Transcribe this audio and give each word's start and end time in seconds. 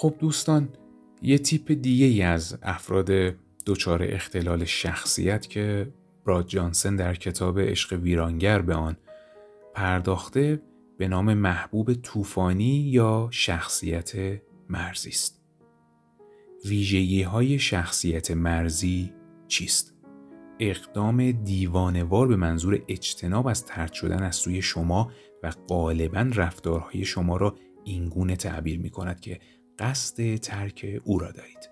خب 0.00 0.14
دوستان 0.18 0.68
یه 1.22 1.38
تیپ 1.38 1.72
دیگه 1.72 2.06
ای 2.06 2.22
از 2.22 2.58
افراد 2.62 3.10
دچار 3.66 4.02
اختلال 4.02 4.64
شخصیت 4.64 5.46
که 5.46 5.92
براد 6.26 6.46
جانسن 6.46 6.96
در 6.96 7.14
کتاب 7.14 7.60
عشق 7.60 7.92
ویرانگر 7.92 8.62
به 8.62 8.74
آن 8.74 8.96
پرداخته 9.74 10.62
به 10.98 11.08
نام 11.08 11.34
محبوب 11.34 11.94
طوفانی 11.94 12.90
یا 12.90 13.28
شخصیت 13.32 14.12
مرزی 14.68 15.10
است. 15.10 15.42
ویژگی 16.64 17.22
های 17.22 17.58
شخصیت 17.58 18.30
مرزی 18.30 19.12
چیست؟ 19.48 19.94
اقدام 20.60 21.32
دیوانوار 21.32 22.28
به 22.28 22.36
منظور 22.36 22.82
اجتناب 22.88 23.46
از 23.46 23.66
ترد 23.66 23.92
شدن 23.92 24.22
از 24.22 24.36
سوی 24.36 24.62
شما 24.62 25.12
و 25.42 25.52
غالبا 25.68 26.30
رفتارهای 26.34 27.04
شما 27.04 27.36
را 27.36 27.56
اینگونه 27.84 28.36
تعبیر 28.36 28.78
می 28.78 28.90
کند 28.90 29.20
که 29.20 29.40
قصد 29.80 30.36
ترک 30.36 31.00
او 31.04 31.18
را 31.18 31.32
دارید. 31.32 31.70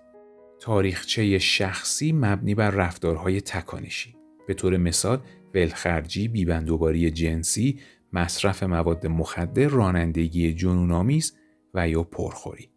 تاریخچه 0.59 1.39
شخصی 1.39 2.11
مبنی 2.11 2.55
بر 2.55 2.69
رفتارهای 2.69 3.41
تکانشی 3.41 4.15
به 4.47 4.53
طور 4.53 4.77
مثال 4.77 5.19
ولخرجی، 5.53 6.27
بیبندوباری 6.27 7.11
جنسی، 7.11 7.79
مصرف 8.13 8.63
مواد 8.63 9.07
مخدر، 9.07 9.67
رانندگی 9.67 10.53
جنونآمیز 10.53 11.33
و 11.73 11.89
یا 11.89 12.03
پرخوری. 12.03 12.69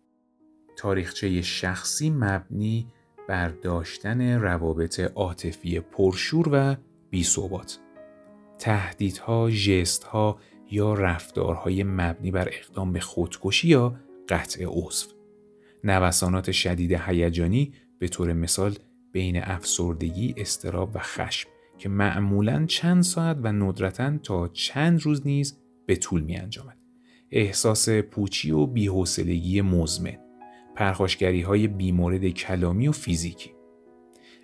تاریخچه 0.77 1.43
شخصی 1.43 2.11
مبنی 2.11 2.87
بر 3.29 3.49
داشتن 3.49 4.39
روابط 4.39 5.01
عاطفی 5.01 5.81
پرشور 5.81 6.49
و 6.53 6.77
بیثبات. 7.11 7.79
تهدیدها، 8.59 9.51
ژستها 9.51 10.39
یا 10.71 10.95
رفتارهای 10.95 11.85
مبنی 11.85 12.31
بر 12.31 12.49
اقدام 12.53 12.93
به 12.93 13.01
خودکشی 13.01 13.69
یا 13.69 13.97
قطع 14.29 14.65
عضو. 14.69 15.22
نوسانات 15.85 16.51
شدید 16.51 16.93
هیجانی 16.93 17.73
به 17.99 18.09
طور 18.09 18.33
مثال 18.33 18.75
بین 19.13 19.43
افسردگی، 19.43 20.35
استراب 20.37 20.91
و 20.95 20.99
خشم 20.99 21.49
که 21.79 21.89
معمولا 21.89 22.67
چند 22.67 23.03
ساعت 23.03 23.39
و 23.43 23.53
ندرتا 23.53 24.19
تا 24.19 24.49
چند 24.49 25.03
روز 25.03 25.27
نیز 25.27 25.59
به 25.87 25.97
طول 25.97 26.21
می 26.21 26.37
انجامد. 26.37 26.79
احساس 27.31 27.89
پوچی 27.89 28.51
و 28.51 28.67
بیحوصلگی 28.67 29.61
مزمن 29.61 30.19
پرخاشگری 30.77 31.43
های 31.43 31.67
بیمورد 31.67 32.29
کلامی 32.29 32.89
و 32.89 32.93
فیزیکی 32.93 33.51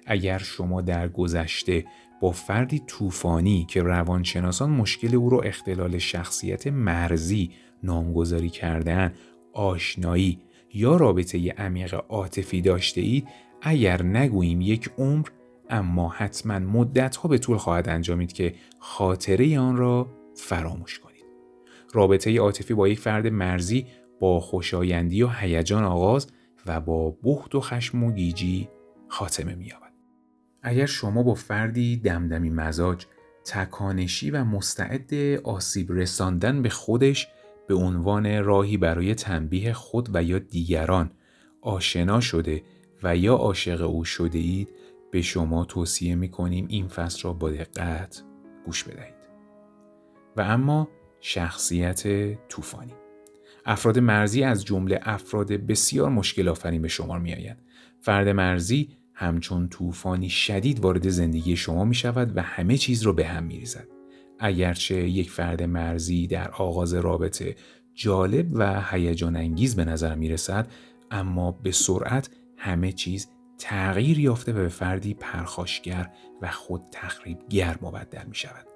اگر 0.07 0.39
شما 0.39 0.81
در 0.81 1.09
گذشته 1.09 1.84
با 2.21 2.31
فردی 2.31 2.83
طوفانی 2.87 3.67
که 3.71 3.83
روانشناسان 3.83 4.71
مشکل 4.71 5.15
او 5.15 5.31
را 5.31 5.41
اختلال 5.41 5.99
شخصیت 5.99 6.67
مرزی 6.67 7.51
نامگذاری 7.83 8.51
کردن 8.51 9.15
آشنایی 9.53 10.39
یا 10.75 10.97
رابطه 10.97 11.51
عمیق 11.51 11.95
عاطفی 12.09 12.61
داشته 12.61 13.01
اید 13.01 13.29
اگر 13.63 14.03
نگوییم 14.03 14.61
یک 14.61 14.91
عمر 14.99 15.29
اما 15.71 16.09
حتما 16.09 16.59
مدت 16.59 17.17
ها 17.17 17.29
به 17.29 17.39
طول 17.39 17.57
خواهد 17.57 17.89
انجامید 17.89 18.33
که 18.33 18.55
خاطره 18.79 19.59
آن 19.59 19.77
را 19.77 20.07
فراموش 20.37 20.99
کنید. 20.99 21.25
رابطه 21.93 22.39
عاطفی 22.39 22.75
با 22.75 22.89
یک 22.89 22.99
فرد 22.99 23.27
مرزی 23.27 23.87
با 24.21 24.41
خوشایندی 24.41 25.23
و 25.23 25.29
هیجان 25.29 25.85
آغاز 25.85 26.27
و 26.67 26.81
با 26.81 27.17
بخت 27.25 27.55
و 27.55 27.61
خشم 27.61 28.05
و 28.05 28.13
گیجی 28.13 28.69
خاتمه 29.09 29.55
می‌یابد. 29.55 29.93
اگر 30.63 30.87
شما 30.87 31.23
با 31.23 31.35
فردی 31.35 31.97
دمدمی 31.97 32.51
مزاج، 32.51 33.07
تکانشی 33.45 34.31
و 34.31 34.45
مستعد 34.45 35.15
آسیب 35.45 35.93
رساندن 35.93 36.63
به 36.63 36.69
خودش 36.69 37.29
به 37.69 37.75
عنوان 37.75 38.45
راهی 38.45 38.77
برای 38.77 39.15
تنبیه 39.15 39.73
خود 39.73 40.09
و 40.13 40.23
یا 40.23 40.39
دیگران 40.39 41.11
آشنا 41.63 42.21
شده 42.21 42.63
و 43.03 43.17
یا 43.17 43.35
عاشق 43.35 43.81
او 43.81 44.05
شده 44.05 44.39
اید 44.39 44.69
به 45.11 45.23
شما 45.23 45.65
توصیه 45.65 46.15
می 46.15 46.29
کنیم 46.29 46.67
این 46.69 46.89
فصل 46.89 47.23
را 47.23 47.33
با 47.33 47.51
دقت 47.51 48.25
گوش 48.65 48.84
بدهید. 48.84 49.15
و 50.37 50.41
اما 50.41 50.89
شخصیت 51.21 52.03
طوفانی 52.49 52.95
افراد 53.65 53.99
مرزی 53.99 54.43
از 54.43 54.65
جمله 54.65 55.01
افراد 55.03 55.53
بسیار 55.53 56.11
مشکل 56.11 56.49
آفرین 56.49 56.83
به 56.83 56.89
شمار 56.89 57.19
می 57.19 57.34
آیند. 57.34 57.62
فرد 58.01 58.28
مرزی 58.28 58.97
همچون 59.15 59.69
طوفانی 59.69 60.31
شدید 60.31 60.81
وارد 60.81 61.09
زندگی 61.09 61.57
شما 61.57 61.84
می 61.84 61.95
شود 61.95 62.37
و 62.37 62.43
همه 62.43 62.77
چیز 62.77 63.03
را 63.03 63.12
به 63.12 63.27
هم 63.27 63.45
می 63.45 63.59
ریزد. 63.59 63.97
اگرچه 64.38 65.09
یک 65.09 65.31
فرد 65.31 65.62
مرزی 65.62 66.26
در 66.26 66.50
آغاز 66.50 66.94
رابطه 66.94 67.56
جالب 67.94 68.47
و 68.53 68.82
هیجان 68.91 69.37
انگیز 69.37 69.76
به 69.76 69.84
نظر 69.84 70.15
می 70.15 70.28
رسد 70.28 70.69
اما 71.10 71.53
به 71.53 71.72
سرعت 71.72 72.31
همه 72.56 72.93
چیز 72.93 73.28
تغییر 73.59 74.19
یافته 74.19 74.53
و 74.53 74.54
به 74.54 74.69
فردی 74.69 75.15
پرخاشگر 75.15 76.10
و 76.43 76.50
خود 76.50 76.82
تخریبگر 76.93 77.78
مبدل 77.82 78.25
می 78.28 78.34
شود. 78.34 78.66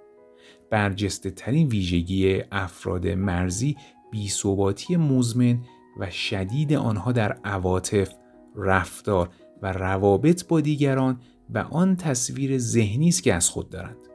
برجسته 0.71 1.31
ترین 1.31 1.69
ویژگی 1.69 2.43
افراد 2.53 3.09
مرزی 3.09 3.77
بیثباتی 4.11 4.97
مزمن 4.97 5.65
و 5.99 6.11
شدید 6.11 6.73
آنها 6.73 7.13
در 7.13 7.33
عواطف، 7.45 8.13
رفتار 8.57 9.31
و 9.63 9.73
روابط 9.73 10.47
با 10.47 10.61
دیگران 10.61 11.21
و 11.51 11.59
آن 11.59 11.97
تصویر 11.97 12.59
ذهنی 12.59 13.09
است 13.09 13.23
که 13.23 13.35
از 13.35 13.49
خود 13.49 13.71
دارند. 13.71 14.12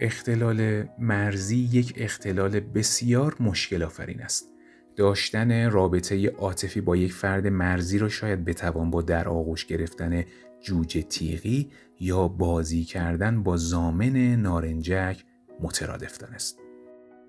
اختلال 0.00 0.84
مرزی 0.98 1.68
یک 1.72 1.94
اختلال 1.96 2.60
بسیار 2.60 3.36
مشکل 3.40 3.82
آفرین 3.82 4.22
است. 4.22 4.50
داشتن 4.96 5.70
رابطه 5.70 6.28
عاطفی 6.28 6.80
با 6.80 6.96
یک 6.96 7.12
فرد 7.12 7.46
مرزی 7.46 7.98
را 7.98 8.08
شاید 8.08 8.44
بتوان 8.44 8.90
با 8.90 9.02
در 9.02 9.28
آغوش 9.28 9.66
گرفتن 9.66 10.24
جوجه 10.62 11.02
تیغی 11.02 11.70
یا 12.00 12.28
بازی 12.28 12.84
کردن 12.84 13.42
با 13.42 13.56
زامن 13.56 14.16
نارنجک 14.36 15.24
مترادف 15.60 16.18
دانست. 16.18 16.58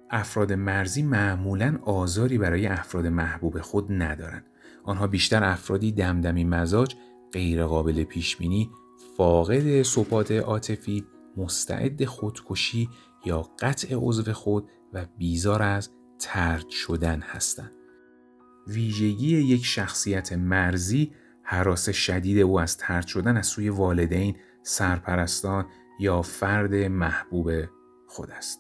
افراد 0.10 0.54
مرزی 0.54 1.02
معمولا 1.02 1.80
آزاری 1.82 2.38
برای 2.38 2.68
افراد 2.68 3.08
محبوب 3.08 3.62
خود 3.62 3.92
ندارند. 3.92 4.46
آنها 4.84 5.08
بیشتر 5.08 5.44
افرادی 5.44 5.92
دمدمی 5.92 6.44
مزاج، 6.44 6.96
غیرقابل 7.34 8.04
پیشبینی، 8.04 8.70
فاقد 9.18 9.82
ثبات 9.82 10.32
عاطفی، 10.32 11.06
مستعد 11.38 12.06
خودکشی 12.06 12.90
یا 13.26 13.42
قطع 13.42 13.96
عضو 13.96 14.34
خود 14.34 14.70
و 14.94 15.06
بیزار 15.18 15.64
از 15.64 15.90
ترد 16.20 16.70
شدن 16.70 17.22
هستند. 17.22 17.72
ویژگی 18.68 19.38
یک 19.38 19.66
شخصیت 19.66 20.34
مرزی 20.34 21.12
حراس 21.44 21.90
شدید 21.90 22.40
او 22.40 22.60
از 22.60 22.78
ترد 22.78 23.08
شدن 23.08 23.38
از 23.38 23.48
سوی 23.48 23.70
والدین، 23.70 24.36
سرپرستان 24.64 25.66
یا 26.00 26.22
فرد 26.22 26.76
محبوب 26.76 27.52
خود 28.08 28.32
است. 28.32 28.60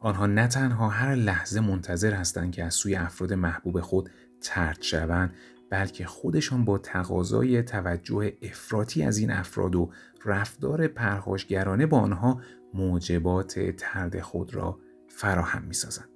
آنها 0.00 0.26
نه 0.26 0.46
تنها 0.46 0.88
هر 0.88 1.14
لحظه 1.14 1.60
منتظر 1.60 2.14
هستند 2.14 2.52
که 2.52 2.64
از 2.64 2.74
سوی 2.74 2.94
افراد 2.94 3.32
محبوب 3.32 3.80
خود 3.80 4.10
ترد 4.40 4.82
شوند 4.82 5.34
بلکه 5.70 6.06
خودشان 6.06 6.64
با 6.64 6.78
تقاضای 6.78 7.62
توجه 7.62 8.32
افراطی 8.42 9.02
از 9.02 9.18
این 9.18 9.30
افراد 9.30 9.76
و 9.76 9.90
رفتار 10.24 10.86
پرخاشگرانه 10.86 11.86
با 11.86 12.00
آنها 12.00 12.40
موجبات 12.74 13.60
ترد 13.60 14.20
خود 14.20 14.54
را 14.54 14.78
فراهم 15.08 15.62
می 15.62 15.74
سازند. 15.74 16.08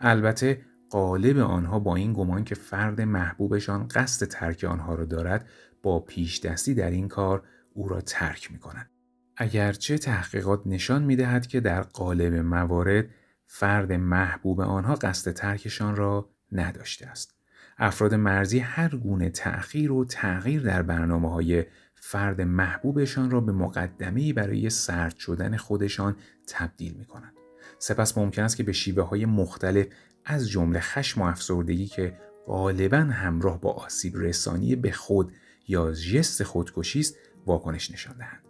البته 0.00 0.62
قالب 0.90 1.38
آنها 1.38 1.78
با 1.78 1.96
این 1.96 2.12
گمان 2.12 2.44
که 2.44 2.54
فرد 2.54 3.00
محبوبشان 3.00 3.88
قصد 3.88 4.26
ترک 4.26 4.64
آنها 4.64 4.94
را 4.94 5.04
دارد 5.04 5.48
با 5.82 6.00
پیش 6.00 6.40
دستی 6.40 6.74
در 6.74 6.90
این 6.90 7.08
کار 7.08 7.42
او 7.72 7.88
را 7.88 8.00
ترک 8.00 8.52
می 8.52 8.58
کنند. 8.58 8.90
اگرچه 9.36 9.98
تحقیقات 9.98 10.62
نشان 10.66 11.02
می 11.02 11.16
دهد 11.16 11.46
که 11.46 11.60
در 11.60 11.82
قالب 11.82 12.34
موارد 12.34 13.06
فرد 13.46 13.92
محبوب 13.92 14.60
آنها 14.60 14.94
قصد 14.94 15.32
ترکشان 15.32 15.96
را 15.96 16.30
نداشته 16.52 17.06
است. 17.06 17.34
افراد 17.78 18.14
مرزی 18.14 18.58
هر 18.58 18.96
گونه 18.96 19.30
تأخیر 19.30 19.92
و 19.92 20.04
تغییر 20.04 20.62
در 20.62 20.82
برنامه 20.82 21.30
های 21.30 21.64
فرد 22.06 22.40
محبوبشان 22.40 23.30
را 23.30 23.40
به 23.40 23.52
مقدمه 23.52 24.32
برای 24.32 24.70
سرد 24.70 25.16
شدن 25.16 25.56
خودشان 25.56 26.16
تبدیل 26.46 26.94
می 26.94 27.04
کنند. 27.04 27.32
سپس 27.78 28.18
ممکن 28.18 28.42
است 28.42 28.56
که 28.56 28.62
به 28.62 28.72
شیوه 28.72 29.02
های 29.02 29.26
مختلف 29.26 29.86
از 30.24 30.48
جمله 30.48 30.80
خشم 30.80 31.22
و 31.22 31.24
افسردگی 31.24 31.86
که 31.86 32.18
غالبا 32.46 32.96
همراه 32.98 33.60
با 33.60 33.72
آسیب 33.72 34.16
رسانی 34.16 34.76
به 34.76 34.92
خود 34.92 35.32
یا 35.68 35.92
ژست 35.92 36.42
خودکشی 36.42 37.00
است 37.00 37.16
واکنش 37.46 37.90
نشان 37.90 38.16
دهند. 38.16 38.44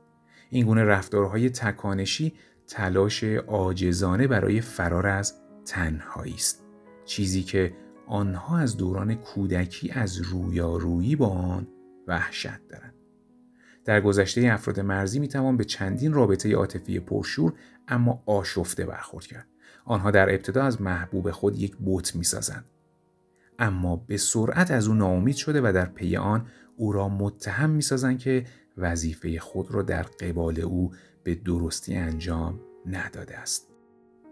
این 0.50 0.66
گونه 0.66 0.84
رفتارهای 0.84 1.50
تکانشی 1.50 2.34
تلاش 2.66 3.24
عاجزانه 3.24 4.26
برای 4.26 4.60
فرار 4.60 5.06
از 5.06 5.34
تنهایی 5.64 6.34
است 6.34 6.64
چیزی 7.04 7.42
که 7.42 7.76
آنها 8.06 8.58
از 8.58 8.76
دوران 8.76 9.14
کودکی 9.14 9.90
از 9.90 10.16
رویارویی 10.16 11.16
با 11.16 11.28
آن 11.28 11.68
وحشت 12.06 12.68
دارند 12.68 12.93
در 13.84 14.00
گذشته 14.00 14.48
افراد 14.52 14.80
مرزی 14.80 15.18
می 15.18 15.28
توان 15.28 15.56
به 15.56 15.64
چندین 15.64 16.12
رابطه 16.12 16.54
عاطفی 16.54 17.00
پرشور 17.00 17.52
اما 17.88 18.22
آشفته 18.26 18.86
برخورد 18.86 19.26
کرد 19.26 19.46
آنها 19.84 20.10
در 20.10 20.30
ابتدا 20.30 20.62
از 20.62 20.82
محبوب 20.82 21.30
خود 21.30 21.58
یک 21.58 21.76
بوت 21.76 22.16
می 22.16 22.24
سازند. 22.24 22.64
اما 23.58 23.96
به 23.96 24.16
سرعت 24.16 24.70
از 24.70 24.88
او 24.88 24.94
ناامید 24.94 25.36
شده 25.36 25.60
و 25.60 25.72
در 25.72 25.86
پی 25.86 26.16
آن 26.16 26.46
او 26.76 26.92
را 26.92 27.08
متهم 27.08 27.70
می‌سازند 27.70 28.18
که 28.18 28.44
وظیفه 28.78 29.38
خود 29.38 29.70
را 29.70 29.82
در 29.82 30.02
قبال 30.02 30.60
او 30.60 30.92
به 31.24 31.34
درستی 31.34 31.94
انجام 31.94 32.60
نداده 32.86 33.38
است. 33.38 33.70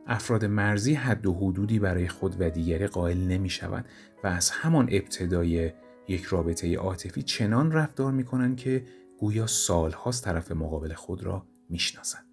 افراد 0.06 0.44
مرزی 0.44 0.94
حد 0.94 1.26
و 1.26 1.34
حدودی 1.34 1.78
برای 1.78 2.08
خود 2.08 2.36
و 2.40 2.50
دیگری 2.50 2.86
قائل 2.86 3.18
نمی 3.18 3.50
شوند 3.50 3.84
و 4.24 4.26
از 4.26 4.50
همان 4.50 4.88
ابتدای 4.92 5.72
یک 6.08 6.22
رابطه 6.22 6.76
عاطفی 6.76 7.22
چنان 7.22 7.72
رفتار 7.72 8.12
می 8.12 8.24
کنند 8.24 8.56
که 8.56 8.84
گویا 9.22 9.46
سالهاست 9.46 10.24
طرف 10.24 10.52
مقابل 10.52 10.94
خود 10.94 11.22
را 11.22 11.46
می‌شناسند. 11.68 12.24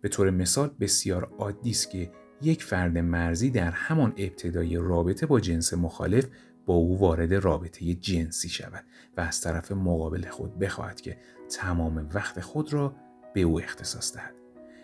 به 0.00 0.08
طور 0.08 0.30
مثال 0.30 0.70
بسیار 0.80 1.32
عادی 1.38 1.70
است 1.70 1.90
که 1.90 2.12
یک 2.42 2.62
فرد 2.64 2.98
مرزی 2.98 3.50
در 3.50 3.70
همان 3.70 4.14
ابتدای 4.16 4.76
رابطه 4.76 5.26
با 5.26 5.40
جنس 5.40 5.74
مخالف 5.74 6.26
با 6.66 6.74
او 6.74 6.98
وارد 6.98 7.34
رابطه 7.34 7.94
جنسی 7.94 8.48
شود 8.48 8.84
و 9.16 9.20
از 9.20 9.40
طرف 9.40 9.72
مقابل 9.72 10.28
خود 10.28 10.58
بخواهد 10.58 11.00
که 11.00 11.16
تمام 11.50 12.08
وقت 12.14 12.40
خود 12.40 12.72
را 12.72 12.94
به 13.34 13.40
او 13.40 13.60
اختصاص 13.60 14.14
دهد. 14.14 14.34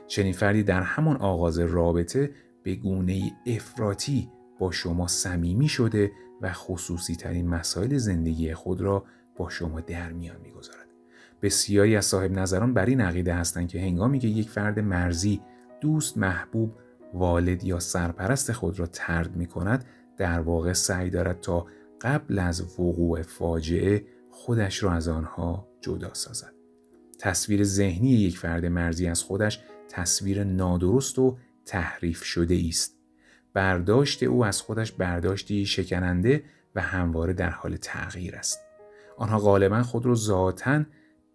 چنین 0.07 0.33
فردی 0.33 0.63
در 0.63 0.83
همان 0.83 1.17
آغاز 1.17 1.59
رابطه 1.59 2.31
به 2.63 2.75
گونه 2.75 3.33
افراطی 3.47 4.31
با 4.59 4.71
شما 4.71 5.07
صمیمی 5.07 5.69
شده 5.69 6.13
و 6.43 6.53
خصوصی 6.53 7.17
ترین 7.17 7.49
مسائل 7.49 7.97
زندگی 7.97 8.55
خود 8.55 8.81
را 8.81 9.05
با 9.37 9.51
شما 9.51 9.81
در 9.81 10.13
میان 10.13 10.41
می‌گذارد. 10.41 10.94
بسیاری 11.45 11.97
از 11.97 12.05
صاحب 12.05 12.33
نظران 12.33 12.75
بر 12.75 12.87
این 12.87 13.01
عقیده 13.01 13.35
هستند 13.35 13.69
که 13.69 13.81
هنگامی 13.81 14.19
که 14.19 14.29
یک 14.29 14.51
فرد 14.51 14.79
مرزی 14.79 15.41
دوست 15.81 16.19
محبوب 16.19 16.73
والد 17.15 17.65
یا 17.65 17.81
سرپرست 17.81 18.53
خود 18.53 18.81
را 18.81 18.87
ترد 18.87 19.37
می 19.37 19.47
کند 19.47 19.85
در 20.17 20.41
واقع 20.41 20.73
سعی 20.73 21.11
دارد 21.11 21.41
تا 21.41 21.67
قبل 22.01 22.39
از 22.39 22.81
وقوع 22.81 23.23
فاجعه 23.23 24.05
خودش 24.31 24.83
را 24.83 24.93
از 24.93 25.09
آنها 25.09 25.69
جدا 25.81 26.15
سازد. 26.15 26.53
تصویر 27.19 27.65
ذهنی 27.65 28.11
یک 28.11 28.39
فرد 28.39 28.67
مرزی 28.67 29.07
از 29.07 29.23
خودش 29.23 29.61
تصویر 29.89 30.45
نادرست 30.45 31.19
و 31.19 31.39
تحریف 31.67 32.25
شده 32.25 32.61
است. 32.69 32.99
برداشت 33.55 34.23
او 34.23 34.45
از 34.45 34.61
خودش 34.61 34.93
برداشتی 34.93 35.67
شکننده 35.67 36.45
و 36.75 36.81
همواره 36.81 37.33
در 37.33 37.51
حال 37.51 37.77
تغییر 37.77 38.37
است. 38.37 38.59
آنها 39.17 39.39
غالبا 39.39 39.83
خود 39.83 40.07
را 40.07 40.15
ذاتا 40.15 40.85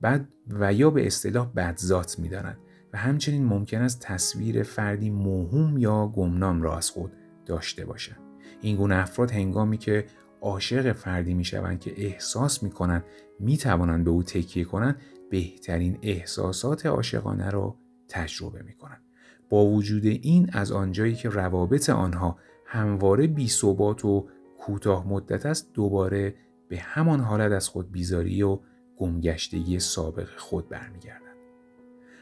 بد 0.04 0.28
و 0.50 0.74
یا 0.74 0.90
به 0.90 1.08
اصطلاح 1.08 1.52
بدذات 1.56 2.20
می‌دانند 2.20 2.58
و 2.94 2.98
همچنین 2.98 3.46
ممکن 3.46 3.82
است 3.82 4.02
تصویر 4.02 4.64
فردی 4.64 5.10
موهوم 5.10 5.78
یا 5.78 6.08
گمنام 6.08 6.62
را 6.62 6.78
از 6.78 6.90
خود 6.90 7.12
داشته 7.46 7.86
باشند. 7.86 8.20
این 8.62 8.76
گونه 8.76 8.96
افراد 8.96 9.32
هنگامی 9.32 9.78
که 9.78 10.06
عاشق 10.42 10.92
فردی 10.92 11.34
می 11.34 11.44
شوند 11.44 11.80
که 11.80 12.06
احساس 12.06 12.64
می 12.64 12.70
کنند 12.70 13.04
می 13.40 13.58
توانند 13.58 14.04
به 14.04 14.12
او 14.12 14.24
تکیه 14.24 14.64
کنند 14.64 15.02
بهترین 15.30 15.98
احساسات 16.02 16.86
عاشقانه 16.86 17.50
را 17.50 17.76
تجربه 18.08 18.62
می 18.62 18.74
کنند. 18.74 19.02
با 19.50 19.66
وجود 19.66 20.06
این 20.06 20.50
از 20.54 20.72
آنجایی 20.72 21.16
که 21.16 21.30
روابط 21.30 21.90
آنها 21.90 22.38
همواره 22.66 23.28
بی 23.28 23.48
ثبات 23.48 24.06
و 24.06 24.28
کوتاه 24.58 25.08
مدت 25.08 25.46
است 25.46 25.74
دوباره 25.74 26.36
به 26.70 26.78
همان 26.78 27.20
حالت 27.20 27.52
از 27.52 27.70
خود 27.70 27.92
بیزاری 27.92 28.44
و 28.44 28.60
گمگشتگی 29.00 29.80
سابق 29.80 30.28
خود 30.38 30.70
برمیگردند. 30.70 31.36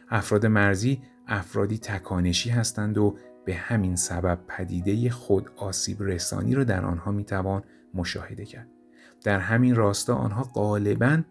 افراد 0.10 0.46
مرزی 0.46 1.02
افرادی 1.28 1.78
تکانشی 1.78 2.50
هستند 2.50 2.98
و 2.98 3.18
به 3.46 3.56
همین 3.56 3.96
سبب 3.96 4.40
پدیده 4.48 5.10
خود 5.10 5.52
آسیب 5.56 6.04
رسانی 6.04 6.56
را 6.56 6.64
در 6.64 6.86
آنها 6.86 7.12
می‌توان 7.12 7.64
مشاهده 7.94 8.46
کرد. 8.46 8.68
در 9.24 9.40
همین 9.40 9.76
راستا 9.76 10.16
آنها 10.16 10.44
غالبا 10.44 11.22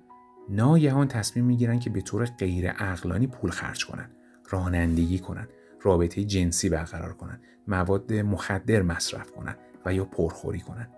ناگهان 0.49 1.09
تصمیم 1.09 1.45
می‌گیرند 1.45 1.81
که 1.81 1.91
به 1.91 2.01
طور 2.01 2.25
غیر 2.25 2.73
اقلانی 2.79 3.27
پول 3.27 3.51
خرج 3.51 3.87
کنند، 3.87 4.17
رانندگی 4.51 5.19
کنند، 5.19 5.49
رابطه 5.83 6.25
جنسی 6.25 6.69
برقرار 6.69 7.13
کنند، 7.13 7.43
مواد 7.69 8.13
مخدر 8.13 8.83
مصرف 8.83 9.31
کنند 9.31 9.59
و 9.85 9.95
یا 9.95 10.05
پرخوری 10.05 10.61
کنند. 10.61 10.91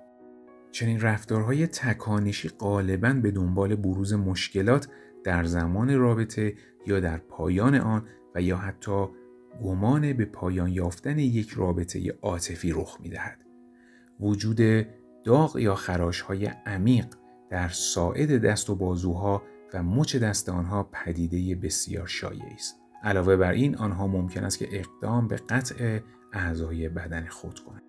چنین 0.72 1.00
رفتارهای 1.00 1.66
تکانشی 1.66 2.48
غالبا 2.48 3.12
به 3.12 3.30
دنبال 3.30 3.76
بروز 3.76 4.14
مشکلات 4.14 4.88
در 5.24 5.44
زمان 5.44 5.98
رابطه 5.98 6.54
یا 6.86 7.00
در 7.00 7.16
پایان 7.16 7.74
آن 7.74 8.06
و 8.34 8.42
یا 8.42 8.56
حتی 8.56 9.06
گمان 9.62 10.12
به 10.12 10.24
پایان 10.24 10.68
یافتن 10.68 11.18
یک 11.18 11.50
رابطه 11.50 12.14
عاطفی 12.22 12.72
رخ 12.72 12.98
می 13.00 13.08
دهد. 13.08 13.44
وجود 14.20 14.86
داغ 15.24 15.56
یا 15.56 15.74
خراش 15.74 16.20
های 16.20 16.46
عمیق 16.46 17.06
در 17.50 17.68
ساعد 17.68 18.44
دست 18.44 18.70
و 18.70 18.74
بازوها 18.74 19.42
و 19.74 19.82
مچ 19.82 20.16
دست 20.16 20.48
آنها 20.48 20.82
پدیده 20.92 21.54
بسیار 21.54 22.06
شایعی 22.06 22.54
است. 22.54 22.80
علاوه 23.02 23.36
بر 23.36 23.52
این 23.52 23.76
آنها 23.76 24.06
ممکن 24.06 24.44
است 24.44 24.58
که 24.58 24.68
اقدام 24.72 25.28
به 25.28 25.36
قطع 25.36 26.00
اعضای 26.32 26.88
بدن 26.88 27.26
خود 27.26 27.58
کنند. 27.58 27.82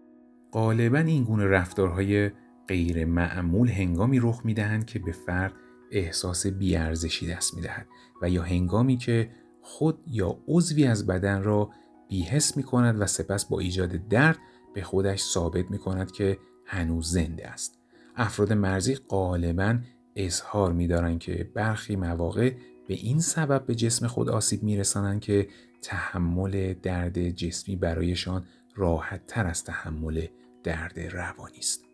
غالبا 0.51 0.97
این 0.97 1.23
گونه 1.23 1.45
رفتارهای 1.45 2.31
غیر 2.69 3.05
معمول 3.05 3.69
هنگامی 3.69 4.19
رخ 4.19 4.41
می 4.43 4.53
دهند 4.53 4.85
که 4.85 4.99
به 4.99 5.11
فرد 5.11 5.53
احساس 5.91 6.47
بیارزشی 6.47 7.27
دست 7.27 7.53
می 7.55 7.61
دهد 7.61 7.87
و 8.21 8.29
یا 8.29 8.43
هنگامی 8.43 8.97
که 8.97 9.29
خود 9.61 10.03
یا 10.07 10.39
عضوی 10.47 10.85
از 10.85 11.07
بدن 11.07 11.43
را 11.43 11.69
بیحس 12.09 12.57
می 12.57 12.63
کند 12.63 13.01
و 13.01 13.05
سپس 13.05 13.45
با 13.45 13.59
ایجاد 13.59 13.89
درد 14.07 14.37
به 14.73 14.83
خودش 14.83 15.21
ثابت 15.21 15.71
می 15.71 15.77
کند 15.77 16.11
که 16.11 16.37
هنوز 16.65 17.11
زنده 17.11 17.47
است. 17.47 17.79
افراد 18.15 18.53
مرزی 18.53 18.95
غالبا 18.95 19.79
اظهار 20.15 20.73
می 20.73 20.87
دارند 20.87 21.19
که 21.19 21.51
برخی 21.53 21.95
مواقع 21.95 22.53
به 22.87 22.93
این 22.93 23.19
سبب 23.19 23.65
به 23.65 23.75
جسم 23.75 24.07
خود 24.07 24.29
آسیب 24.29 24.63
می 24.63 24.77
رسانند 24.77 25.21
که 25.21 25.47
تحمل 25.81 26.73
درد 26.73 27.29
جسمی 27.29 27.75
برایشان 27.75 28.45
راحت 28.75 29.27
تر 29.27 29.47
از 29.47 29.63
تحمل 29.63 30.27
درد 30.63 30.99
روانی 30.99 31.57
است. 31.57 31.88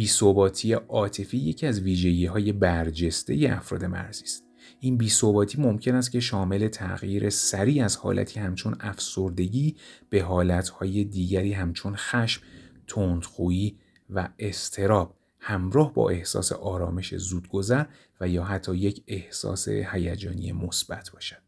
بیثباتی 0.00 0.72
عاطفی 0.72 1.38
یکی 1.38 1.66
از 1.66 1.80
ویژگی 1.80 2.26
های 2.26 2.52
برجسته 2.52 3.48
افراد 3.50 3.84
مرزی 3.84 4.24
است. 4.24 4.44
این 4.80 4.96
بیثباتی 4.96 5.62
ممکن 5.62 5.94
است 5.94 6.10
که 6.10 6.20
شامل 6.20 6.68
تغییر 6.68 7.30
سریع 7.30 7.84
از 7.84 7.96
حالتی 7.96 8.40
همچون 8.40 8.76
افسردگی 8.80 9.76
به 10.10 10.22
حالتهای 10.22 11.04
دیگری 11.04 11.52
همچون 11.52 11.96
خشم، 11.96 12.42
تندخویی 12.86 13.78
و 14.10 14.28
استراب 14.38 15.16
همراه 15.38 15.94
با 15.94 16.10
احساس 16.10 16.52
آرامش 16.52 17.14
زودگذر 17.16 17.84
و 18.20 18.28
یا 18.28 18.44
حتی 18.44 18.76
یک 18.76 19.02
احساس 19.06 19.68
هیجانی 19.68 20.52
مثبت 20.52 21.10
باشد. 21.10 21.42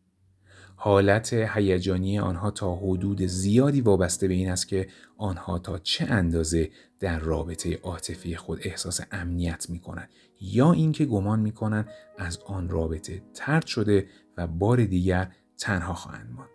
حالت 0.76 1.32
هیجانی 1.32 2.18
آنها 2.18 2.50
تا 2.50 2.76
حدود 2.76 3.22
زیادی 3.22 3.80
وابسته 3.80 4.28
به 4.28 4.34
این 4.34 4.50
است 4.50 4.68
که 4.68 4.88
آنها 5.16 5.58
تا 5.58 5.78
چه 5.78 6.04
اندازه 6.04 6.70
در 7.02 7.18
رابطه 7.18 7.76
عاطفی 7.82 8.36
خود 8.36 8.60
احساس 8.62 9.00
امنیت 9.12 9.70
می 9.70 9.78
کنند 9.78 10.08
یا 10.40 10.72
اینکه 10.72 11.04
گمان 11.04 11.40
می 11.40 11.52
کنند 11.52 11.88
از 12.18 12.38
آن 12.46 12.68
رابطه 12.68 13.22
ترد 13.34 13.66
شده 13.66 14.06
و 14.36 14.46
بار 14.46 14.84
دیگر 14.84 15.32
تنها 15.58 15.94
خواهند 15.94 16.30
ماند. 16.32 16.50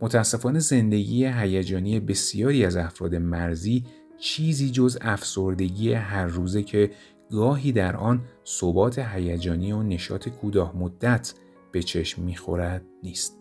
متاسفانه 0.00 0.58
زندگی 0.58 1.26
هیجانی 1.26 2.00
بسیاری 2.00 2.64
از 2.64 2.76
افراد 2.76 3.14
مرزی 3.14 3.86
چیزی 4.18 4.70
جز 4.70 4.98
افسردگی 5.00 5.92
هر 5.92 6.26
روزه 6.26 6.62
که 6.62 6.90
گاهی 7.30 7.72
در 7.72 7.96
آن 7.96 8.24
ثبات 8.46 8.98
هیجانی 8.98 9.72
و 9.72 9.82
نشاط 9.82 10.28
کوتاه 10.28 10.76
مدت 10.76 11.34
به 11.72 11.82
چشم 11.82 12.22
می‌خورد 12.22 12.84
نیست. 13.02 13.36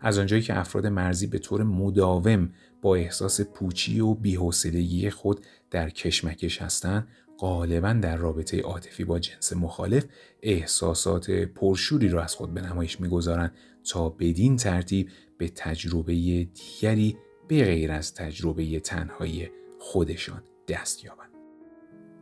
از 0.00 0.18
آنجایی 0.18 0.42
که 0.42 0.58
افراد 0.58 0.86
مرزی 0.86 1.26
به 1.26 1.38
طور 1.38 1.62
مداوم 1.62 2.50
با 2.82 2.96
احساس 2.96 3.40
پوچی 3.40 4.00
و 4.00 4.14
بیحوصلگی 4.14 5.10
خود 5.10 5.46
در 5.70 5.90
کشمکش 5.90 6.62
هستند 6.62 7.08
غالبا 7.38 7.92
در 7.92 8.16
رابطه 8.16 8.60
عاطفی 8.60 9.04
با 9.04 9.18
جنس 9.18 9.52
مخالف 9.52 10.04
احساسات 10.42 11.30
پرشوری 11.30 12.08
را 12.08 12.22
از 12.22 12.34
خود 12.34 12.54
به 12.54 12.60
نمایش 12.60 13.00
می‌گذارند 13.00 13.52
تا 13.84 14.08
بدین 14.08 14.56
ترتیب 14.56 15.08
به 15.38 15.48
تجربه 15.48 16.12
دیگری 16.44 17.16
به 17.48 17.64
غیر 17.64 17.92
از 17.92 18.14
تجربه 18.14 18.80
تنهایی 18.80 19.50
خودشان 19.78 20.42
دست 20.68 21.04
یابند. 21.04 21.30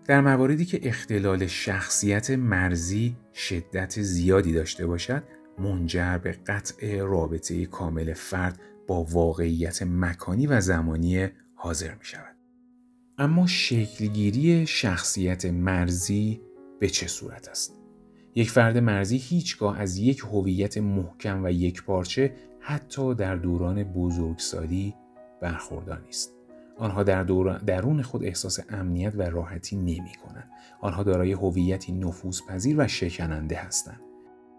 در 0.05 0.21
مواردی 0.21 0.65
که 0.65 0.81
اختلال 0.83 1.47
شخصیت 1.47 2.31
مرزی 2.31 3.17
شدت 3.35 4.03
زیادی 4.03 4.53
داشته 4.53 4.87
باشد 4.87 5.23
منجر 5.59 6.19
به 6.19 6.33
قطع 6.33 7.01
رابطه 7.01 7.67
کامل 7.67 8.13
فرد 8.13 8.61
با 8.87 9.05
واقعیت 9.05 9.83
مکانی 9.83 10.47
و 10.47 10.61
زمانی 10.61 11.29
حاضر 11.55 11.95
می 11.95 12.05
شود. 12.05 12.37
اما 13.19 13.47
شکلگیری 13.47 14.67
شخصیت 14.67 15.45
مرزی 15.45 16.41
به 16.81 16.89
چه 16.89 17.07
صورت 17.07 17.49
است؟ 17.49 17.79
یک 18.35 18.51
فرد 18.51 18.79
مرزی 18.79 19.17
هیچگاه 19.17 19.81
از 19.81 19.97
یک 19.97 20.19
هویت 20.19 20.79
محکم 20.79 21.45
و 21.45 21.51
یک 21.51 21.83
پارچه 21.83 22.35
حتی 22.61 23.15
در 23.15 23.37
دوران 23.37 23.85
بزرگسالی 23.85 24.95
برخوردار 25.41 26.01
نیست. 26.07 26.35
آنها 26.79 27.03
در 27.03 27.23
درون 27.67 28.03
خود 28.03 28.25
احساس 28.25 28.61
امنیت 28.69 29.15
و 29.17 29.23
راحتی 29.23 29.77
نمی 29.77 30.13
کنند. 30.25 30.51
آنها 30.81 31.03
دارای 31.03 31.33
هویتی 31.33 31.93
نفوذپذیر 31.93 32.75
و 32.79 32.89
شکننده 32.89 33.57
هستند. 33.57 34.01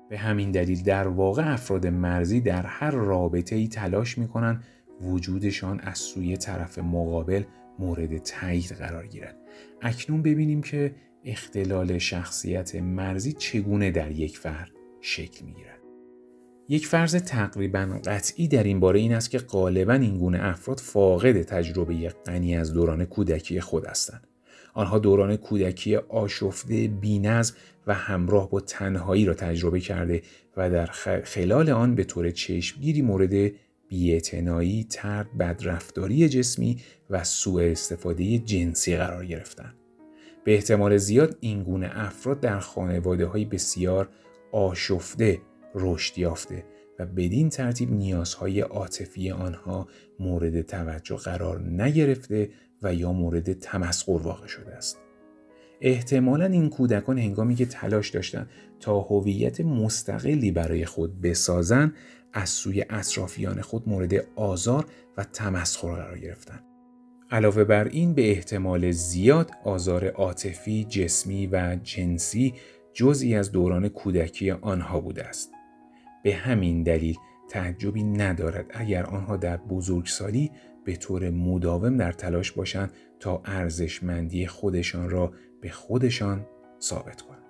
به 0.09 0.17
همین 0.17 0.51
دلیل 0.51 0.83
در 0.83 1.07
واقع 1.07 1.53
افراد 1.53 1.87
مرزی 1.87 2.41
در 2.41 2.65
هر 2.65 2.91
رابطه 2.91 3.55
ای 3.55 3.67
تلاش 3.67 4.17
می 4.17 4.27
کنند 4.27 4.63
وجودشان 5.01 5.79
از 5.79 5.97
سوی 5.97 6.37
طرف 6.37 6.79
مقابل 6.79 7.43
مورد 7.79 8.17
تایید 8.17 8.71
قرار 8.71 9.07
گیرد. 9.07 9.37
اکنون 9.81 10.21
ببینیم 10.21 10.61
که 10.61 10.95
اختلال 11.23 11.97
شخصیت 11.97 12.75
مرزی 12.75 13.33
چگونه 13.33 13.91
در 13.91 14.11
یک 14.11 14.37
فرد 14.37 14.71
شکل 15.01 15.45
می 15.45 15.53
گیرد. 15.53 15.79
یک 16.69 16.87
فرض 16.87 17.15
تقریبا 17.15 17.99
قطعی 18.05 18.47
در 18.47 18.63
این 18.63 18.79
باره 18.79 18.99
این 18.99 19.13
است 19.13 19.29
که 19.29 19.37
غالبا 19.37 19.93
این 19.93 20.17
گونه 20.17 20.39
افراد 20.41 20.79
فاقد 20.79 21.41
تجربه 21.41 22.09
غنی 22.25 22.57
از 22.57 22.73
دوران 22.73 23.05
کودکی 23.05 23.61
خود 23.61 23.85
هستند. 23.85 24.27
آنها 24.75 24.99
دوران 24.99 25.35
کودکی 25.35 25.95
آشفته، 25.95 26.87
بینظم 26.87 27.55
و 27.87 27.93
همراه 27.93 28.49
با 28.49 28.59
تنهایی 28.59 29.25
را 29.25 29.33
تجربه 29.33 29.79
کرده 29.79 30.21
و 30.57 30.69
در 30.69 30.85
خلال 31.23 31.69
آن 31.69 31.95
به 31.95 32.03
طور 32.03 32.31
چشمگیری 32.31 33.01
مورد 33.01 33.51
بیاعتنایی، 33.87 34.87
ترد، 34.89 35.37
بدرفتاری 35.37 36.29
جسمی 36.29 36.77
و 37.09 37.23
سوء 37.23 37.71
استفاده 37.71 38.37
جنسی 38.37 38.97
قرار 38.97 39.25
گرفتند. 39.25 39.75
به 40.43 40.53
احتمال 40.53 40.97
زیاد 40.97 41.37
این 41.39 41.63
گونه 41.63 41.89
افراد 41.93 42.39
در 42.39 42.59
خانواده 42.59 43.25
های 43.25 43.45
بسیار 43.45 44.09
آشفته 44.51 45.41
رشد 45.75 46.17
یافته 46.17 46.63
و 46.99 47.05
بدین 47.05 47.49
ترتیب 47.49 47.91
نیازهای 47.91 48.61
عاطفی 48.61 49.31
آنها 49.31 49.87
مورد 50.19 50.61
توجه 50.61 51.15
قرار 51.15 51.61
نگرفته 51.61 52.49
و 52.85 52.93
یا 52.93 53.11
مورد 53.11 53.53
تمسخر 53.53 54.11
واقع 54.11 54.47
شده 54.47 54.75
است. 54.75 54.97
احتمالا 55.81 56.45
این 56.45 56.69
کودکان 56.69 57.19
هنگامی 57.19 57.55
که 57.55 57.65
تلاش 57.65 58.09
داشتند 58.09 58.49
تا 58.79 58.99
هویت 58.99 59.61
مستقلی 59.61 60.51
برای 60.51 60.85
خود 60.85 61.21
بسازند 61.21 61.93
از 62.33 62.49
سوی 62.49 62.85
اطرافیان 62.89 63.61
خود 63.61 63.89
مورد 63.89 64.13
آزار 64.35 64.85
و 65.17 65.23
تمسخر 65.23 65.95
قرار 65.95 66.19
گرفتند. 66.19 66.63
علاوه 67.31 67.63
بر 67.63 67.87
این 67.87 68.13
به 68.13 68.31
احتمال 68.31 68.91
زیاد 68.91 69.51
آزار 69.63 70.07
عاطفی، 70.07 70.83
جسمی 70.83 71.47
و 71.47 71.77
جنسی 71.83 72.53
جزئی 72.93 73.35
از 73.35 73.51
دوران 73.51 73.89
کودکی 73.89 74.51
آنها 74.51 74.99
بوده 74.99 75.25
است. 75.25 75.51
به 76.23 76.35
همین 76.35 76.83
دلیل 76.83 77.15
تعجبی 77.49 78.03
ندارد 78.03 78.65
اگر 78.69 79.03
آنها 79.03 79.37
در 79.37 79.57
بزرگسالی 79.57 80.51
به 80.85 80.95
طور 80.95 81.29
مداوم 81.29 81.97
در 81.97 82.11
تلاش 82.11 82.51
باشند 82.51 82.91
تا 83.19 83.41
ارزشمندی 83.45 84.47
خودشان 84.47 85.09
را 85.09 85.33
به 85.61 85.69
خودشان 85.69 86.45
ثابت 86.81 87.21
کنند. 87.21 87.41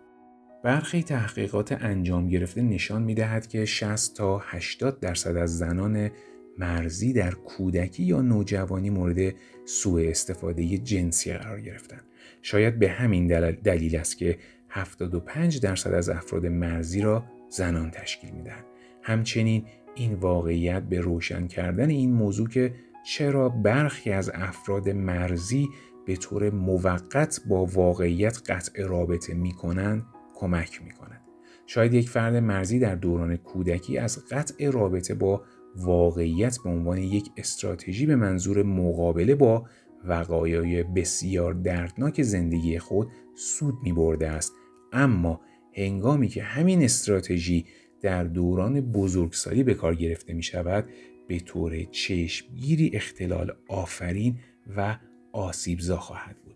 برخی 0.63 1.03
تحقیقات 1.03 1.71
انجام 1.71 2.27
گرفته 2.27 2.61
نشان 2.61 3.01
می 3.01 3.15
دهد 3.15 3.47
که 3.47 3.65
60 3.65 4.17
تا 4.17 4.37
80 4.37 4.99
درصد 4.99 5.37
از 5.37 5.57
زنان 5.57 6.11
مرزی 6.57 7.13
در 7.13 7.31
کودکی 7.31 8.03
یا 8.03 8.21
نوجوانی 8.21 8.89
مورد 8.89 9.33
سوء 9.65 10.09
استفاده 10.09 10.77
جنسی 10.77 11.33
قرار 11.33 11.61
گرفتند. 11.61 12.03
شاید 12.41 12.79
به 12.79 12.89
همین 12.89 13.27
دلیل 13.51 13.95
است 13.95 14.17
که 14.17 14.37
75 14.69 15.59
درصد 15.59 15.93
از 15.93 16.09
افراد 16.09 16.45
مرزی 16.45 17.01
را 17.01 17.23
زنان 17.49 17.91
تشکیل 17.91 18.31
میدن. 18.31 18.63
همچنین 19.01 19.65
این 19.95 20.13
واقعیت 20.13 20.83
به 20.83 20.99
روشن 20.99 21.47
کردن 21.47 21.89
این 21.89 22.13
موضوع 22.13 22.49
که 22.49 22.73
چرا 23.05 23.49
برخی 23.49 24.11
از 24.11 24.31
افراد 24.33 24.89
مرزی 24.89 25.69
به 26.05 26.15
طور 26.15 26.49
موقت 26.49 27.41
با 27.49 27.65
واقعیت 27.65 28.51
قطع 28.51 28.83
رابطه 28.83 29.33
می 29.33 29.51
کنند 29.51 30.05
کمک 30.35 30.83
می 30.83 30.91
کند. 30.91 31.21
شاید 31.65 31.93
یک 31.93 32.09
فرد 32.09 32.35
مرزی 32.35 32.79
در 32.79 32.95
دوران 32.95 33.37
کودکی 33.37 33.97
از 33.97 34.25
قطع 34.31 34.69
رابطه 34.69 35.13
با 35.13 35.43
واقعیت 35.75 36.57
به 36.63 36.69
عنوان 36.69 36.97
یک 36.97 37.29
استراتژی 37.37 38.05
به 38.05 38.15
منظور 38.15 38.63
مقابله 38.63 39.35
با 39.35 39.65
وقایای 40.03 40.83
بسیار 40.83 41.53
دردناک 41.53 42.21
زندگی 42.21 42.79
خود 42.79 43.11
سود 43.35 43.75
می 43.83 43.93
برده 43.93 44.29
است 44.29 44.53
اما 44.93 45.41
هنگامی 45.73 46.27
که 46.27 46.43
همین 46.43 46.83
استراتژی 46.83 47.65
در 48.01 48.23
دوران 48.23 48.81
بزرگسالی 48.81 49.63
به 49.63 49.73
کار 49.73 49.95
گرفته 49.95 50.33
می 50.33 50.43
شود 50.43 50.89
به 51.27 51.39
طور 51.39 51.83
چشمگیری 51.83 52.91
اختلال 52.93 53.51
آفرین 53.67 54.39
و 54.77 54.97
آسیبزا 55.33 55.97
خواهد 55.97 56.35
بود. 56.43 56.55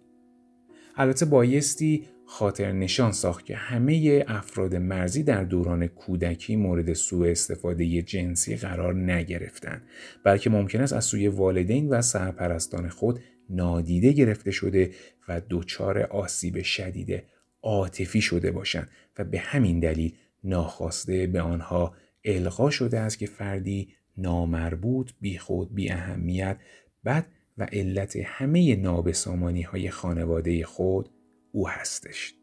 البته 0.95 1.25
بایستی 1.25 2.07
خاطر 2.25 2.71
نشان 2.71 3.11
ساخت 3.11 3.45
که 3.45 3.55
همه 3.55 4.25
افراد 4.27 4.75
مرزی 4.75 5.23
در 5.23 5.43
دوران 5.43 5.87
کودکی 5.87 6.55
مورد 6.55 6.93
سوء 6.93 7.31
استفاده 7.31 8.01
جنسی 8.01 8.55
قرار 8.55 8.95
نگرفتند 8.95 9.81
بلکه 10.23 10.49
ممکن 10.49 10.81
است 10.81 10.93
از 10.93 11.05
سوی 11.05 11.27
والدین 11.27 11.89
و 11.89 12.01
سرپرستان 12.01 12.89
خود 12.89 13.19
نادیده 13.49 14.11
گرفته 14.11 14.51
شده 14.51 14.91
و 15.27 15.41
دچار 15.49 15.99
آسیب 15.99 16.61
شدید 16.61 17.23
عاطفی 17.63 18.21
شده 18.21 18.51
باشند 18.51 18.89
و 19.19 19.23
به 19.23 19.39
همین 19.39 19.79
دلیل 19.79 20.15
ناخواسته 20.43 21.27
به 21.27 21.41
آنها 21.41 21.93
القا 22.25 22.69
شده 22.69 22.99
است 22.99 23.19
که 23.19 23.25
فردی 23.25 23.93
نامربوط، 24.21 25.11
بیخود، 25.21 25.75
بی 25.75 25.91
اهمیت، 25.91 26.57
بد 27.05 27.25
و 27.57 27.63
علت 27.63 28.15
همه 28.25 28.75
نابسامانی 28.75 29.61
های 29.61 29.89
خانواده 29.89 30.65
خود 30.65 31.09
او 31.51 31.69
هستش. 31.69 32.33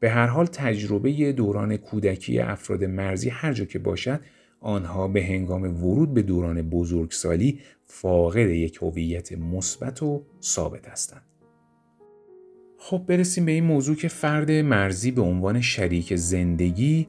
به 0.00 0.10
هر 0.10 0.26
حال 0.26 0.46
تجربه 0.46 1.32
دوران 1.32 1.76
کودکی 1.76 2.40
افراد 2.40 2.84
مرزی 2.84 3.28
هر 3.28 3.52
جا 3.52 3.64
که 3.64 3.78
باشد 3.78 4.20
آنها 4.60 5.08
به 5.08 5.24
هنگام 5.24 5.84
ورود 5.84 6.14
به 6.14 6.22
دوران 6.22 6.62
بزرگسالی 6.62 7.60
فاقد 7.84 8.48
یک 8.48 8.78
هویت 8.82 9.32
مثبت 9.32 10.02
و 10.02 10.26
ثابت 10.42 10.88
هستند. 10.88 11.24
خب 12.78 13.04
برسیم 13.06 13.44
به 13.44 13.52
این 13.52 13.64
موضوع 13.64 13.96
که 13.96 14.08
فرد 14.08 14.50
مرزی 14.50 15.10
به 15.10 15.22
عنوان 15.22 15.60
شریک 15.60 16.14
زندگی 16.14 17.08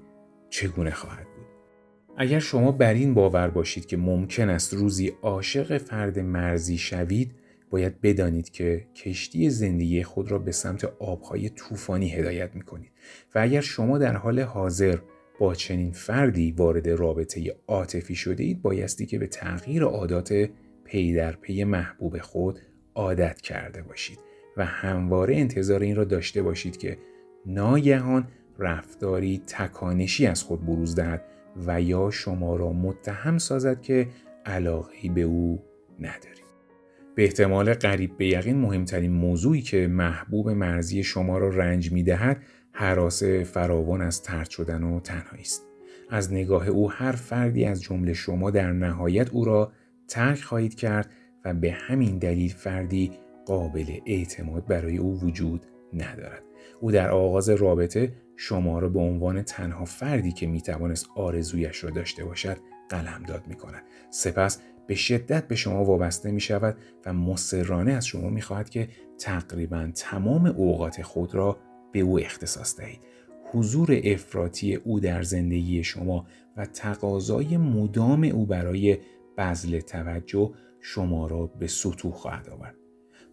چگونه 0.49 0.91
خواهد. 0.91 1.34
اگر 2.17 2.39
شما 2.39 2.71
بر 2.71 2.93
این 2.93 3.13
باور 3.13 3.47
باشید 3.49 3.85
که 3.85 3.97
ممکن 3.97 4.49
است 4.49 4.73
روزی 4.73 5.13
عاشق 5.21 5.77
فرد 5.77 6.19
مرزی 6.19 6.77
شوید 6.77 7.31
باید 7.69 8.01
بدانید 8.01 8.49
که 8.49 8.85
کشتی 8.95 9.49
زندگی 9.49 10.03
خود 10.03 10.31
را 10.31 10.37
به 10.37 10.51
سمت 10.51 10.83
آبهای 10.99 11.49
طوفانی 11.49 12.09
هدایت 12.09 12.55
می 12.55 12.61
کنید 12.61 12.91
و 13.35 13.39
اگر 13.39 13.61
شما 13.61 13.97
در 13.97 14.15
حال 14.15 14.39
حاضر 14.39 14.97
با 15.39 15.55
چنین 15.55 15.91
فردی 15.91 16.51
وارد 16.51 16.89
رابطه 16.89 17.55
عاطفی 17.67 18.15
شده 18.15 18.43
اید 18.43 18.61
بایستی 18.61 19.05
که 19.05 19.19
به 19.19 19.27
تغییر 19.27 19.83
عادات 19.83 20.49
پی 20.83 21.13
در 21.13 21.31
پی 21.31 21.63
محبوب 21.63 22.19
خود 22.19 22.59
عادت 22.95 23.41
کرده 23.41 23.81
باشید. 23.81 24.19
و 24.57 24.65
همواره 24.65 25.35
انتظار 25.35 25.81
این 25.81 25.95
را 25.95 26.03
داشته 26.03 26.41
باشید 26.41 26.77
که 26.77 26.97
ناگهان 27.45 28.27
رفتاری 28.59 29.41
تکانشی 29.47 30.25
از 30.25 30.43
خود 30.43 30.65
بروز 30.65 30.95
دهد. 30.95 31.25
و 31.67 31.81
یا 31.81 32.09
شما 32.09 32.55
را 32.55 32.73
متهم 32.73 33.37
سازد 33.37 33.81
که 33.81 34.07
علاقی 34.45 35.09
به 35.09 35.21
او 35.21 35.63
ندارید. 35.99 36.45
به 37.15 37.23
احتمال 37.23 37.73
قریب 37.73 38.17
به 38.17 38.27
یقین 38.27 38.57
مهمترین 38.57 39.11
موضوعی 39.11 39.61
که 39.61 39.87
محبوب 39.87 40.49
مرزی 40.49 41.03
شما 41.03 41.37
را 41.37 41.49
رنج 41.49 41.91
می 41.91 42.03
دهد 42.03 42.43
حراس 42.71 43.23
فراوان 43.23 44.01
از 44.01 44.23
ترد 44.23 44.49
شدن 44.49 44.83
و 44.83 44.99
تنهایی 44.99 45.41
است. 45.41 45.65
از 46.09 46.33
نگاه 46.33 46.67
او 46.67 46.91
هر 46.91 47.11
فردی 47.11 47.65
از 47.65 47.81
جمله 47.81 48.13
شما 48.13 48.51
در 48.51 48.71
نهایت 48.71 49.29
او 49.29 49.45
را 49.45 49.71
ترک 50.07 50.41
خواهید 50.41 50.75
کرد 50.75 51.09
و 51.45 51.53
به 51.53 51.71
همین 51.71 52.17
دلیل 52.17 52.53
فردی 52.53 53.11
قابل 53.45 53.85
اعتماد 54.05 54.67
برای 54.67 54.97
او 54.97 55.19
وجود 55.19 55.65
ندارد. 55.93 56.43
او 56.81 56.91
در 56.91 57.11
آغاز 57.11 57.49
رابطه 57.49 58.13
شما 58.37 58.79
را 58.79 58.89
به 58.89 58.99
عنوان 58.99 59.41
تنها 59.41 59.85
فردی 59.85 60.31
که 60.31 60.47
می 60.47 60.61
توانست 60.61 61.07
آرزویش 61.15 61.83
را 61.83 61.89
داشته 61.89 62.25
باشد 62.25 62.57
قلمداد 62.89 63.47
می 63.47 63.55
کند. 63.55 63.83
سپس 64.09 64.61
به 64.87 64.95
شدت 64.95 65.47
به 65.47 65.55
شما 65.55 65.85
وابسته 65.85 66.31
می 66.31 66.41
شود 66.41 66.77
و 67.05 67.13
مصرانه 67.13 67.91
از 67.91 68.05
شما 68.05 68.29
می 68.29 68.41
خواهد 68.41 68.69
که 68.69 68.89
تقریبا 69.17 69.91
تمام 69.95 70.45
اوقات 70.45 71.01
خود 71.01 71.35
را 71.35 71.57
به 71.91 71.99
او 71.99 72.19
اختصاص 72.19 72.77
دهید. 72.77 72.99
حضور 73.51 74.01
افراطی 74.03 74.75
او 74.75 74.99
در 74.99 75.23
زندگی 75.23 75.83
شما 75.83 76.25
و 76.57 76.65
تقاضای 76.65 77.57
مدام 77.57 78.23
او 78.23 78.45
برای 78.45 78.97
بذل 79.37 79.79
توجه 79.79 80.51
شما 80.81 81.27
را 81.27 81.47
به 81.47 81.67
سطوح 81.67 82.13
خواهد 82.13 82.49
آورد. 82.49 82.75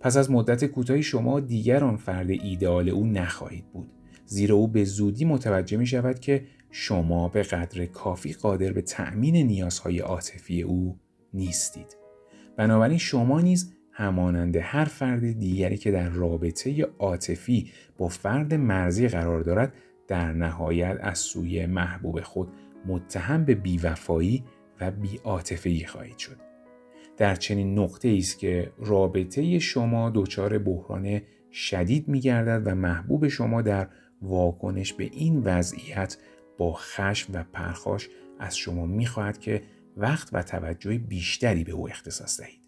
پس 0.01 0.17
از 0.17 0.31
مدت 0.31 0.65
کوتاهی 0.65 1.03
شما 1.03 1.41
دیگر 1.41 1.85
آن 1.85 1.97
فرد 1.97 2.31
ایدئال 2.31 2.89
او 2.89 3.07
نخواهید 3.07 3.73
بود 3.73 3.91
زیرا 4.33 4.57
او 4.57 4.69
به 4.69 4.85
زودی 4.85 5.25
متوجه 5.25 5.77
می 5.77 5.87
شود 5.87 6.21
که 6.21 6.45
شما 6.71 7.29
به 7.29 7.43
قدر 7.43 7.87
کافی 7.87 8.33
قادر 8.33 8.73
به 8.73 8.83
تأمین 8.83 9.37
نیازهای 9.37 9.99
عاطفی 9.99 10.63
او 10.63 10.99
نیستید 11.35 11.97
بنابراین 12.57 12.99
شما 12.99 13.41
نیز 13.41 13.73
همانند 13.93 14.57
هر 14.57 14.85
فرد 14.85 15.33
دیگری 15.33 15.77
که 15.77 15.91
در 15.91 16.09
رابطه 16.09 16.83
عاطفی 16.99 17.71
با 17.99 18.09
فرد 18.09 18.55
مرزی 18.55 19.09
قرار 19.09 19.41
دارد 19.41 19.75
در 20.09 20.33
نهایت 20.33 20.99
از 21.01 21.19
سوی 21.19 21.67
محبوب 21.67 22.21
خود 22.21 22.49
متهم 22.87 23.45
به 23.45 23.55
بیوفایی 23.55 24.45
و 24.81 24.91
بیعاطفگی 24.91 25.87
خواهید 25.87 26.19
شد. 26.19 26.37
در 27.17 27.35
چنین 27.35 27.79
نقطه 27.79 28.17
است 28.19 28.39
که 28.39 28.73
رابطه 28.79 29.59
شما 29.59 30.13
دچار 30.15 30.59
بحران 30.59 31.21
شدید 31.51 32.09
می 32.09 32.21
گردد 32.21 32.63
و 32.67 32.75
محبوب 32.75 33.29
شما 33.29 33.63
در 33.63 33.89
واکنش 34.23 34.93
به 34.93 35.05
این 35.05 35.43
وضعیت 35.45 36.17
با 36.59 36.73
خشم 36.73 37.33
و 37.35 37.45
پرخاش 37.53 38.09
از 38.39 38.57
شما 38.57 38.87
می 38.87 39.07
خواهد 39.07 39.39
که 39.39 39.63
وقت 39.97 40.29
و 40.33 40.43
توجه 40.43 40.99
بیشتری 40.99 41.65
به 41.65 41.73
او 41.73 41.89
اختصاص 41.89 42.41
دهید. 42.41 42.63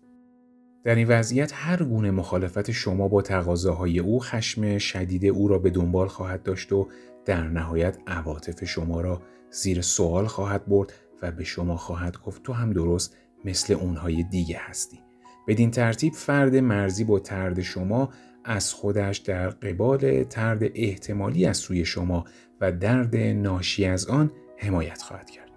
در 0.84 0.94
این 0.94 1.08
وضعیت 1.08 1.52
هر 1.54 1.82
گونه 1.82 2.10
مخالفت 2.10 2.70
شما 2.70 3.08
با 3.08 3.22
تقاضاهای 3.22 3.98
او 3.98 4.20
خشم 4.20 4.78
شدید 4.78 5.26
او 5.26 5.48
را 5.48 5.58
به 5.58 5.70
دنبال 5.70 6.08
خواهد 6.08 6.42
داشت 6.42 6.72
و 6.72 6.88
در 7.24 7.48
نهایت 7.48 7.98
عواطف 8.06 8.64
شما 8.64 9.00
را 9.00 9.22
زیر 9.50 9.80
سوال 9.80 10.26
خواهد 10.26 10.66
برد 10.66 10.92
و 11.22 11.30
به 11.32 11.44
شما 11.44 11.76
خواهد 11.76 12.18
گفت 12.18 12.42
تو 12.42 12.52
هم 12.52 12.72
درست 12.72 13.16
مثل 13.44 13.74
اونهای 13.74 14.22
دیگه 14.22 14.56
هستی. 14.60 15.00
بدین 15.46 15.70
ترتیب 15.70 16.12
فرد 16.12 16.56
مرزی 16.56 17.04
با 17.04 17.18
ترد 17.18 17.60
شما 17.60 18.10
از 18.44 18.72
خودش 18.72 19.18
در 19.18 19.48
قبال 19.48 20.24
ترد 20.24 20.62
احتمالی 20.74 21.46
از 21.46 21.56
سوی 21.56 21.84
شما 21.84 22.24
و 22.60 22.72
درد 22.72 23.16
ناشی 23.16 23.84
از 23.84 24.06
آن 24.06 24.30
حمایت 24.56 25.02
خواهد 25.02 25.30
کرد. 25.30 25.50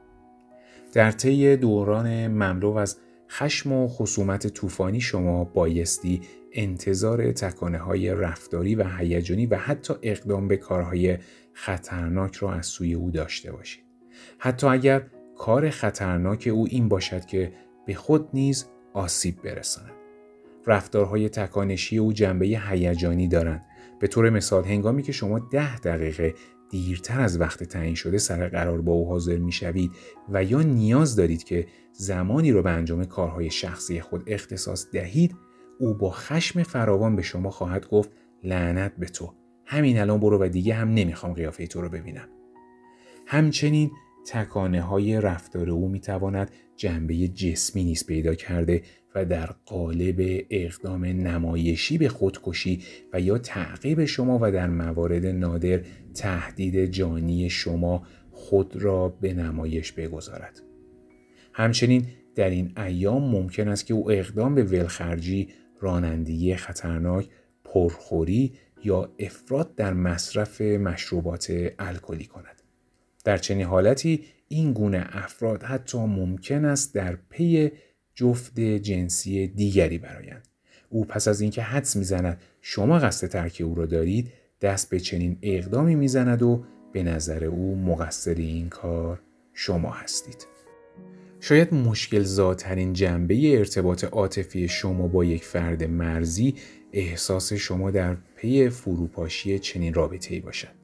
در 0.93 1.11
طی 1.11 1.57
دوران 1.57 2.27
مملو 2.27 2.71
از 2.71 2.97
خشم 3.29 3.71
و 3.71 3.87
خصومت 3.87 4.47
طوفانی 4.47 5.01
شما 5.01 5.43
بایستی 5.43 6.21
انتظار 6.53 7.31
تکانه 7.31 7.77
های 7.77 8.09
رفتاری 8.13 8.75
و 8.75 8.83
هیجانی 8.97 9.45
و 9.45 9.55
حتی 9.55 9.93
اقدام 10.01 10.47
به 10.47 10.57
کارهای 10.57 11.17
خطرناک 11.53 12.35
را 12.35 12.53
از 12.53 12.65
سوی 12.65 12.93
او 12.93 13.11
داشته 13.11 13.51
باشید. 13.51 13.83
حتی 14.37 14.67
اگر 14.67 15.05
کار 15.37 15.69
خطرناک 15.69 16.49
او 16.53 16.67
این 16.69 16.89
باشد 16.89 17.25
که 17.25 17.53
به 17.85 17.93
خود 17.93 18.29
نیز 18.33 18.65
آسیب 18.93 19.41
برساند. 19.41 19.96
رفتارهای 20.67 21.29
تکانشی 21.29 21.97
او 21.97 22.13
جنبه 22.13 22.45
هیجانی 22.45 23.27
دارند. 23.27 23.65
به 23.99 24.07
طور 24.07 24.29
مثال 24.29 24.65
هنگامی 24.65 25.03
که 25.03 25.11
شما 25.11 25.39
ده 25.39 25.79
دقیقه 25.79 26.33
دیرتر 26.69 27.21
از 27.21 27.41
وقت 27.41 27.63
تعیین 27.63 27.95
شده 27.95 28.17
سر 28.17 28.47
قرار 28.47 28.81
با 28.81 28.93
او 28.93 29.09
حاضر 29.09 29.37
می 29.37 29.51
شوید 29.51 29.91
و 30.29 30.43
یا 30.43 30.61
نیاز 30.61 31.15
دارید 31.15 31.43
که 31.43 31.67
زمانی 31.93 32.51
را 32.51 32.61
به 32.61 32.69
انجام 32.69 33.05
کارهای 33.05 33.49
شخصی 33.49 34.01
خود 34.01 34.23
اختصاص 34.27 34.85
دهید 34.91 35.35
او 35.79 35.93
با 35.93 36.11
خشم 36.11 36.63
فراوان 36.63 37.15
به 37.15 37.21
شما 37.21 37.49
خواهد 37.49 37.87
گفت 37.87 38.11
لعنت 38.43 38.93
به 38.97 39.05
تو 39.05 39.33
همین 39.65 39.99
الان 39.99 40.19
برو 40.19 40.43
و 40.43 40.49
دیگه 40.49 40.73
هم 40.73 40.93
نمی‌خوام 40.93 41.33
قیافه 41.33 41.67
تو 41.67 41.81
رو 41.81 41.89
ببینم 41.89 42.27
همچنین 43.25 43.91
تکانه 44.27 44.81
های 44.81 45.21
رفتار 45.21 45.69
او 45.69 45.89
می 45.89 45.99
تواند 45.99 46.51
جنبه 46.75 47.27
جسمی 47.27 47.83
نیز 47.83 48.05
پیدا 48.05 48.35
کرده 48.35 48.81
در 49.25 49.49
قالب 49.65 50.45
اقدام 50.49 51.05
نمایشی 51.05 51.97
به 51.97 52.09
خودکشی 52.09 52.83
و 53.13 53.21
یا 53.21 53.37
تعقیب 53.37 54.05
شما 54.05 54.39
و 54.41 54.51
در 54.51 54.67
موارد 54.67 55.25
نادر 55.25 55.81
تهدید 56.13 56.85
جانی 56.85 57.49
شما 57.49 58.03
خود 58.31 58.75
را 58.75 59.09
به 59.09 59.33
نمایش 59.33 59.91
بگذارد. 59.91 60.61
همچنین 61.53 62.05
در 62.35 62.49
این 62.49 62.71
ایام 62.77 63.31
ممکن 63.31 63.67
است 63.67 63.85
که 63.85 63.93
او 63.93 64.11
اقدام 64.11 64.55
به 64.55 64.63
ولخرجی، 64.63 65.47
رانندگی 65.79 66.55
خطرناک، 66.55 67.27
پرخوری 67.63 68.53
یا 68.83 69.13
افراد 69.19 69.75
در 69.75 69.93
مصرف 69.93 70.61
مشروبات 70.61 71.53
الکلی 71.79 72.25
کند. 72.25 72.61
در 73.23 73.37
چنین 73.37 73.65
حالتی 73.65 74.23
این 74.47 74.73
گونه 74.73 75.05
افراد 75.11 75.63
حتی 75.63 75.97
ممکن 75.97 76.65
است 76.65 76.95
در 76.95 77.17
پی 77.29 77.71
جفت 78.17 78.59
جنسی 78.59 79.47
دیگری 79.47 79.97
برایند. 79.97 80.47
او 80.89 81.05
پس 81.05 81.27
از 81.27 81.41
اینکه 81.41 81.61
حدس 81.61 81.95
می‌زند 81.95 82.41
شما 82.61 82.99
قصد 82.99 83.27
ترک 83.27 83.61
او 83.65 83.75
را 83.75 83.85
دارید 83.85 84.31
دست 84.61 84.89
به 84.89 84.99
چنین 84.99 85.37
اقدامی 85.41 85.95
می‌زند 85.95 86.41
و 86.41 86.63
به 86.93 87.03
نظر 87.03 87.43
او 87.43 87.75
مقصر 87.75 88.33
این 88.33 88.69
کار 88.69 89.21
شما 89.53 89.89
هستید. 89.89 90.47
شاید 91.39 91.73
مشکل 91.73 92.23
زادترین 92.23 92.93
جنبه 92.93 93.57
ارتباط 93.57 94.03
عاطفی 94.03 94.67
شما 94.67 95.07
با 95.07 95.25
یک 95.25 95.43
فرد 95.43 95.83
مرزی 95.83 96.55
احساس 96.93 97.53
شما 97.53 97.91
در 97.91 98.17
پی 98.35 98.69
فروپاشی 98.69 99.59
چنین 99.59 99.93
رابطه 99.93 100.33
ای 100.33 100.39
باشد. 100.39 100.77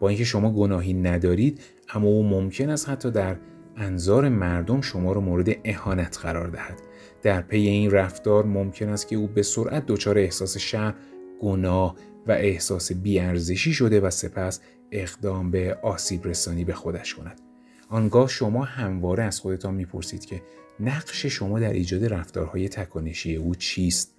با 0.00 0.08
اینکه 0.08 0.24
شما 0.24 0.52
گناهی 0.52 0.94
ندارید 0.94 1.60
اما 1.94 2.08
او 2.08 2.22
ممکن 2.22 2.70
است 2.70 2.88
حتی 2.88 3.10
در 3.10 3.36
انظار 3.76 4.28
مردم 4.28 4.80
شما 4.80 5.12
را 5.12 5.20
مورد 5.20 5.48
اهانت 5.64 6.18
قرار 6.18 6.48
دهد. 6.48 6.78
در 7.22 7.40
پی 7.40 7.56
این 7.56 7.90
رفتار 7.90 8.44
ممکن 8.44 8.88
است 8.88 9.08
که 9.08 9.16
او 9.16 9.26
به 9.26 9.42
سرعت 9.42 9.86
دچار 9.86 10.18
احساس 10.18 10.58
شر، 10.58 10.94
گناه 11.40 11.96
و 12.26 12.32
احساس 12.32 12.92
بیارزشی 12.92 13.72
شده 13.72 14.00
و 14.00 14.10
سپس 14.10 14.60
اقدام 14.92 15.50
به 15.50 15.78
آسیب 15.82 16.26
رسانی 16.26 16.64
به 16.64 16.72
خودش 16.72 17.14
کند. 17.14 17.40
آنگاه 17.88 18.28
شما 18.28 18.64
همواره 18.64 19.24
از 19.24 19.40
خودتان 19.40 19.74
می‌پرسید 19.74 20.24
که 20.24 20.42
نقش 20.80 21.26
شما 21.26 21.60
در 21.60 21.72
ایجاد 21.72 22.04
رفتارهای 22.04 22.68
تکانشی 22.68 23.36
او 23.36 23.54
چیست؟ 23.54 24.14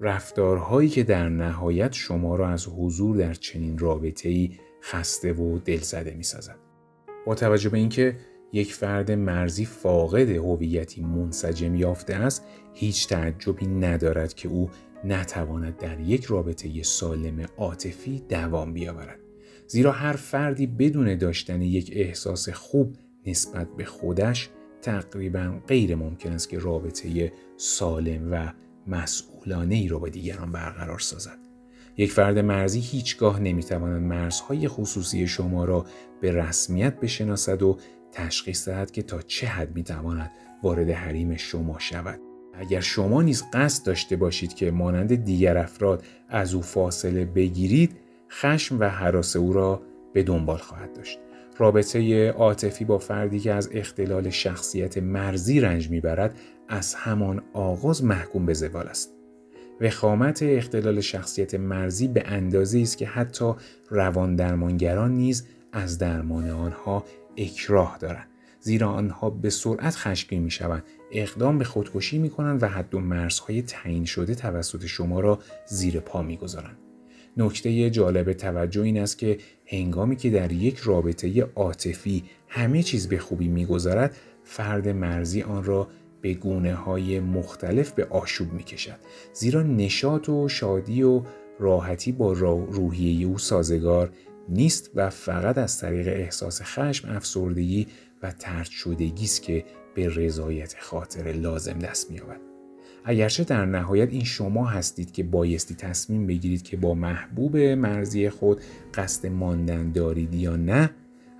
رفتارهایی 0.00 0.88
که 0.88 1.02
در 1.02 1.28
نهایت 1.28 1.92
شما 1.92 2.36
را 2.36 2.48
از 2.48 2.66
حضور 2.66 3.16
در 3.16 3.34
چنین 3.34 3.78
رابطه 3.78 4.28
ای 4.28 4.50
خسته 4.82 5.32
و 5.32 5.58
دلزده 5.58 6.14
می 6.14 6.22
سازد. 6.22 6.56
با 7.26 7.34
توجه 7.34 7.70
به 7.70 7.78
اینکه 7.78 8.16
یک 8.52 8.74
فرد 8.74 9.10
مرزی 9.10 9.64
فاقد 9.64 10.30
هویتی 10.30 11.00
منسجم 11.00 11.74
یافته 11.74 12.14
است 12.14 12.44
هیچ 12.74 13.08
تعجبی 13.08 13.66
ندارد 13.66 14.34
که 14.34 14.48
او 14.48 14.70
نتواند 15.04 15.76
در 15.76 16.00
یک 16.00 16.24
رابطه 16.24 16.82
سالم 16.82 17.46
عاطفی 17.56 18.22
دوام 18.28 18.72
بیاورد 18.72 19.18
زیرا 19.66 19.92
هر 19.92 20.12
فردی 20.12 20.66
بدون 20.66 21.16
داشتن 21.16 21.62
یک 21.62 21.90
احساس 21.94 22.48
خوب 22.48 22.96
نسبت 23.26 23.68
به 23.76 23.84
خودش 23.84 24.50
تقریبا 24.82 25.60
غیر 25.68 25.94
ممکن 25.94 26.32
است 26.32 26.48
که 26.48 26.58
رابطه 26.58 27.32
سالم 27.56 28.32
و 28.32 28.52
مسئولانه 28.86 29.74
ای 29.74 29.88
را 29.88 29.98
با 29.98 30.08
دیگران 30.08 30.52
برقرار 30.52 30.98
سازد. 30.98 31.38
یک 31.96 32.12
فرد 32.12 32.38
مرزی 32.38 32.80
هیچگاه 32.80 33.40
نمی‌تواند 33.40 34.02
مرزهای 34.02 34.68
خصوصی 34.68 35.26
شما 35.26 35.64
را 35.64 35.86
به 36.20 36.32
رسمیت 36.32 37.00
بشناسد 37.00 37.62
و 37.62 37.78
تشخیص 38.12 38.68
دهد 38.68 38.90
که 38.90 39.02
تا 39.02 39.22
چه 39.22 39.46
حد 39.46 39.74
می‌تواند 39.74 40.30
وارد 40.62 40.90
حریم 40.90 41.36
شما 41.36 41.78
شود. 41.78 42.20
اگر 42.54 42.80
شما 42.80 43.22
نیز 43.22 43.44
قصد 43.52 43.86
داشته 43.86 44.16
باشید 44.16 44.54
که 44.54 44.70
مانند 44.70 45.24
دیگر 45.24 45.58
افراد 45.58 46.04
از 46.28 46.54
او 46.54 46.62
فاصله 46.62 47.24
بگیرید 47.24 47.96
خشم 48.30 48.80
و 48.80 48.84
حراس 48.84 49.36
او 49.36 49.52
را 49.52 49.82
به 50.12 50.22
دنبال 50.22 50.58
خواهد 50.58 50.92
داشت. 50.92 51.18
رابطه 51.58 52.28
عاطفی 52.30 52.84
با 52.84 52.98
فردی 52.98 53.40
که 53.40 53.52
از 53.52 53.70
اختلال 53.72 54.30
شخصیت 54.30 54.98
مرزی 54.98 55.60
رنج 55.60 55.90
می‌برد 55.90 56.38
از 56.68 56.94
همان 56.94 57.42
آغاز 57.52 58.04
محکوم 58.04 58.46
به 58.46 58.54
زوال 58.54 58.86
است. 58.88 59.14
وخامت 59.80 60.42
اختلال 60.42 61.00
شخصیت 61.00 61.54
مرزی 61.54 62.08
به 62.08 62.22
اندازه 62.26 62.78
است 62.80 62.98
که 62.98 63.06
حتی 63.06 63.52
روان 63.90 64.36
درمانگران 64.36 65.12
نیز 65.12 65.46
از 65.72 65.98
درمان 65.98 66.50
آنها 66.50 67.04
اکراه 67.38 67.98
دارند 68.00 68.28
زیرا 68.60 68.88
آنها 68.88 69.30
به 69.30 69.50
سرعت 69.50 69.96
خشمگین 69.96 70.42
می 70.42 70.50
شوند 70.50 70.84
اقدام 71.12 71.58
به 71.58 71.64
خودکشی 71.64 72.18
می 72.18 72.30
کنند 72.30 72.62
و 72.62 72.66
حد 72.66 72.94
و 72.94 73.00
مرزهای 73.00 73.62
تعیین 73.62 74.04
شده 74.04 74.34
توسط 74.34 74.86
شما 74.86 75.20
را 75.20 75.38
زیر 75.66 76.00
پا 76.00 76.22
می 76.22 76.36
گذارند. 76.36 76.78
نکته 77.36 77.90
جالب 77.90 78.32
توجه 78.32 78.82
این 78.82 78.98
است 78.98 79.18
که 79.18 79.38
هنگامی 79.66 80.16
که 80.16 80.30
در 80.30 80.52
یک 80.52 80.78
رابطه 80.78 81.42
عاطفی 81.42 82.24
همه 82.48 82.82
چیز 82.82 83.08
به 83.08 83.18
خوبی 83.18 83.48
میگذرد 83.48 84.16
فرد 84.44 84.88
مرزی 84.88 85.42
آن 85.42 85.64
را 85.64 85.88
به 86.20 86.34
گونه 86.34 86.74
های 86.74 87.20
مختلف 87.20 87.92
به 87.92 88.04
آشوب 88.04 88.52
می 88.52 88.62
کشد. 88.62 88.98
زیرا 89.32 89.62
نشاط 89.62 90.28
و 90.28 90.48
شادی 90.48 91.02
و 91.02 91.22
راحتی 91.58 92.12
با 92.12 92.32
روحیه 92.32 93.26
او 93.26 93.38
سازگار 93.38 94.10
نیست 94.48 94.90
و 94.94 95.10
فقط 95.10 95.58
از 95.58 95.78
طریق 95.78 96.08
احساس 96.08 96.62
خشم، 96.62 97.08
افسردگی 97.10 97.86
و 98.22 98.32
ترد 98.32 98.66
شدگی 98.70 99.24
است 99.24 99.42
که 99.42 99.64
به 99.94 100.08
رضایت 100.08 100.76
خاطر 100.80 101.32
لازم 101.32 101.78
دست 101.78 102.10
می‌یابد. 102.10 102.40
اگرچه 103.04 103.44
در 103.44 103.64
نهایت 103.64 104.12
این 104.12 104.24
شما 104.24 104.66
هستید 104.66 105.12
که 105.12 105.22
بایستی 105.22 105.74
تصمیم 105.74 106.26
بگیرید 106.26 106.62
که 106.62 106.76
با 106.76 106.94
محبوب 106.94 107.56
مرزی 107.56 108.30
خود 108.30 108.60
قصد 108.94 109.26
ماندن 109.26 109.92
دارید 109.92 110.34
یا 110.34 110.56
نه 110.56 110.90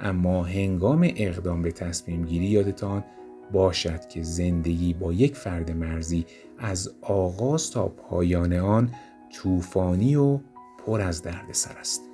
اما 0.00 0.44
هنگام 0.44 1.10
اقدام 1.16 1.62
به 1.62 1.72
تصمیم 1.72 2.24
گیری 2.24 2.46
یادتان 2.46 3.04
باشد 3.52 4.08
که 4.08 4.22
زندگی 4.22 4.94
با 4.94 5.12
یک 5.12 5.36
فرد 5.36 5.70
مرزی 5.70 6.26
از 6.58 6.94
آغاز 7.00 7.70
تا 7.70 7.88
پایان 7.88 8.52
آن 8.52 8.90
طوفانی 9.32 10.16
و 10.16 10.40
پر 10.86 11.00
از 11.00 11.22
دردسر 11.22 11.78
است 11.78 12.07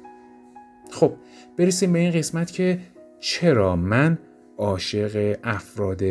خب 0.91 1.13
برسیم 1.57 1.93
به 1.93 1.99
این 1.99 2.13
قسمت 2.13 2.53
که 2.53 2.79
چرا 3.21 3.77
من 3.77 4.19
عاشق 4.59 5.39
افراد 5.45 6.03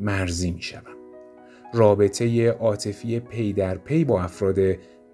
مرزی 0.00 0.50
می 0.50 0.62
شوم. 0.62 0.96
رابطه 1.74 2.50
عاطفی 2.50 3.20
پی 3.20 3.52
در 3.52 3.78
پی 3.78 4.04
با 4.04 4.22
افراد 4.22 4.58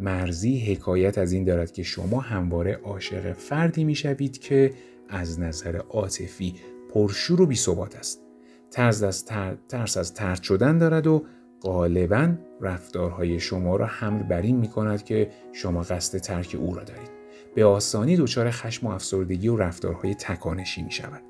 مرزی 0.00 0.58
حکایت 0.58 1.18
از 1.18 1.32
این 1.32 1.44
دارد 1.44 1.72
که 1.72 1.82
شما 1.82 2.20
همواره 2.20 2.80
عاشق 2.84 3.32
فردی 3.32 3.84
می 3.84 3.94
شوید 3.94 4.38
که 4.38 4.72
از 5.08 5.40
نظر 5.40 5.76
عاطفی 5.76 6.54
پرشور 6.94 7.40
و 7.40 7.46
بیثبات 7.46 7.96
است. 7.96 8.22
ترس 8.70 9.02
از, 9.02 9.24
ترس 9.68 9.96
از 9.96 10.14
ترد 10.14 10.42
شدن 10.42 10.78
دارد 10.78 11.06
و 11.06 11.24
غالبا 11.62 12.32
رفتارهای 12.60 13.40
شما 13.40 13.76
را 13.76 13.86
حمل 13.86 14.22
بر 14.22 14.42
این 14.42 14.56
می 14.56 14.68
کند 14.68 15.04
که 15.04 15.30
شما 15.52 15.82
قصد 15.82 16.18
ترک 16.18 16.56
او 16.60 16.74
را 16.74 16.84
دارید. 16.84 17.17
به 17.58 17.64
آسانی 17.64 18.16
دچار 18.16 18.50
خشم 18.50 18.86
و 18.86 18.90
افسردگی 18.90 19.48
و 19.48 19.56
رفتارهای 19.56 20.14
تکانشی 20.14 20.82
می 20.82 20.90
شود. 20.90 21.22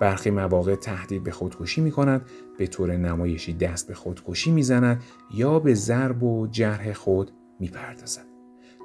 برخی 0.00 0.30
مواقع 0.30 0.74
تهدید 0.74 1.24
به 1.24 1.30
خودکشی 1.30 1.80
می 1.80 1.90
کند، 1.90 2.26
به 2.58 2.66
طور 2.66 2.96
نمایشی 2.96 3.52
دست 3.52 3.88
به 3.88 3.94
خودکشی 3.94 4.50
می 4.50 4.62
زند 4.62 5.02
یا 5.34 5.58
به 5.58 5.74
ضرب 5.74 6.22
و 6.22 6.46
جرح 6.46 6.92
خود 6.92 7.30
می 7.60 7.68
پردازد. 7.68 8.26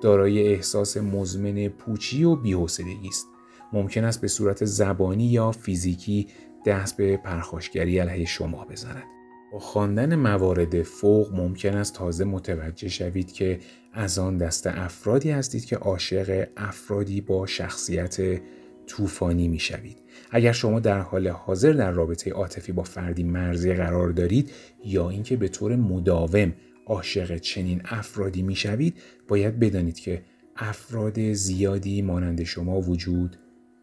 دارای 0.02 0.48
احساس 0.48 0.98
مزمن 0.98 1.68
پوچی 1.68 2.24
و 2.24 2.36
بی‌حوصلگی 2.36 3.08
است. 3.08 3.28
ممکن 3.74 4.04
است 4.04 4.22
به 4.22 4.28
صورت 4.28 4.66
زبانی 4.66 5.26
یا 5.26 5.52
فیزیکی 5.52 6.28
دست 6.66 6.98
به 6.98 7.18
پرخاشگری 7.18 8.00
علیه 8.00 8.26
شما 8.26 8.66
بزند. 8.66 9.04
با 9.52 9.60
خواندن 9.60 10.16
موارد 10.16 10.84
فوق 10.84 11.34
ممکن 11.34 11.76
است 11.76 11.94
تازه 11.94 12.26
متوجه 12.26 12.90
شوید 12.90 13.32
که 13.32 13.60
از 13.94 14.20
آن 14.20 14.38
دست 14.38 14.68
افرادی 14.68 15.32
هستید 15.32 15.66
که 15.66 15.76
عاشق 15.76 16.48
افرادی 16.58 17.22
با 17.22 17.46
شخصیت 17.46 18.42
طوفانی 18.88 19.48
می 19.48 19.60
شوید. 19.60 19.98
اگر 20.32 20.52
شما 20.52 20.80
در 20.80 21.00
حال 21.00 21.28
حاضر 21.28 21.72
در 21.72 21.92
رابطه 21.92 22.32
عاطفی 22.32 22.72
با 22.72 22.84
فردی 22.84 23.24
مرزی 23.24 23.74
قرار 23.74 24.10
دارید 24.10 24.52
یا 24.86 25.10
اینکه 25.10 25.38
به 25.38 25.48
طور 25.48 25.76
مداوم 25.76 26.54
عاشق 26.86 27.38
چنین 27.38 27.82
افرادی 27.86 28.42
می 28.42 28.56
شوید 28.56 28.98
باید 29.28 29.60
بدانید 29.60 30.00
که 30.00 30.22
افراد 30.56 31.34
زیادی 31.34 32.02
مانند 32.02 32.44
شما 32.44 32.82
وجود 32.82 33.38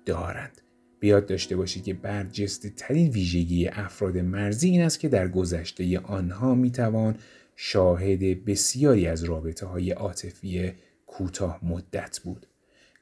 دارند. 0.07 0.64
بیاد 1.05 1.27
داشته 1.27 1.57
باشید 1.57 1.85
که 1.85 1.95
برجسته 1.95 2.71
ترین 2.77 3.11
ویژگی 3.11 3.69
افراد 3.69 4.19
مرزی 4.19 4.69
این 4.71 4.83
است 4.83 5.01
که 5.01 5.09
در 5.09 5.29
گذشته 5.29 5.99
آنها 5.99 6.55
می 6.55 6.71
توان 6.71 7.17
شاهد 7.57 8.45
بسیاری 8.45 9.07
از 9.07 9.25
رابطه 9.25 9.67
های 9.67 9.91
عاطفی 9.91 10.73
کوتاه 11.07 11.61
مدت 11.63 12.21
بود. 12.25 12.47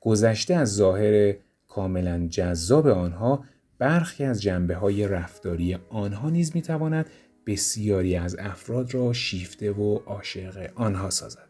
گذشته 0.01 0.55
از 0.55 0.75
ظاهر 0.75 1.35
کاملا 1.69 2.27
جذاب 2.31 2.87
آنها 2.87 3.45
برخی 3.79 4.25
از 4.25 4.43
جنبه 4.43 4.75
های 4.75 5.09
رفتاری 5.09 5.79
آنها 5.89 6.31
نیز 6.31 6.51
می 6.55 6.63
تواند 6.63 7.07
بسیاری 7.47 8.17
از 8.17 8.37
افراد 8.39 8.95
را 8.95 9.13
شیفته 9.13 9.73
و 9.73 9.97
عاشق 9.97 10.71
آنها 10.75 11.11
سازد. 11.11 11.49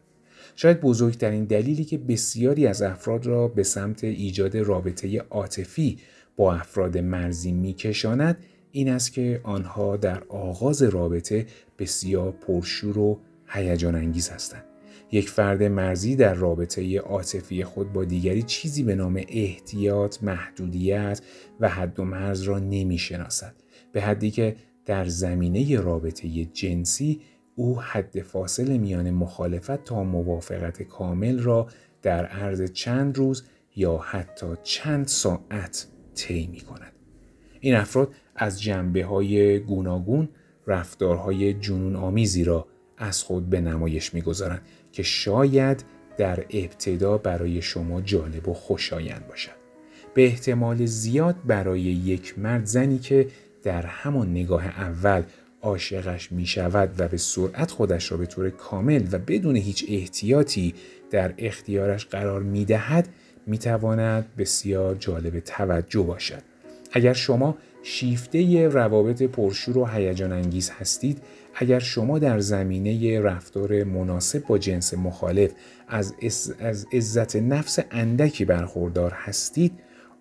شاید 0.55 0.81
بزرگترین 0.81 1.45
دلیلی 1.45 1.85
که 1.85 1.97
بسیاری 1.97 2.67
از 2.67 2.81
افراد 2.81 3.25
را 3.25 3.47
به 3.47 3.63
سمت 3.63 4.03
ایجاد 4.03 4.57
رابطه 4.57 5.19
عاطفی 5.19 5.97
با 6.37 6.55
افراد 6.55 6.97
مرزی 6.97 7.51
میکشاند 7.51 8.37
این 8.71 8.89
است 8.89 9.13
که 9.13 9.41
آنها 9.43 9.97
در 9.97 10.23
آغاز 10.23 10.83
رابطه 10.83 11.45
بسیار 11.79 12.31
پرشور 12.31 12.97
و 12.97 13.19
هیجان 13.47 13.95
انگیز 13.95 14.29
هستند. 14.29 14.63
یک 15.11 15.29
فرد 15.29 15.63
مرزی 15.63 16.15
در 16.15 16.33
رابطه 16.33 16.99
عاطفی 16.99 17.63
خود 17.63 17.93
با 17.93 18.05
دیگری 18.05 18.43
چیزی 18.43 18.83
به 18.83 18.95
نام 18.95 19.21
احتیاط، 19.27 20.23
محدودیت 20.23 21.21
و 21.59 21.69
حد 21.69 21.99
و 21.99 22.03
مرز 22.03 22.41
را 22.41 22.59
نمی 22.59 22.97
شناسد. 22.97 23.53
به 23.91 24.01
حدی 24.01 24.31
که 24.31 24.55
در 24.85 25.05
زمینه 25.05 25.79
رابطه 25.79 26.45
جنسی 26.45 27.21
او 27.55 27.81
حد 27.81 28.21
فاصل 28.21 28.77
میان 28.77 29.11
مخالفت 29.11 29.83
تا 29.83 30.03
موافقت 30.03 30.83
کامل 30.83 31.39
را 31.39 31.67
در 32.01 32.25
عرض 32.25 32.71
چند 32.71 33.17
روز 33.17 33.43
یا 33.75 33.97
حتی 33.97 34.47
چند 34.63 35.07
ساعت 35.07 35.87
طی 36.15 36.47
می 36.47 36.61
کند. 36.61 36.91
این 37.59 37.75
افراد 37.75 38.13
از 38.35 38.61
جنبه 38.61 39.05
های 39.05 39.59
گوناگون 39.59 40.29
رفتارهای 40.67 41.53
جنون 41.53 41.95
آمیزی 41.95 42.43
را 42.43 42.67
از 42.97 43.23
خود 43.23 43.49
به 43.49 43.61
نمایش 43.61 44.13
می‌گذارند 44.13 44.61
که 44.91 45.03
شاید 45.03 45.83
در 46.17 46.45
ابتدا 46.49 47.17
برای 47.17 47.61
شما 47.61 48.01
جالب 48.01 48.49
و 48.49 48.53
خوشایند 48.53 49.27
باشد. 49.27 49.63
به 50.13 50.25
احتمال 50.25 50.85
زیاد 50.85 51.35
برای 51.45 51.81
یک 51.81 52.39
مرد 52.39 52.65
زنی 52.65 52.99
که 52.99 53.27
در 53.63 53.85
همان 53.85 54.31
نگاه 54.31 54.65
اول 54.65 55.23
عاشقش 55.61 56.31
می 56.31 56.45
شود 56.45 56.95
و 56.97 57.07
به 57.07 57.17
سرعت 57.17 57.71
خودش 57.71 58.11
را 58.11 58.17
به 58.17 58.25
طور 58.25 58.49
کامل 58.49 59.07
و 59.11 59.19
بدون 59.19 59.55
هیچ 59.55 59.85
احتیاطی 59.87 60.73
در 61.11 61.33
اختیارش 61.37 62.05
قرار 62.05 62.43
می 62.43 62.65
دهد 62.65 63.07
می 63.47 63.57
تواند 63.57 64.25
بسیار 64.37 64.95
جالب 64.95 65.39
توجه 65.39 66.01
باشد. 66.01 66.41
اگر 66.91 67.13
شما 67.13 67.57
شیفته 67.83 68.67
روابط 68.67 69.23
پرشور 69.23 69.77
و 69.77 69.85
هیجان 69.85 70.31
انگیز 70.31 70.69
هستید 70.69 71.21
اگر 71.55 71.79
شما 71.79 72.19
در 72.19 72.39
زمینه 72.39 73.21
رفتار 73.21 73.83
مناسب 73.83 74.47
با 74.47 74.57
جنس 74.57 74.93
مخالف 74.93 75.51
از, 75.87 76.13
از 76.59 76.87
عزت 76.93 77.35
نفس 77.35 77.79
اندکی 77.91 78.45
برخوردار 78.45 79.11
هستید 79.11 79.71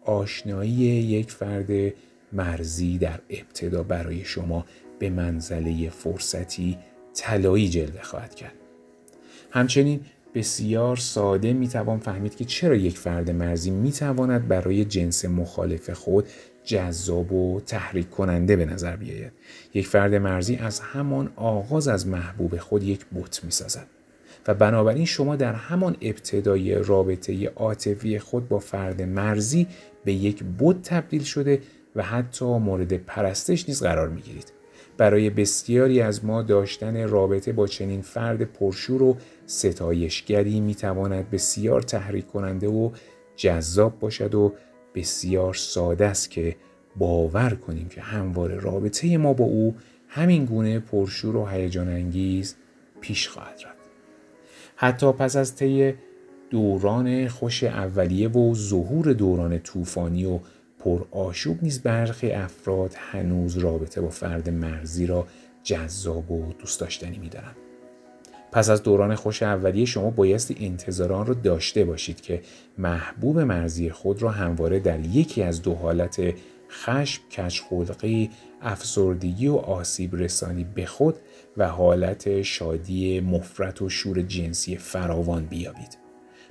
آشنایی 0.05 0.73
یک 0.73 1.31
فرد 1.31 1.93
مرزی 2.33 2.99
در 2.99 3.21
ابتدا 3.31 3.83
برای 3.83 4.25
شما 4.25 4.65
به 4.99 5.11
منزله 5.11 5.91
فرصتی 5.91 6.79
طلایی 7.15 7.69
جلوه 7.69 8.03
خواهد 8.03 8.35
کرد 8.35 8.55
همچنین 9.51 10.01
بسیار 10.35 10.97
ساده 10.97 11.53
می 11.53 11.69
توان 11.69 11.99
فهمید 11.99 12.37
که 12.37 12.45
چرا 12.45 12.75
یک 12.75 12.99
فرد 12.99 13.31
مرزی 13.31 13.71
می 13.71 13.93
تواند 13.93 14.49
برای 14.49 14.85
جنس 14.85 15.25
مخالف 15.25 15.91
خود 15.91 16.29
جذاب 16.65 17.33
و 17.33 17.61
تحریک 17.61 18.11
کننده 18.11 18.57
به 18.57 18.65
نظر 18.65 18.97
بیاید 18.97 19.33
یک 19.75 19.87
فرد 19.87 20.15
مرزی 20.15 20.57
از 20.57 20.81
همان 20.81 21.33
آغاز 21.37 21.89
از 21.89 22.07
محبوب 22.07 22.59
خود 22.59 22.83
یک 22.83 23.07
بت 23.15 23.45
می 23.45 23.51
سازد 23.51 23.87
و 24.47 24.55
بنابراین 24.55 25.05
شما 25.05 25.37
در 25.37 25.53
همان 25.53 25.97
ابتدای 26.01 26.75
رابطه 26.75 27.49
عاطفی 27.49 28.19
خود 28.19 28.49
با 28.49 28.59
فرد 28.59 29.03
مرزی 29.03 29.67
به 30.05 30.13
یک 30.13 30.45
بت 30.59 30.83
تبدیل 30.83 31.23
شده 31.23 31.61
و 31.97 32.03
حتی 32.03 32.45
مورد 32.45 32.97
پرستش 32.97 33.69
نیز 33.69 33.83
قرار 33.83 34.09
می 34.09 34.21
گیرید. 34.21 34.53
برای 34.97 35.31
بسیاری 35.31 36.01
از 36.01 36.25
ما 36.25 36.43
داشتن 36.43 37.09
رابطه 37.09 37.53
با 37.53 37.67
چنین 37.67 38.03
فرد 38.03 38.43
پرشور 38.43 39.03
و 39.03 39.17
ستایشگری 39.47 40.61
می 40.61 40.75
تواند 40.75 41.31
بسیار 41.31 41.83
تحریک 41.83 42.27
کننده 42.27 42.69
و 42.69 42.91
جذاب 43.37 43.99
باشد 43.99 44.35
و 44.35 44.53
بسیار 44.95 45.55
ساده 45.55 46.07
است 46.07 46.31
که 46.31 46.57
باور 46.97 47.51
کنیم 47.51 47.89
که 47.89 48.01
همواره 48.01 48.57
رابطه 48.57 49.17
ما 49.19 49.33
با 49.33 49.45
او 49.45 49.75
همین 50.09 50.45
گونه 50.45 50.79
پرشور 50.79 51.37
و 51.37 51.47
هیجان 51.47 51.89
انگیز 51.89 52.57
پیش 53.01 53.29
خواهد 53.29 53.61
رفت. 53.65 53.83
حتی 54.77 55.13
پس 55.13 55.37
از 55.37 55.57
طی 55.57 55.95
دوران 56.51 57.29
خوش 57.29 57.65
اولیه 57.65 58.29
و 58.29 58.55
ظهور 58.55 59.13
دوران 59.13 59.59
طوفانی 59.59 60.25
و 60.25 60.39
پر 60.85 61.05
آشوب 61.11 61.59
نیز 61.63 61.83
برخی 61.83 62.31
افراد 62.31 62.95
هنوز 62.99 63.59
رابطه 63.59 64.01
با 64.01 64.09
فرد 64.09 64.51
مرزی 64.51 65.07
را 65.07 65.27
جذاب 65.63 66.31
و 66.31 66.53
دوست 66.53 66.81
داشتنی 66.81 67.19
می‌دارند. 67.19 67.57
پس 68.53 68.71
از 68.71 68.83
دوران 68.83 69.15
خوش 69.15 69.43
اولیه 69.43 69.85
شما 69.85 70.11
بایستی 70.11 70.57
انتظاران 70.61 71.27
را 71.27 71.35
داشته 71.35 71.85
باشید 71.85 72.21
که 72.21 72.41
محبوب 72.79 73.39
مرزی 73.39 73.91
خود 73.91 74.23
را 74.23 74.31
همواره 74.31 74.81
در 74.81 75.01
یکی 75.01 75.43
از 75.43 75.63
دو 75.63 75.75
حالت 75.75 76.35
خشم، 76.71 77.23
کچخلقی، 77.29 78.31
افسردگی 78.63 79.49
و 79.49 79.55
آسیب 79.57 80.17
رسانی 80.17 80.65
به 80.65 80.87
خود 80.87 81.15
و 81.57 81.69
حالت 81.69 82.43
شادی 82.43 83.21
مفرت 83.21 83.83
و 83.83 83.89
شور 83.89 84.23
جنسی 84.23 84.77
فراوان 84.77 85.47
بیابید. 85.47 85.99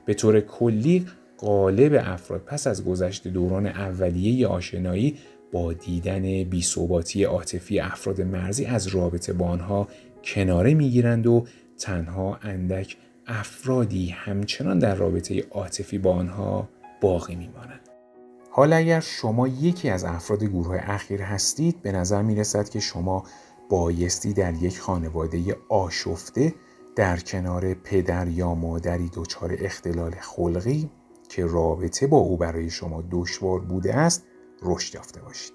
به 0.06 0.14
طور 0.14 0.40
کلی 0.40 1.08
غالب 1.42 1.94
افراد 2.06 2.42
پس 2.42 2.68
از 2.68 2.86
گذشت 2.86 3.28
دوران 3.28 3.66
اولیه 3.66 4.48
آشنایی 4.48 5.18
با 5.52 5.74
دیدن 5.74 6.44
بیثباتی 6.44 7.24
عاطفی 7.24 7.80
افراد 7.80 8.22
مرزی 8.22 8.66
از 8.66 8.88
رابطه 8.88 9.34
با 9.34 9.46
آنها 9.46 9.88
کناره 10.24 10.74
می‌گیرند 10.74 11.28
و 11.28 11.46
تنها 11.80 12.40
اندک 12.42 12.98
افرادی 13.28 14.10
همچنان 14.10 14.80
در 14.80 14.96
رابطه 14.96 15.44
عاطفی 15.52 15.98
با 15.98 16.14
آنها 16.14 16.70
باقی 17.02 17.36
میمانند. 17.36 17.90
حالا 18.52 18.76
اگر 18.76 19.00
شما 19.00 19.48
یکی 19.48 19.90
از 19.90 20.04
افراد 20.04 20.44
گروه 20.44 20.80
اخیر 20.82 21.22
هستید 21.22 21.82
به 21.82 21.92
نظر 21.92 22.22
می 22.22 22.36
رسد 22.36 22.70
که 22.70 22.80
شما 22.80 23.24
بایستی 23.70 24.34
در 24.34 24.54
یک 24.54 24.80
خانواده 24.80 25.58
آشفته 25.70 26.54
در 26.96 27.18
کنار 27.18 27.74
پدر 27.74 28.28
یا 28.28 28.56
مادری 28.56 29.10
دچار 29.14 29.56
اختلال 29.60 30.12
خلقی 30.12 30.90
که 31.32 31.46
رابطه 31.46 32.08
با 32.08 32.18
او 32.18 32.38
برای 32.38 32.70
شما 32.70 33.04
دشوار 33.12 33.60
بوده 33.60 33.96
است 33.96 34.26
رشد 34.64 34.96
یافته 34.96 35.22
باشید. 35.22 35.54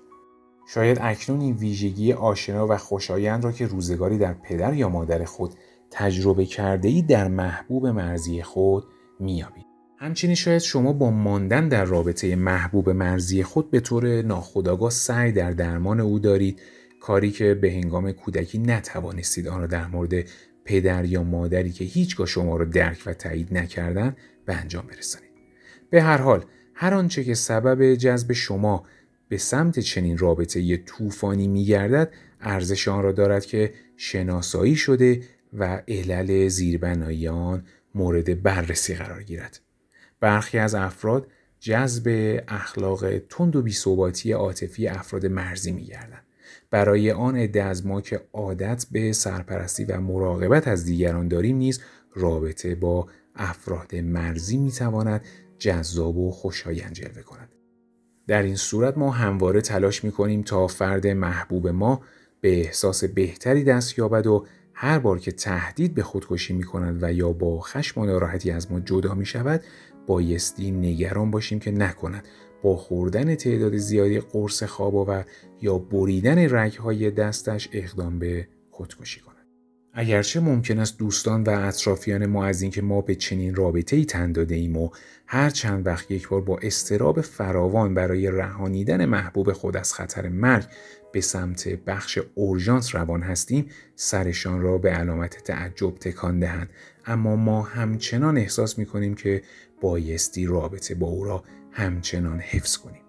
شاید 0.68 0.98
اکنون 1.00 1.40
این 1.40 1.54
ویژگی 1.54 2.12
آشنا 2.12 2.66
و 2.66 2.76
خوشایند 2.76 3.44
را 3.44 3.52
که 3.52 3.66
روزگاری 3.66 4.18
در 4.18 4.32
پدر 4.32 4.74
یا 4.74 4.88
مادر 4.88 5.24
خود 5.24 5.54
تجربه 5.90 6.44
کرده 6.44 6.88
ای 6.88 7.02
در 7.02 7.28
محبوب 7.28 7.86
مرزی 7.86 8.42
خود 8.42 8.84
میابید. 9.20 9.66
همچنین 9.98 10.34
شاید 10.34 10.58
شما 10.58 10.92
با 10.92 11.10
ماندن 11.10 11.68
در 11.68 11.84
رابطه 11.84 12.36
محبوب 12.36 12.90
مرزی 12.90 13.42
خود 13.42 13.70
به 13.70 13.80
طور 13.80 14.22
ناخودآگاه 14.22 14.90
سعی 14.90 15.32
در 15.32 15.50
درمان 15.50 16.00
او 16.00 16.18
دارید 16.18 16.60
کاری 17.00 17.30
که 17.30 17.54
به 17.54 17.72
هنگام 17.72 18.12
کودکی 18.12 18.58
نتوانستید 18.58 19.48
آن 19.48 19.60
را 19.60 19.66
در 19.66 19.86
مورد 19.86 20.24
پدر 20.64 21.04
یا 21.04 21.22
مادری 21.22 21.72
که 21.72 21.84
هیچگاه 21.84 22.26
شما 22.26 22.56
را 22.56 22.64
درک 22.64 23.02
و 23.06 23.14
تایید 23.14 23.54
نکردن 23.58 24.16
به 24.46 24.54
انجام 24.54 24.86
برسانید. 24.86 25.25
به 25.90 26.02
هر 26.02 26.16
حال 26.16 26.44
هر 26.74 26.94
آنچه 26.94 27.24
که 27.24 27.34
سبب 27.34 27.94
جذب 27.94 28.32
شما 28.32 28.84
به 29.28 29.38
سمت 29.38 29.78
چنین 29.78 30.18
رابطه 30.18 30.76
طوفانی 30.76 31.48
میگردد 31.48 32.12
ارزش 32.40 32.88
آن 32.88 33.02
را 33.02 33.12
دارد 33.12 33.44
که 33.44 33.74
شناسایی 33.96 34.76
شده 34.76 35.20
و 35.52 35.82
علل 35.88 36.48
زیربنایی 36.48 37.28
آن 37.28 37.64
مورد 37.94 38.42
بررسی 38.42 38.94
قرار 38.94 39.22
گیرد. 39.22 39.60
برخی 40.20 40.58
از 40.58 40.74
افراد 40.74 41.26
جذب 41.60 42.38
اخلاق 42.48 43.18
تند 43.18 43.56
و 43.56 43.62
بیثباتی 43.62 44.32
عاطفی 44.32 44.88
افراد 44.88 45.26
مرزی 45.26 45.72
میگردند. 45.72 46.22
برای 46.70 47.10
آن 47.10 47.36
عده 47.36 47.62
از 47.62 47.86
ما 47.86 48.00
که 48.00 48.20
عادت 48.32 48.86
به 48.90 49.12
سرپرستی 49.12 49.84
و 49.84 50.00
مراقبت 50.00 50.68
از 50.68 50.84
دیگران 50.84 51.28
داریم 51.28 51.56
نیز 51.56 51.80
رابطه 52.14 52.74
با 52.74 53.08
افراد 53.34 53.96
مرزی 53.96 54.56
می‌تواند 54.56 55.24
جذاب 55.58 56.16
و 56.16 56.30
خوشایند 56.30 56.92
جلوه 56.92 57.22
کند. 57.22 57.54
در 58.26 58.42
این 58.42 58.56
صورت 58.56 58.98
ما 58.98 59.10
همواره 59.10 59.60
تلاش 59.60 60.04
می 60.04 60.12
کنیم 60.12 60.42
تا 60.42 60.66
فرد 60.66 61.06
محبوب 61.06 61.68
ما 61.68 62.00
به 62.40 62.60
احساس 62.60 63.04
بهتری 63.04 63.64
دست 63.64 63.98
یابد 63.98 64.26
و 64.26 64.46
هر 64.74 64.98
بار 64.98 65.18
که 65.18 65.32
تهدید 65.32 65.94
به 65.94 66.02
خودکشی 66.02 66.52
می 66.52 66.64
کند 66.64 67.02
و 67.02 67.12
یا 67.12 67.32
با 67.32 67.60
خشم 67.60 68.00
و 68.00 68.04
ناراحتی 68.04 68.50
از 68.50 68.72
ما 68.72 68.80
جدا 68.80 69.14
می 69.14 69.26
شود 69.26 69.60
بایستی 70.06 70.70
نگران 70.70 71.30
باشیم 71.30 71.58
که 71.58 71.70
نکند 71.70 72.28
با 72.62 72.76
خوردن 72.76 73.34
تعداد 73.34 73.76
زیادی 73.76 74.20
قرص 74.20 74.62
خواب 74.62 74.94
و 74.94 75.22
یا 75.62 75.78
بریدن 75.78 76.54
رگهای 76.54 77.10
دستش 77.10 77.68
اقدام 77.72 78.18
به 78.18 78.48
خودکشی 78.70 79.20
کند. 79.20 79.35
اگرچه 79.98 80.40
ممکن 80.40 80.78
است 80.78 80.98
دوستان 80.98 81.42
و 81.42 81.50
اطرافیان 81.50 82.26
ما 82.26 82.44
از 82.44 82.62
اینکه 82.62 82.82
ما 82.82 83.00
به 83.00 83.14
چنین 83.14 83.54
رابطه 83.54 83.96
ای 83.96 84.04
تن 84.04 84.32
داده 84.32 84.54
ایم 84.54 84.76
و 84.76 84.90
هر 85.26 85.50
چند 85.50 85.86
وقت 85.86 86.10
یک 86.10 86.28
بار 86.28 86.40
با 86.40 86.58
استراب 86.62 87.20
فراوان 87.20 87.94
برای 87.94 88.30
رهانیدن 88.30 89.04
محبوب 89.04 89.52
خود 89.52 89.76
از 89.76 89.94
خطر 89.94 90.28
مرگ 90.28 90.66
به 91.12 91.20
سمت 91.20 91.68
بخش 91.68 92.18
اورژانس 92.34 92.94
روان 92.94 93.22
هستیم 93.22 93.66
سرشان 93.94 94.60
را 94.60 94.78
به 94.78 94.90
علامت 94.90 95.36
تعجب 95.44 95.94
تکان 95.94 96.40
دهند. 96.40 96.70
اما 97.06 97.36
ما 97.36 97.62
همچنان 97.62 98.36
احساس 98.36 98.78
می 98.78 98.86
کنیم 98.86 99.14
که 99.14 99.42
بایستی 99.80 100.46
رابطه 100.46 100.94
با 100.94 101.06
او 101.06 101.24
را 101.24 101.44
همچنان 101.72 102.40
حفظ 102.40 102.76
کنیم. 102.76 103.02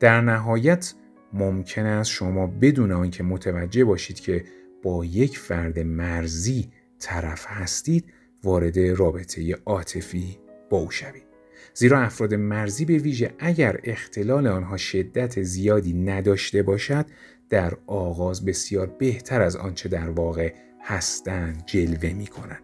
در 0.00 0.20
نهایت 0.20 0.94
ممکن 1.32 1.86
است 1.86 2.10
شما 2.10 2.46
بدون 2.46 2.92
آنکه 2.92 3.22
متوجه 3.22 3.84
باشید 3.84 4.20
که 4.20 4.44
با 4.82 5.04
یک 5.04 5.38
فرد 5.38 5.78
مرزی 5.78 6.68
طرف 6.98 7.46
هستید 7.48 8.04
وارد 8.44 8.78
رابطه 8.78 9.56
عاطفی 9.66 10.38
با 10.70 10.78
او 10.78 10.90
شوید 10.90 11.30
زیرا 11.74 12.00
افراد 12.00 12.34
مرزی 12.34 12.84
به 12.84 12.98
ویژه 12.98 13.34
اگر 13.38 13.80
اختلال 13.84 14.46
آنها 14.46 14.76
شدت 14.76 15.42
زیادی 15.42 15.92
نداشته 15.92 16.62
باشد 16.62 17.06
در 17.50 17.76
آغاز 17.86 18.44
بسیار 18.44 18.86
بهتر 18.86 19.42
از 19.42 19.56
آنچه 19.56 19.88
در 19.88 20.10
واقع 20.10 20.52
هستند 20.80 21.62
جلوه 21.66 22.12
می 22.12 22.26
کنند. 22.26 22.62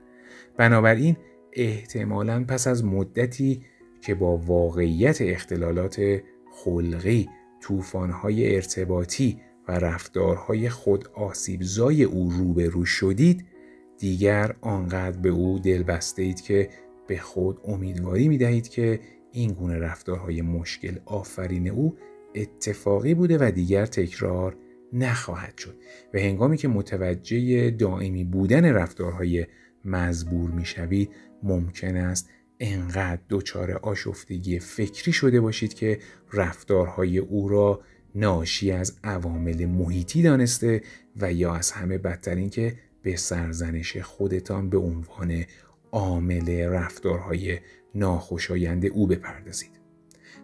بنابراین 0.56 1.16
احتمالا 1.52 2.44
پس 2.44 2.66
از 2.66 2.84
مدتی 2.84 3.62
که 4.00 4.14
با 4.14 4.36
واقعیت 4.36 5.18
اختلالات 5.20 6.22
خلقی، 6.52 7.28
طوفان‌های 7.60 8.54
ارتباطی 8.54 9.40
و 9.68 9.72
رفتارهای 9.72 10.68
خود 10.68 11.08
آسیبزای 11.14 12.04
او 12.04 12.30
روبرو 12.30 12.84
شدید 12.84 13.44
دیگر 13.98 14.56
آنقدر 14.60 15.18
به 15.18 15.28
او 15.28 15.58
دل 15.58 15.82
بسته 15.82 16.22
اید 16.22 16.40
که 16.40 16.70
به 17.06 17.18
خود 17.18 17.60
امیدواری 17.64 18.28
می 18.28 18.38
دهید 18.38 18.68
که 18.68 19.00
این 19.32 19.52
گونه 19.52 19.78
رفتارهای 19.78 20.42
مشکل 20.42 20.98
آفرین 21.04 21.68
او 21.68 21.96
اتفاقی 22.34 23.14
بوده 23.14 23.38
و 23.40 23.50
دیگر 23.50 23.86
تکرار 23.86 24.56
نخواهد 24.92 25.58
شد 25.58 25.74
و 26.14 26.18
هنگامی 26.18 26.56
که 26.56 26.68
متوجه 26.68 27.70
دائمی 27.70 28.24
بودن 28.24 28.64
رفتارهای 28.64 29.46
مزبور 29.84 30.50
می 30.50 30.64
شوید 30.64 31.10
ممکن 31.42 31.96
است 31.96 32.30
انقدر 32.60 33.22
دچار 33.30 33.72
آشفتگی 33.72 34.58
فکری 34.58 35.12
شده 35.12 35.40
باشید 35.40 35.74
که 35.74 35.98
رفتارهای 36.32 37.18
او 37.18 37.48
را 37.48 37.80
ناشی 38.16 38.72
از 38.72 38.96
عوامل 39.04 39.66
محیطی 39.66 40.22
دانسته 40.22 40.82
و 41.16 41.32
یا 41.32 41.54
از 41.54 41.70
همه 41.70 41.98
بدتر 41.98 42.34
این 42.34 42.50
که 42.50 42.74
به 43.02 43.16
سرزنش 43.16 43.96
خودتان 43.96 44.70
به 44.70 44.78
عنوان 44.78 45.44
عامل 45.92 46.60
رفتارهای 46.60 47.58
ناخوشایند 47.94 48.86
او 48.86 49.06
بپردازید. 49.06 49.70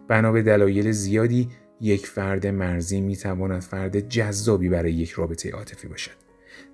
بنا 0.07 0.31
به 0.31 0.41
دلایل 0.41 0.91
زیادی 0.91 1.49
یک 1.81 2.07
فرد 2.07 2.47
مرزی 2.47 3.01
می 3.01 3.15
تواند 3.15 3.61
فرد 3.61 4.09
جذابی 4.09 4.69
برای 4.69 4.93
یک 4.93 5.11
رابطه 5.11 5.51
عاطفی 5.51 5.87
باشد. 5.87 6.23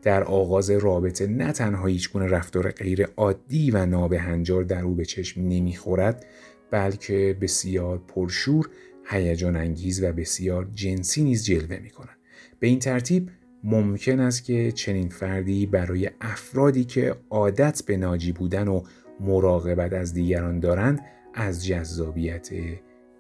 در 0.02 0.24
آغاز 0.24 0.70
رابطه 0.70 1.28
نه 1.28 1.52
تنها 1.52 1.88
هیچ 1.88 2.12
گونه 2.12 2.26
رفتار 2.26 2.72
غیر 2.72 3.08
عادی 3.18 3.72
و 3.72 3.86
نابهنجار 3.86 4.64
در 4.64 4.84
او 4.84 4.96
به 4.96 5.06
چشم 5.06 5.42
نمی‌خورد 5.42 6.26
بلکه 6.72 7.38
بسیار 7.42 7.98
پرشور 7.98 8.70
هیجان 9.10 9.56
انگیز 9.56 10.04
و 10.04 10.14
بسیار 10.14 10.70
جنسی 10.74 11.24
نیز 11.24 11.46
جلوه 11.46 11.80
می 11.80 11.90
کنند. 11.90 12.18
به 12.60 12.68
این 12.68 12.80
ترتیب 12.80 13.30
ممکن 13.64 14.20
است 14.20 14.44
که 14.44 14.72
چنین 14.72 15.10
فردی 15.10 15.66
برای 15.66 16.10
افرادی 16.22 16.84
که 16.84 17.16
عادت 17.30 17.84
به 17.86 17.98
ناجی 17.98 18.32
بودن 18.32 18.68
و 18.68 18.84
مراقبت 19.20 19.94
از 19.94 20.14
دیگران 20.14 20.60
دارند 20.60 21.06
از 21.34 21.66
جذابیت 21.66 22.50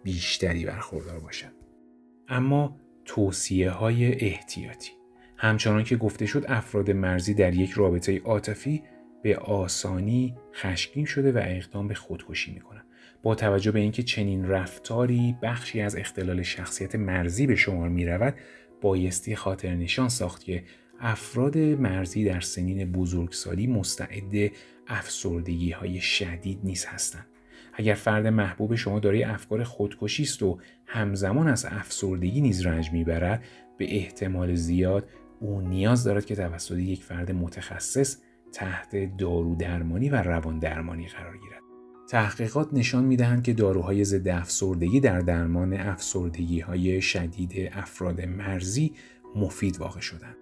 بیشتری 0.04 0.66
برخوردار 0.66 1.20
باشد. 1.20 1.52
اما 2.28 2.76
توصیه 3.06 3.70
های 3.70 4.26
احتیاطی 4.26 4.92
همچنان 5.38 5.84
که 5.84 5.96
گفته 5.96 6.26
شد 6.26 6.46
افراد 6.48 6.92
مرزی 6.92 7.34
در 7.34 7.54
یک 7.54 7.72
رابطه 7.72 8.20
عاطفی 8.20 8.84
به 9.24 9.38
آسانی 9.38 10.36
خشکین 10.54 11.06
شده 11.06 11.32
و 11.32 11.42
اقدام 11.44 11.88
به 11.88 11.94
خودکشی 11.94 12.54
می 12.54 12.60
کنند. 12.60 12.79
با 13.24 13.36
توجه 13.36 13.72
به 13.72 13.80
اینکه 13.80 14.04
چنین 14.04 14.48
رفتاری 14.48 15.36
بخشی 15.42 15.82
از 15.82 15.96
اختلال 15.96 16.42
شخصیت 16.42 16.96
مرزی 16.96 17.48
به 17.48 17.56
شمار 17.56 17.90
می 17.90 18.06
رود 18.06 18.36
بایستی 18.82 19.36
خاطر 19.36 19.76
نشان 19.76 20.10
ساخت 20.10 20.44
که 20.44 20.64
افراد 21.00 21.58
مرزی 21.58 22.26
در 22.26 22.40
سنین 22.40 22.92
بزرگسالی 22.92 23.68
مستعد 23.68 24.52
افسردگی 24.88 25.72
های 25.72 26.02
شدید 26.02 26.60
نیز 26.64 26.86
هستند. 26.86 27.26
اگر 27.74 27.94
فرد 27.94 28.28
محبوب 28.28 28.76
شما 28.76 29.00
دارای 29.00 29.24
افکار 29.24 29.64
خودکشی 29.64 30.24
است 30.24 30.44
و 30.44 30.60
همزمان 30.86 31.48
از 31.48 31.66
افسردگی 31.66 32.42
نیز 32.42 32.66
رنج 32.66 32.92
می‌برد 32.92 33.44
به 33.78 33.96
احتمال 33.96 34.56
زیاد 34.56 35.10
او 35.40 35.62
نیاز 35.62 36.04
دارد 36.04 36.26
که 36.26 36.36
توسط 36.36 36.78
یک 36.78 37.04
فرد 37.04 37.32
متخصص 37.32 38.18
تحت 38.54 39.18
دارو 39.18 39.56
درمانی 39.56 40.10
و 40.10 40.16
روان 40.16 40.60
درمانی 40.60 41.08
قرار 41.08 41.38
گیرد. 41.38 41.69
تحقیقات 42.10 42.74
نشان 42.74 43.04
می 43.04 43.18
دهند 43.18 43.44
که 43.44 43.54
داروهای 43.54 44.04
ضد 44.04 44.28
افسردگی 44.28 45.00
در 45.00 45.20
درمان 45.20 45.74
افسردگی 45.74 46.60
های 46.60 47.02
شدید 47.02 47.70
افراد 47.74 48.22
مرزی 48.22 48.94
مفید 49.36 49.80
واقع 49.80 50.00
شدند. 50.00 50.36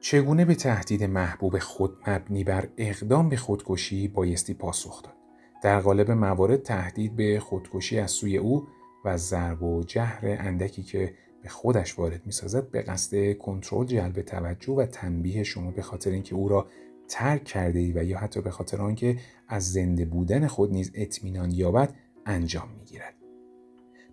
چگونه 0.00 0.44
به 0.44 0.54
تهدید 0.54 1.04
محبوب 1.04 1.58
خود 1.58 1.96
مبنی 2.06 2.44
بر 2.44 2.68
اقدام 2.76 3.28
به 3.28 3.36
خودکشی 3.36 4.08
بایستی 4.08 4.54
پاسخ 4.54 5.02
داد؟ 5.02 5.14
در 5.62 5.80
قالب 5.80 6.10
موارد 6.10 6.62
تهدید 6.62 7.16
به 7.16 7.40
خودکشی 7.40 7.98
از 7.98 8.10
سوی 8.10 8.36
او 8.36 8.68
و 9.04 9.16
ضرب 9.16 9.62
و 9.62 9.82
جهر 9.84 10.20
اندکی 10.22 10.82
که 10.82 11.14
به 11.42 11.48
خودش 11.48 11.98
وارد 11.98 12.26
می‌سازد 12.26 12.70
به 12.70 12.82
قصد 12.82 13.38
کنترل 13.38 13.86
جلب 13.86 14.22
توجه 14.22 14.72
و 14.72 14.86
تنبیه 14.86 15.42
شما 15.42 15.70
به 15.70 15.82
خاطر 15.82 16.10
اینکه 16.10 16.34
او 16.34 16.48
را 16.48 16.66
ترک 17.08 17.44
کرده 17.44 17.78
ای 17.78 17.92
و 17.92 18.04
یا 18.04 18.18
حتی 18.18 18.40
به 18.40 18.50
خاطر 18.50 18.80
آنکه 18.80 19.16
از 19.52 19.72
زنده 19.72 20.04
بودن 20.04 20.46
خود 20.46 20.72
نیز 20.72 20.90
اطمینان 20.94 21.50
یابد 21.50 21.94
انجام 22.26 22.68
می‌گیرد. 22.78 23.14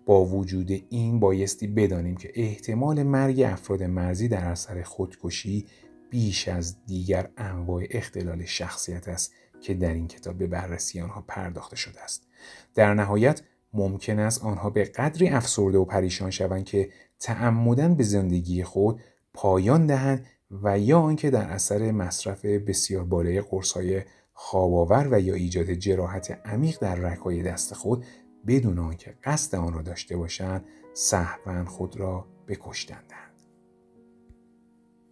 با 0.06 0.24
وجود 0.24 0.70
این 0.88 1.20
بایستی 1.20 1.66
بدانیم 1.66 2.16
که 2.16 2.32
احتمال 2.34 3.02
مرگ 3.02 3.40
افراد 3.40 3.82
مرزی 3.82 4.28
در 4.28 4.44
اثر 4.44 4.82
خودکشی 4.82 5.66
بیش 6.10 6.48
از 6.48 6.84
دیگر 6.86 7.30
انواع 7.36 7.84
اختلال 7.90 8.44
شخصیت 8.44 9.08
است 9.08 9.32
که 9.60 9.74
در 9.74 9.94
این 9.94 10.08
کتاب 10.08 10.38
به 10.38 10.46
بررسی 10.46 11.00
آنها 11.00 11.24
پرداخته 11.28 11.76
شده 11.76 12.00
است. 12.00 12.26
در 12.74 12.94
نهایت 12.94 13.42
ممکن 13.72 14.18
است 14.18 14.44
آنها 14.44 14.70
به 14.70 14.84
قدری 14.84 15.28
افسرده 15.28 15.78
و 15.78 15.84
پریشان 15.84 16.30
شوند 16.30 16.64
که 16.64 16.90
تعمدن 17.20 17.94
به 17.94 18.02
زندگی 18.02 18.64
خود 18.64 19.00
پایان 19.34 19.86
دهند 19.86 20.26
و 20.62 20.78
یا 20.78 21.00
آنکه 21.00 21.30
در 21.30 21.44
اثر 21.44 21.90
مصرف 21.90 22.44
بسیار 22.44 23.04
بالای 23.04 23.40
قرصهای 23.40 24.02
خوابآور 24.42 25.08
و 25.10 25.20
یا 25.20 25.34
ایجاد 25.34 25.72
جراحت 25.72 26.40
عمیق 26.44 26.78
در 26.80 26.94
رگهای 26.94 27.42
دست 27.42 27.74
خود 27.74 28.04
بدون 28.46 28.78
آنکه 28.78 29.14
قصد 29.24 29.54
آن 29.54 29.72
را 29.72 29.82
داشته 29.82 30.16
باشند 30.16 30.64
سهوا 30.94 31.64
خود 31.64 31.96
را 31.96 32.26
بکشتن 32.48 33.02
دهند 33.08 33.42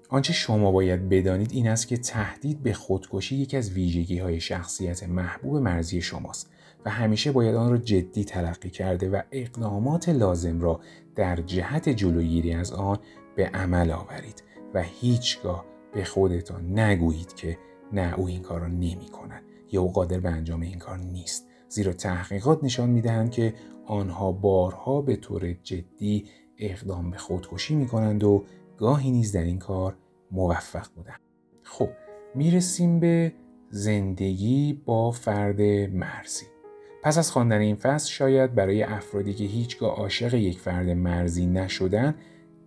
آنچه 0.09 0.33
شما 0.33 0.73
باید 0.73 1.09
بدانید 1.09 1.53
این 1.53 1.69
است 1.69 1.89
که 1.89 1.97
تهدید 1.97 2.63
به 2.63 2.73
خودکشی 2.73 3.37
یکی 3.37 3.57
از 3.57 3.73
ویژگی 3.73 4.19
های 4.19 4.41
شخصیت 4.41 5.03
محبوب 5.03 5.57
مرزی 5.57 6.03
شماست 6.03 6.51
و 6.85 6.91
همیشه 6.91 7.33
باید 7.33 7.55
آن 7.55 7.71
را 7.71 7.79
جدی 7.79 8.25
تلقی 8.25 8.71
کرده 8.71 9.11
و 9.11 9.23
اقدامات 9.33 10.09
لازم 10.09 10.61
را 10.61 10.81
در 11.15 11.37
جهت 11.37 11.89
جلوگیری 11.89 12.53
از 12.53 12.73
آن 12.73 12.99
به 13.37 13.47
عمل 13.47 13.91
آورید 13.91 14.43
و 14.75 14.83
هیچگاه 14.83 15.65
به 15.93 16.05
خودتان 16.05 16.79
نگویید 16.79 17.35
که 17.35 17.59
نه 17.93 18.15
او 18.15 18.27
این 18.27 18.43
کار 18.43 18.61
را 18.61 18.67
نمی 18.67 19.09
کند 19.13 19.43
یا 19.73 19.83
او 19.83 19.93
قادر 19.93 20.21
به 20.21 20.29
انجام 20.29 20.61
این 20.61 20.79
کار 20.79 20.99
نیست 20.99 21.47
زیرا 21.69 21.93
تحقیقات 21.93 22.65
نشان 22.65 22.91
می 22.91 23.01
دهند 23.01 23.31
که 23.31 23.55
آنها 23.87 24.33
بارها 24.33 25.03
به 25.03 25.17
طور 25.17 25.53
جدی 25.53 26.29
اقدام 26.59 27.11
به 27.11 27.17
خودکشی 27.17 27.75
می 27.75 27.87
کنند 27.87 28.25
و 28.25 28.45
گاهی 28.77 29.11
نیز 29.11 29.33
در 29.33 29.43
این 29.43 29.59
کار 29.59 29.97
موفق 30.31 30.87
بودند. 30.97 31.21
خب 31.63 31.89
می‌رسیم 32.35 33.01
به 33.01 33.33
زندگی 33.71 34.83
با 34.87 35.11
فرد 35.11 35.61
مرزی. 35.91 36.47
پس 37.03 37.19
از 37.19 37.31
خواندن 37.31 37.61
این 37.61 37.77
فصل 37.77 38.11
شاید 38.11 38.55
برای 38.55 38.83
افرادی 38.83 39.35
که 39.35 39.45
هیچگاه 39.45 39.97
عاشق 39.97 40.35
یک 40.35 40.61
فرد 40.61 40.89
مرزی 40.89 41.47
نشدن 41.47 42.15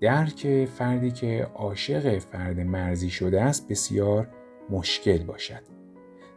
درک 0.02 0.66
فردی 0.66 1.12
که 1.12 1.48
عاشق 1.56 2.20
فرد 2.20 2.60
مرزی 2.60 3.10
شده 3.10 3.42
است 3.42 3.68
بسیار 3.68 4.28
مشکل 4.72 5.24
باشد. 5.24 5.62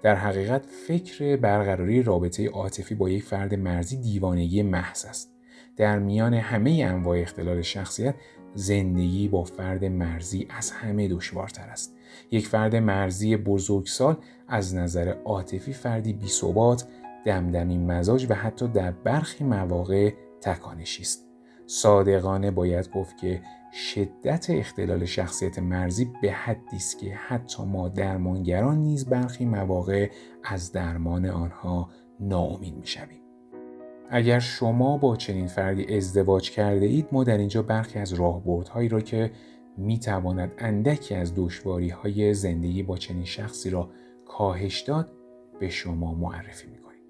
در 0.02 0.14
حقیقت 0.14 0.66
فکر 0.86 1.36
برقراری 1.36 2.02
رابطه 2.02 2.48
عاطفی 2.48 2.94
با 2.94 3.10
یک 3.10 3.22
فرد 3.22 3.54
مرزی 3.54 3.96
دیوانگی 3.96 4.62
محض 4.62 5.04
است. 5.04 5.34
در 5.76 5.98
میان 5.98 6.34
همه 6.34 6.84
انواع 6.88 7.18
اختلال 7.18 7.62
شخصیت 7.62 8.14
زندگی 8.54 9.28
با 9.28 9.44
فرد 9.44 9.84
مرزی 9.84 10.46
از 10.50 10.70
همه 10.70 11.08
دشوارتر 11.08 11.68
است. 11.68 11.96
یک 12.30 12.46
فرد 12.46 12.76
مرزی 12.76 13.36
بزرگسال 13.36 14.16
از 14.48 14.74
نظر 14.74 15.08
عاطفی 15.24 15.72
فردی 15.72 16.12
بیثبات، 16.12 16.84
دمدمی 17.24 17.78
مزاج 17.78 18.26
و 18.30 18.34
حتی 18.34 18.68
در 18.68 18.90
برخی 18.90 19.44
مواقع 19.44 20.12
تکانشی 20.40 21.02
است. 21.02 21.26
صادقانه 21.66 22.50
باید 22.50 22.90
گفت 22.90 23.16
که 23.16 23.42
شدت 23.74 24.50
اختلال 24.50 25.04
شخصیت 25.04 25.58
مرزی 25.58 26.12
به 26.22 26.32
حدی 26.32 26.76
است 26.76 26.98
که 26.98 27.14
حتی 27.14 27.64
ما 27.64 27.88
درمانگران 27.88 28.78
نیز 28.78 29.06
برخی 29.06 29.44
مواقع 29.44 30.10
از 30.44 30.72
درمان 30.72 31.26
آنها 31.26 31.90
ناامید 32.20 32.74
می‌شویم 32.76 33.20
اگر 34.10 34.38
شما 34.38 34.98
با 34.98 35.16
چنین 35.16 35.46
فردی 35.46 35.96
ازدواج 35.96 36.50
کرده 36.50 36.86
اید 36.86 37.08
ما 37.12 37.24
در 37.24 37.38
اینجا 37.38 37.62
برخی 37.62 37.98
از 37.98 38.12
راهبردهایی 38.12 38.88
را 38.88 39.00
که 39.00 39.30
می 39.76 39.98
تواند 39.98 40.52
اندکی 40.58 41.14
از 41.14 41.32
دشواری 41.36 41.88
های 41.88 42.34
زندگی 42.34 42.82
با 42.82 42.96
چنین 42.96 43.24
شخصی 43.24 43.70
را 43.70 43.90
کاهش 44.26 44.80
داد 44.80 45.12
به 45.60 45.68
شما 45.68 46.14
معرفی 46.14 46.68
می 46.68 46.78
کنیم. 46.78 47.02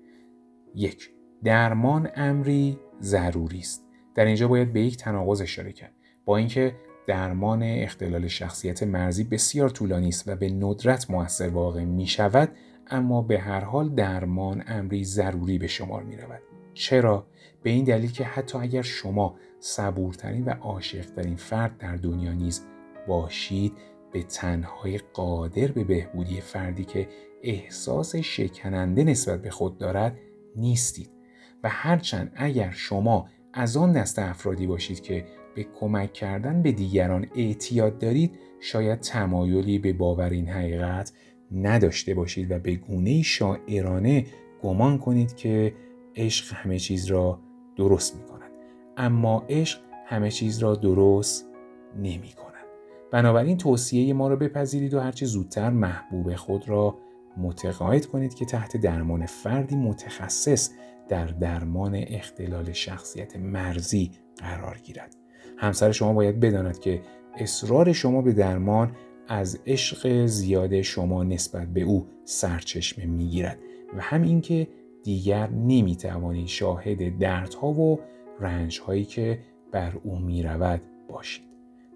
یک 0.75 1.11
درمان 1.45 2.11
امری 2.17 2.79
ضروری 3.01 3.59
است. 3.59 3.85
در 4.15 4.25
اینجا 4.25 4.49
باید 4.49 4.73
به 4.73 4.81
یک 4.81 4.97
تناقض 4.97 5.41
اشاره 5.41 5.73
کرد. 5.73 5.94
با 6.25 6.37
اینکه 6.37 6.77
درمان 7.07 7.63
اختلال 7.63 8.29
شخصیت 8.29 8.83
مرزی 8.83 9.25
بسیار 9.25 9.69
طولانی 9.69 10.09
است 10.09 10.29
و 10.29 10.37
به 10.37 10.51
ندرت 10.51 11.11
موثر 11.11 11.49
واقع 11.49 11.85
می 11.85 12.07
شود 12.07 12.49
اما 12.87 13.23
به 13.23 13.39
هر 13.39 13.61
حال 13.61 13.95
درمان 13.95 14.65
امری 14.67 15.05
ضروری 15.05 15.59
به 15.59 15.67
شمار 15.67 16.03
می 16.03 16.17
رود. 16.17 16.43
چرا؟ 16.75 17.27
به 17.63 17.71
این 17.71 17.85
دلیل 17.85 18.13
که 18.13 18.25
حتی 18.25 18.59
اگر 18.59 18.83
شما 18.83 19.37
صبورترین 19.61 20.45
و 20.45 20.51
عاشقترین 20.51 21.37
فرد 21.37 21.79
در 21.79 21.97
دنیا 21.97 22.33
نیز 22.33 22.67
باشید 23.09 23.73
به 24.13 24.23
تنهای 24.23 24.99
قادر 24.99 25.67
به 25.67 25.85
بهبودی 25.85 26.41
فردی 26.41 26.85
که 26.85 27.09
احساس 27.43 28.17
شکننده 28.17 29.05
نسبت 29.05 29.43
به 29.43 29.51
خود 29.51 29.79
دارد 29.79 30.19
نیستید 30.57 31.11
و 31.65 31.69
هرچند 31.69 32.33
اگر 32.37 32.71
شما 32.71 33.29
از 33.53 33.77
آن 33.77 33.93
دست 33.93 34.19
افرادی 34.19 34.67
باشید 34.67 35.01
که 35.01 35.27
به 35.55 35.67
کمک 35.81 36.13
کردن 36.13 36.63
به 36.63 36.73
دیگران 36.73 37.27
اعتیاد 37.37 37.99
دارید 37.99 38.39
شاید 38.61 39.01
تمایلی 39.01 39.79
به 39.79 39.93
باور 39.93 40.31
این 40.31 40.49
حقیقت 40.49 41.13
نداشته 41.53 42.15
باشید 42.15 42.51
و 42.51 42.59
به 42.59 42.75
گونه 42.75 43.23
شاعرانه 43.23 44.27
گمان 44.63 44.99
کنید 44.99 45.37
که 45.37 45.75
عشق 46.17 46.55
همه 46.55 46.79
چیز 46.79 47.07
را 47.07 47.41
درست 47.77 48.17
می 48.17 48.25
کند. 48.25 48.51
اما 48.97 49.45
عشق 49.49 49.81
همه 50.07 50.31
چیز 50.31 50.59
را 50.59 50.75
درست 50.75 51.49
نمی 51.97 52.33
کند. 52.33 52.55
بنابراین 53.13 53.57
توصیه 53.57 54.15
ما 54.15 54.29
را 54.29 54.37
بپذیرید 54.37 54.95
و 54.95 55.01
هرچه 55.01 55.27
زودتر 55.27 55.71
محبوب 55.71 56.35
خود 56.35 56.69
را 56.69 56.99
متقاعد 57.37 58.07
کنید 58.07 58.35
که 58.35 58.45
تحت 58.45 58.77
درمان 58.77 59.27
فردی 59.27 59.77
متخصص 59.77 60.71
در 61.09 61.27
درمان 61.27 62.05
اختلال 62.09 62.73
شخصیت 62.73 63.37
مرزی 63.37 64.11
قرار 64.37 64.79
گیرد. 64.79 65.24
همسر 65.57 65.93
شما 65.93 66.13
باید 66.13 66.41
بداند 66.41 66.79
که 66.79 67.03
اصرار 67.35 67.93
شما 67.93 68.23
به 68.23 68.33
درمان 68.33 68.97
از 69.29 69.59
عشق 69.67 70.27
زیاد 70.27 70.81
شما 70.81 71.25
نسبت 71.25 71.69
به 71.69 71.81
او 71.81 72.07
سرچشمه 72.25 73.07
می‌گیرد 73.07 73.59
و 73.97 74.01
همین 74.01 74.41
که 74.41 74.69
دیگر 75.03 75.51
نمی‌توانید 75.51 76.47
شاهد 76.47 77.19
دردها 77.19 77.69
و 77.69 78.01
رنجهایی 78.41 79.05
که 79.05 79.39
بر 79.73 79.93
او 80.03 80.19
می‌رود 80.19 80.81
باشید. 81.09 81.45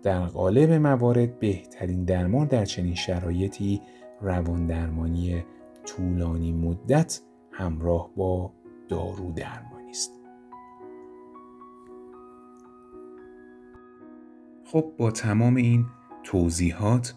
در 0.03 0.21
قالب 0.21 0.71
موارد 0.73 1.39
بهترین 1.39 2.05
درمان 2.05 2.47
در 2.47 2.65
چنین 2.65 2.95
شرایطی 2.95 3.81
روان 4.21 4.67
درمانی 4.67 5.45
طولانی 5.87 6.53
مدت 6.53 7.21
همراه 7.53 8.11
با 8.17 8.53
دارو 8.89 9.33
درمانی 9.33 9.78
خب 14.71 14.95
با 14.99 15.11
تمام 15.11 15.57
این 15.57 15.87
توضیحات 16.25 17.15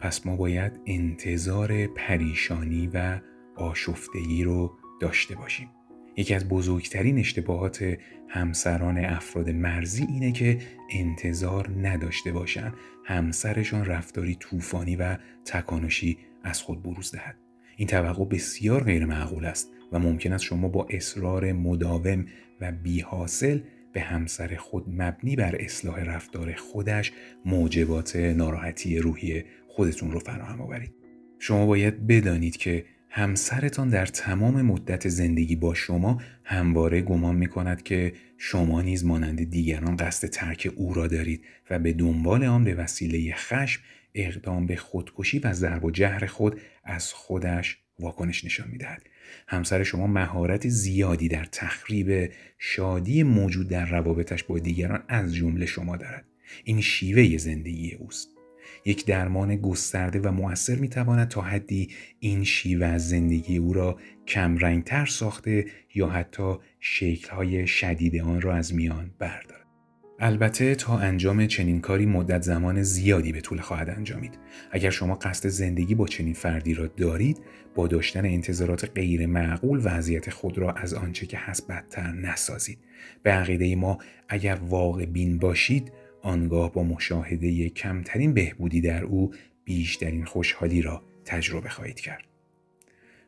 پس 0.00 0.26
ما 0.26 0.36
باید 0.36 0.80
انتظار 0.86 1.86
پریشانی 1.86 2.90
و 2.94 3.20
آشفتگی 3.56 4.44
رو 4.44 4.72
داشته 5.00 5.34
باشیم. 5.34 5.68
یکی 6.16 6.34
از 6.34 6.48
بزرگترین 6.48 7.18
اشتباهات 7.18 7.96
همسران 8.28 8.98
افراد 8.98 9.50
مرزی 9.50 10.04
اینه 10.04 10.32
که 10.32 10.58
انتظار 10.90 11.70
نداشته 11.80 12.32
باشند 12.32 12.74
همسرشان 13.04 13.84
رفتاری 13.84 14.34
طوفانی 14.34 14.96
و 14.96 15.16
تکانشی 15.44 16.18
از 16.42 16.62
خود 16.62 16.82
بروز 16.82 17.12
دهد. 17.12 17.36
این 17.76 17.88
توقع 17.88 18.24
بسیار 18.24 18.84
غیر 18.84 19.06
معقول 19.06 19.44
است 19.44 19.70
و 19.92 19.98
ممکن 19.98 20.32
است 20.32 20.44
شما 20.44 20.68
با 20.68 20.86
اصرار 20.90 21.52
مداوم 21.52 22.26
و 22.60 22.72
بیحاصل 22.72 23.60
به 23.92 24.00
همسر 24.00 24.56
خود 24.56 24.84
مبنی 24.88 25.36
بر 25.36 25.56
اصلاح 25.60 26.04
رفتار 26.04 26.54
خودش 26.54 27.12
موجبات 27.44 28.16
ناراحتی 28.16 28.98
روحی 28.98 29.44
خودتون 29.68 30.12
رو 30.12 30.18
فراهم 30.18 30.60
آورید. 30.60 30.94
شما 31.38 31.66
باید 31.66 32.06
بدانید 32.06 32.56
که 32.56 32.84
همسرتان 33.10 33.88
در 33.88 34.06
تمام 34.06 34.62
مدت 34.62 35.08
زندگی 35.08 35.56
با 35.56 35.74
شما 35.74 36.22
همواره 36.44 37.00
گمان 37.00 37.36
می 37.36 37.46
کند 37.46 37.82
که 37.82 38.12
شما 38.38 38.82
نیز 38.82 39.04
مانند 39.04 39.50
دیگران 39.50 39.96
قصد 39.96 40.28
ترک 40.28 40.72
او 40.76 40.94
را 40.94 41.06
دارید 41.06 41.44
و 41.70 41.78
به 41.78 41.92
دنبال 41.92 42.44
آن 42.44 42.64
به 42.64 42.74
وسیله 42.74 43.34
خشم 43.34 43.80
اقدام 44.14 44.66
به 44.66 44.76
خودکشی 44.76 45.38
و 45.38 45.52
ضرب 45.52 45.84
و 45.84 45.90
جهر 45.90 46.26
خود 46.26 46.60
از 46.84 47.12
خودش 47.12 47.78
واکنش 47.98 48.44
نشان 48.44 48.68
می‌دهد 48.68 49.02
همسر 49.48 49.82
شما 49.82 50.06
مهارت 50.06 50.68
زیادی 50.68 51.28
در 51.28 51.44
تخریب 51.44 52.30
شادی 52.58 53.22
موجود 53.22 53.68
در 53.68 53.86
روابطش 53.90 54.44
با 54.44 54.58
دیگران 54.58 55.02
از 55.08 55.34
جمله 55.34 55.66
شما 55.66 55.96
دارد 55.96 56.24
این 56.64 56.80
شیوه 56.80 57.36
زندگی 57.36 57.94
اوست 57.94 58.28
یک 58.84 59.06
درمان 59.06 59.56
گسترده 59.56 60.20
و 60.20 60.30
موثر 60.30 60.74
می 60.74 60.88
تواند 60.88 61.28
تا 61.28 61.40
حدی 61.40 61.88
این 62.20 62.44
شیوه 62.44 62.86
از 62.86 63.08
زندگی 63.08 63.56
او 63.56 63.72
را 63.72 63.98
کمرنگتر 64.26 65.06
ساخته 65.06 65.66
یا 65.94 66.08
حتی 66.08 66.54
شکلهای 66.80 67.66
شدید 67.66 68.20
آن 68.20 68.40
را 68.40 68.54
از 68.54 68.74
میان 68.74 69.10
بردارد. 69.18 69.65
البته 70.18 70.74
تا 70.74 70.98
انجام 70.98 71.46
چنین 71.46 71.80
کاری 71.80 72.06
مدت 72.06 72.42
زمان 72.42 72.82
زیادی 72.82 73.32
به 73.32 73.40
طول 73.40 73.60
خواهد 73.60 73.90
انجامید. 73.90 74.38
اگر 74.70 74.90
شما 74.90 75.14
قصد 75.14 75.48
زندگی 75.48 75.94
با 75.94 76.06
چنین 76.06 76.34
فردی 76.34 76.74
را 76.74 76.86
دارید، 76.86 77.40
با 77.74 77.86
داشتن 77.86 78.24
انتظارات 78.24 78.90
غیر 78.94 79.26
معقول 79.26 79.80
وضعیت 79.84 80.30
خود 80.30 80.58
را 80.58 80.72
از 80.72 80.94
آنچه 80.94 81.26
که 81.26 81.38
هست 81.38 81.68
بدتر 81.68 82.12
نسازید. 82.12 82.78
به 83.22 83.30
عقیده 83.30 83.76
ما 83.76 83.98
اگر 84.28 84.54
واقع 84.54 85.06
بین 85.06 85.38
باشید، 85.38 85.92
آنگاه 86.22 86.72
با 86.72 86.82
مشاهده 86.82 87.68
کمترین 87.68 88.34
بهبودی 88.34 88.80
در 88.80 89.04
او 89.04 89.32
بیشترین 89.64 90.24
خوشحالی 90.24 90.82
را 90.82 91.02
تجربه 91.24 91.68
خواهید 91.68 92.00
کرد. 92.00 92.24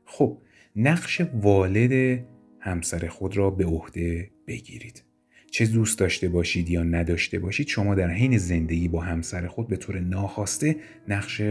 خب، 0.05 0.39
نقش 0.76 1.20
والد 1.20 2.24
همسر 2.61 3.09
خود 3.09 3.36
را 3.36 3.51
به 3.51 3.64
عهده 3.64 4.30
بگیرید. 4.47 5.08
چه 5.51 5.66
دوست 5.66 5.99
داشته 5.99 6.28
باشید 6.28 6.70
یا 6.70 6.82
نداشته 6.82 7.38
باشید 7.38 7.68
شما 7.68 7.94
در 7.94 8.11
حین 8.11 8.38
زندگی 8.38 8.88
با 8.88 9.01
همسر 9.01 9.46
خود 9.46 9.68
به 9.68 9.76
طور 9.76 10.01
ناخواسته 10.01 10.76
نقش 11.09 11.42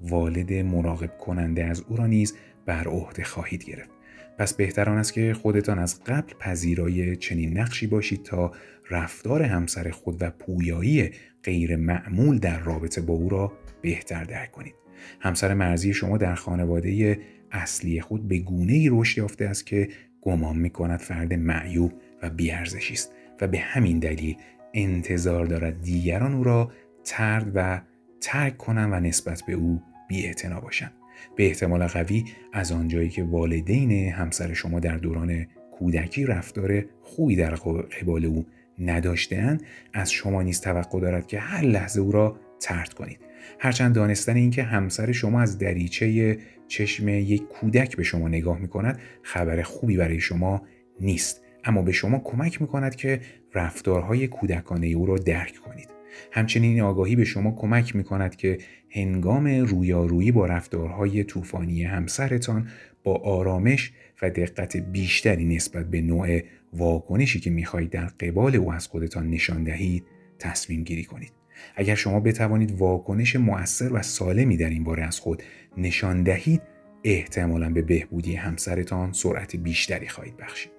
والد 0.00 0.52
مراقب 0.52 1.18
کننده 1.18 1.64
از 1.64 1.84
او 1.88 1.96
را 1.96 2.06
نیز 2.06 2.34
بر 2.66 2.88
عهده 2.88 3.24
خواهید 3.24 3.64
گرفت. 3.64 3.90
پس 4.38 4.54
بهتران 4.54 4.98
است 4.98 5.12
که 5.12 5.34
خودتان 5.34 5.78
از 5.78 6.04
قبل 6.04 6.32
پذیرای 6.38 7.16
چنین 7.16 7.58
نقشی 7.58 7.86
باشید 7.86 8.22
تا 8.22 8.52
رفتار 8.90 9.42
همسر 9.42 9.90
خود 9.90 10.16
و 10.20 10.30
پویایی 10.30 11.10
غیر 11.44 11.76
معمول 11.76 12.38
در 12.38 12.58
رابطه 12.58 13.00
با 13.00 13.14
او 13.14 13.28
را 13.28 13.52
بهتر 13.82 14.24
درک 14.24 14.52
کنید. 14.52 14.74
همسر 15.20 15.54
مرزی 15.54 15.94
شما 15.94 16.18
در 16.18 16.34
خانواده 16.34 17.18
اصلی 17.52 18.00
خود 18.00 18.28
به 18.28 18.38
گونه 18.38 18.72
ای 18.72 18.88
رشد 18.92 19.18
یافته 19.18 19.44
است 19.44 19.66
که 19.66 19.88
گمان 20.20 20.56
می 20.56 20.70
کند 20.70 21.00
فرد 21.00 21.34
معیوب 21.34 21.92
و 22.22 22.30
بیارزشی 22.30 22.94
است. 22.94 23.12
و 23.40 23.46
به 23.46 23.58
همین 23.58 23.98
دلیل 23.98 24.36
انتظار 24.74 25.46
دارد 25.46 25.82
دیگران 25.82 26.34
او 26.34 26.44
را 26.44 26.72
ترد 27.04 27.52
و 27.54 27.80
ترک 28.20 28.56
کنند 28.56 28.92
و 28.92 29.00
نسبت 29.00 29.42
به 29.46 29.52
او 29.52 29.82
بی 30.08 30.34
باشند. 30.62 30.92
به 31.36 31.46
احتمال 31.46 31.86
قوی 31.86 32.24
از 32.52 32.72
آنجایی 32.72 33.08
که 33.08 33.22
والدین 33.22 34.12
همسر 34.12 34.52
شما 34.52 34.80
در 34.80 34.96
دوران 34.96 35.46
کودکی 35.78 36.26
رفتار 36.26 36.84
خوبی 37.02 37.36
در 37.36 37.54
قبال 38.00 38.24
او 38.24 38.46
نداشتهاند 38.78 39.62
از 39.92 40.12
شما 40.12 40.42
نیز 40.42 40.60
توقع 40.60 41.00
دارد 41.00 41.26
که 41.26 41.38
هر 41.38 41.62
لحظه 41.62 42.00
او 42.00 42.12
را 42.12 42.40
ترد 42.60 42.94
کنید 42.94 43.18
هرچند 43.58 43.94
دانستن 43.94 44.36
اینکه 44.36 44.62
همسر 44.62 45.12
شما 45.12 45.40
از 45.40 45.58
دریچه 45.58 46.38
چشم 46.68 47.08
یک 47.08 47.42
کودک 47.48 47.96
به 47.96 48.02
شما 48.02 48.28
نگاه 48.28 48.58
می 48.58 48.68
کند 48.68 49.00
خبر 49.22 49.62
خوبی 49.62 49.96
برای 49.96 50.20
شما 50.20 50.62
نیست 51.00 51.45
اما 51.66 51.82
به 51.82 51.92
شما 51.92 52.18
کمک 52.18 52.62
می 52.62 52.68
کند 52.68 52.94
که 52.94 53.20
رفتارهای 53.54 54.28
کودکانه 54.28 54.86
او 54.86 55.06
را 55.06 55.18
درک 55.18 55.56
کنید. 55.56 55.88
همچنین 56.32 56.80
آگاهی 56.80 57.16
به 57.16 57.24
شما 57.24 57.50
کمک 57.50 57.96
می 57.96 58.04
کند 58.04 58.36
که 58.36 58.58
هنگام 58.90 59.46
رویارویی 59.46 60.32
با 60.32 60.46
رفتارهای 60.46 61.24
طوفانی 61.24 61.84
همسرتان 61.84 62.68
با 63.04 63.14
آرامش 63.14 63.92
و 64.22 64.30
دقت 64.30 64.76
بیشتری 64.76 65.44
نسبت 65.44 65.90
به 65.90 66.00
نوع 66.00 66.40
واکنشی 66.72 67.40
که 67.40 67.50
می‌خواهید 67.50 67.90
در 67.90 68.06
قبال 68.06 68.56
او 68.56 68.72
از 68.72 68.86
خودتان 68.86 69.30
نشان 69.30 69.64
دهید 69.64 70.04
تصمیم 70.38 70.84
گیری 70.84 71.04
کنید. 71.04 71.32
اگر 71.76 71.94
شما 71.94 72.20
بتوانید 72.20 72.72
واکنش 72.72 73.36
مؤثر 73.36 73.92
و 73.92 74.02
سالمی 74.02 74.56
در 74.56 74.70
این 74.70 74.84
باره 74.84 75.04
از 75.04 75.20
خود 75.20 75.42
نشان 75.76 76.22
دهید 76.22 76.62
احتمالا 77.04 77.70
به 77.70 77.82
بهبودی 77.82 78.34
همسرتان 78.34 79.12
سرعت 79.12 79.56
بیشتری 79.56 80.08
خواهید 80.08 80.36
بخشید. 80.36 80.75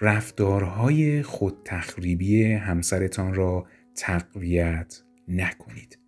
رفتارهای 0.00 1.22
خود 1.22 1.56
تخریبی 1.64 2.44
همسرتان 2.44 3.34
را 3.34 3.66
تقویت 3.94 5.02
نکنید. 5.28 5.98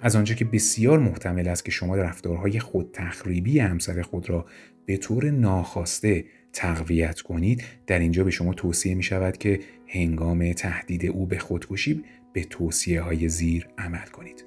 از 0.00 0.16
آنجا 0.16 0.34
که 0.34 0.44
بسیار 0.44 0.98
محتمل 0.98 1.48
است 1.48 1.64
که 1.64 1.70
شما 1.70 1.96
رفتارهای 1.96 2.60
خود 2.60 2.90
تخریبی 2.92 3.58
همسر 3.58 4.02
خود 4.02 4.30
را 4.30 4.46
به 4.86 4.96
طور 4.96 5.30
ناخواسته 5.30 6.24
تقویت 6.52 7.20
کنید 7.20 7.64
در 7.86 7.98
اینجا 7.98 8.24
به 8.24 8.30
شما 8.30 8.54
توصیه 8.54 8.94
می 8.94 9.02
شود 9.02 9.36
که 9.36 9.60
هنگام 9.86 10.52
تهدید 10.52 11.06
او 11.06 11.26
به 11.26 11.38
خودکشی 11.38 12.04
به 12.32 12.44
توصیه 12.44 13.00
های 13.00 13.28
زیر 13.28 13.68
عمل 13.78 14.06
کنید. 14.12 14.44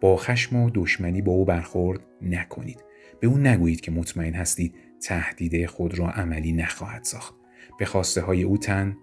با 0.00 0.16
خشم 0.16 0.56
و 0.56 0.70
دشمنی 0.74 1.22
با 1.22 1.32
او 1.32 1.44
برخورد 1.44 2.00
نکنید. 2.22 2.84
به 3.20 3.26
او 3.26 3.38
نگویید 3.38 3.80
که 3.80 3.90
مطمئن 3.90 4.34
هستید 4.34 4.74
تهدید 5.00 5.66
خود 5.66 5.98
را 5.98 6.10
عملی 6.10 6.52
نخواهد 6.52 7.04
ساخت. 7.04 7.39
به 7.80 7.86
خواسته 7.86 8.20
های 8.20 8.42
او 8.42 8.58
تن 8.58 8.96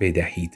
بدهید. 0.00 0.50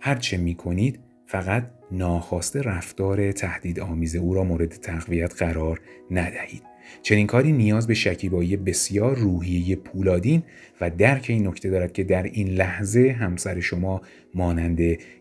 هرچه 0.00 0.36
می 0.36 0.54
کنید 0.54 1.00
فقط 1.26 1.70
ناخواسته 1.92 2.62
رفتار 2.62 3.32
تهدید 3.32 3.80
آمیز 3.80 4.16
او 4.16 4.34
را 4.34 4.44
مورد 4.44 4.68
تقویت 4.68 5.42
قرار 5.42 5.80
ندهید. 6.10 6.62
چنین 7.02 7.26
کاری 7.26 7.52
نیاز 7.52 7.86
به 7.86 7.94
شکیبایی 7.94 8.56
بسیار 8.56 9.16
روحیه 9.16 9.76
پولادین 9.76 10.42
و 10.80 10.90
درک 10.90 11.26
این 11.28 11.46
نکته 11.46 11.70
دارد 11.70 11.92
که 11.92 12.04
در 12.04 12.22
این 12.22 12.48
لحظه 12.48 13.16
همسر 13.20 13.60
شما 13.60 14.02
مانند 14.34 14.80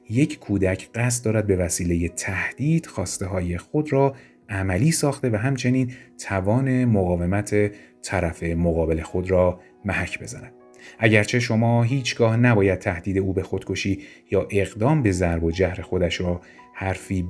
یک 0.09 0.39
کودک 0.39 0.89
قصد 0.95 1.25
دارد 1.25 1.47
به 1.47 1.55
وسیله 1.55 2.09
تهدید 2.09 2.85
خواسته 2.85 3.25
های 3.25 3.57
خود 3.57 3.93
را 3.93 4.15
عملی 4.49 4.91
ساخته 4.91 5.29
و 5.29 5.35
همچنین 5.35 5.91
توان 6.17 6.85
مقاومت 6.85 7.71
طرف 8.01 8.43
مقابل 8.43 9.01
خود 9.01 9.31
را 9.31 9.59
محک 9.85 10.19
بزند. 10.19 10.56
اگرچه 10.99 11.39
شما 11.39 11.83
هیچگاه 11.83 12.37
نباید 12.37 12.79
تهدید 12.79 13.17
او 13.17 13.33
به 13.33 13.43
خودکشی 13.43 13.99
یا 14.31 14.47
اقدام 14.51 15.03
به 15.03 15.11
ضرب 15.11 15.43
و 15.43 15.51
جهر 15.51 15.81
خودش 15.81 16.21
را 16.21 16.41
حرفی 16.73 17.23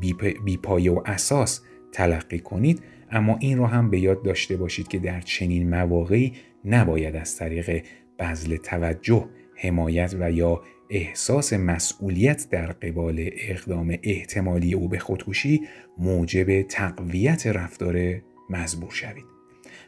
بیپایه 0.45 0.91
و 0.91 1.01
اساس 1.05 1.61
تلقی 1.91 2.39
کنید 2.39 2.83
اما 3.11 3.37
این 3.39 3.57
را 3.57 3.67
هم 3.67 3.89
به 3.89 3.99
یاد 3.99 4.23
داشته 4.23 4.57
باشید 4.57 4.87
که 4.87 4.99
در 4.99 5.21
چنین 5.21 5.69
مواقعی 5.69 6.33
نباید 6.65 7.15
از 7.15 7.35
طریق 7.35 7.83
بذل 8.19 8.55
توجه 8.55 9.25
حمایت 9.55 10.15
و 10.19 10.31
یا 10.31 10.61
احساس 10.89 11.53
مسئولیت 11.53 12.47
در 12.51 12.65
قبال 12.65 13.29
اقدام 13.37 13.97
احتمالی 14.03 14.73
او 14.73 14.87
به 14.87 14.99
خودکشی 14.99 15.61
موجب 15.97 16.61
تقویت 16.61 17.47
رفتار 17.47 18.21
مزبور 18.49 18.91
شوید. 18.91 19.36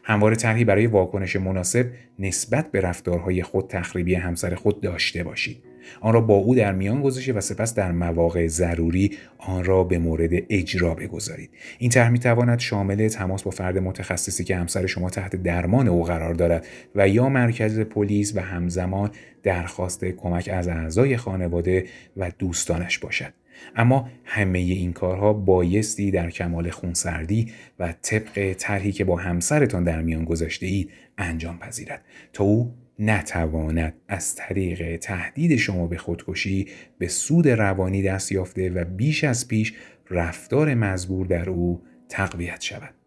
همواره 0.02 0.36
طرحی 0.36 0.64
برای 0.64 0.86
واکنش 0.86 1.36
مناسب 1.36 1.86
نسبت 2.18 2.70
به 2.70 2.80
رفتارهای 2.80 3.42
خود 3.42 3.66
تخریبی 3.68 4.14
همسر 4.14 4.54
خود 4.54 4.80
داشته 4.80 5.22
باشید. 5.22 5.70
آن 6.00 6.12
را 6.12 6.20
با 6.20 6.34
او 6.34 6.54
در 6.54 6.72
میان 6.72 7.02
گذاشته 7.02 7.32
و 7.32 7.40
سپس 7.40 7.74
در 7.74 7.92
مواقع 7.92 8.46
ضروری 8.46 9.16
آن 9.38 9.64
را 9.64 9.84
به 9.84 9.98
مورد 9.98 10.30
اجرا 10.50 10.94
بگذارید. 10.94 11.50
این 11.78 11.90
طرح 11.90 12.10
می‌تواند 12.10 12.58
شامل 12.58 13.08
تماس 13.08 13.42
با 13.42 13.50
فرد 13.50 13.78
متخصصی 13.78 14.44
که 14.44 14.56
همسر 14.56 14.86
شما 14.86 15.10
تحت 15.10 15.36
درمان 15.36 15.88
او 15.88 16.04
قرار 16.04 16.34
دارد 16.34 16.66
و 16.94 17.08
یا 17.08 17.28
مرکز 17.28 17.80
پلیس 17.80 18.36
و 18.36 18.40
همزمان 18.40 19.10
درخواست 19.42 20.04
کمک 20.04 20.50
از 20.52 20.68
اعضای 20.68 21.16
خانواده 21.16 21.84
و 22.16 22.30
دوستانش 22.38 22.98
باشد. 22.98 23.39
اما 23.76 24.08
همه 24.24 24.58
این 24.58 24.92
کارها 24.92 25.32
بایستی 25.32 26.10
در 26.10 26.30
کمال 26.30 26.70
خونسردی 26.70 27.52
و 27.78 27.94
طبق 28.02 28.52
طرحی 28.58 28.92
که 28.92 29.04
با 29.04 29.16
همسرتان 29.16 29.84
در 29.84 30.02
میان 30.02 30.24
گذاشته 30.24 30.66
اید 30.66 30.90
انجام 31.18 31.58
پذیرد 31.58 32.04
تا 32.32 32.44
او 32.44 32.74
نتواند 32.98 33.94
از 34.08 34.34
طریق 34.34 34.96
تهدید 34.96 35.56
شما 35.56 35.86
به 35.86 35.96
خودکشی 35.96 36.68
به 36.98 37.08
سود 37.08 37.48
روانی 37.48 38.02
دست 38.02 38.32
یافته 38.32 38.70
و 38.70 38.84
بیش 38.84 39.24
از 39.24 39.48
پیش 39.48 39.74
رفتار 40.10 40.74
مزبور 40.74 41.26
در 41.26 41.50
او 41.50 41.82
تقویت 42.08 42.60
شود. 42.60 42.99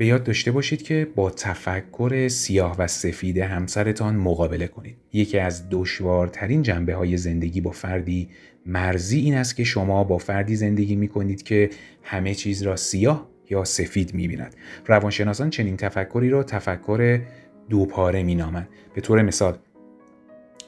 به 0.00 0.06
یاد 0.06 0.24
داشته 0.24 0.52
باشید 0.52 0.82
که 0.82 1.08
با 1.14 1.30
تفکر 1.30 2.28
سیاه 2.28 2.76
و 2.78 2.86
سفید 2.86 3.38
همسرتان 3.38 4.16
مقابله 4.16 4.66
کنید. 4.66 4.96
یکی 5.12 5.38
از 5.38 5.62
دشوارترین 5.70 6.62
جنبه 6.62 6.94
های 6.94 7.16
زندگی 7.16 7.60
با 7.60 7.70
فردی 7.70 8.28
مرزی 8.66 9.20
این 9.20 9.34
است 9.34 9.56
که 9.56 9.64
شما 9.64 10.04
با 10.04 10.18
فردی 10.18 10.56
زندگی 10.56 10.96
می 10.96 11.08
کنید 11.08 11.42
که 11.42 11.70
همه 12.02 12.34
چیز 12.34 12.62
را 12.62 12.76
سیاه 12.76 13.28
یا 13.50 13.64
سفید 13.64 14.14
می 14.14 14.28
بیند. 14.28 14.54
روانشناسان 14.86 15.50
چنین 15.50 15.76
تفکری 15.76 16.30
را 16.30 16.42
تفکر 16.42 17.20
دوپاره 17.68 18.22
می 18.22 18.34
نامند. 18.34 18.68
به 18.94 19.00
طور 19.00 19.22
مثال 19.22 19.58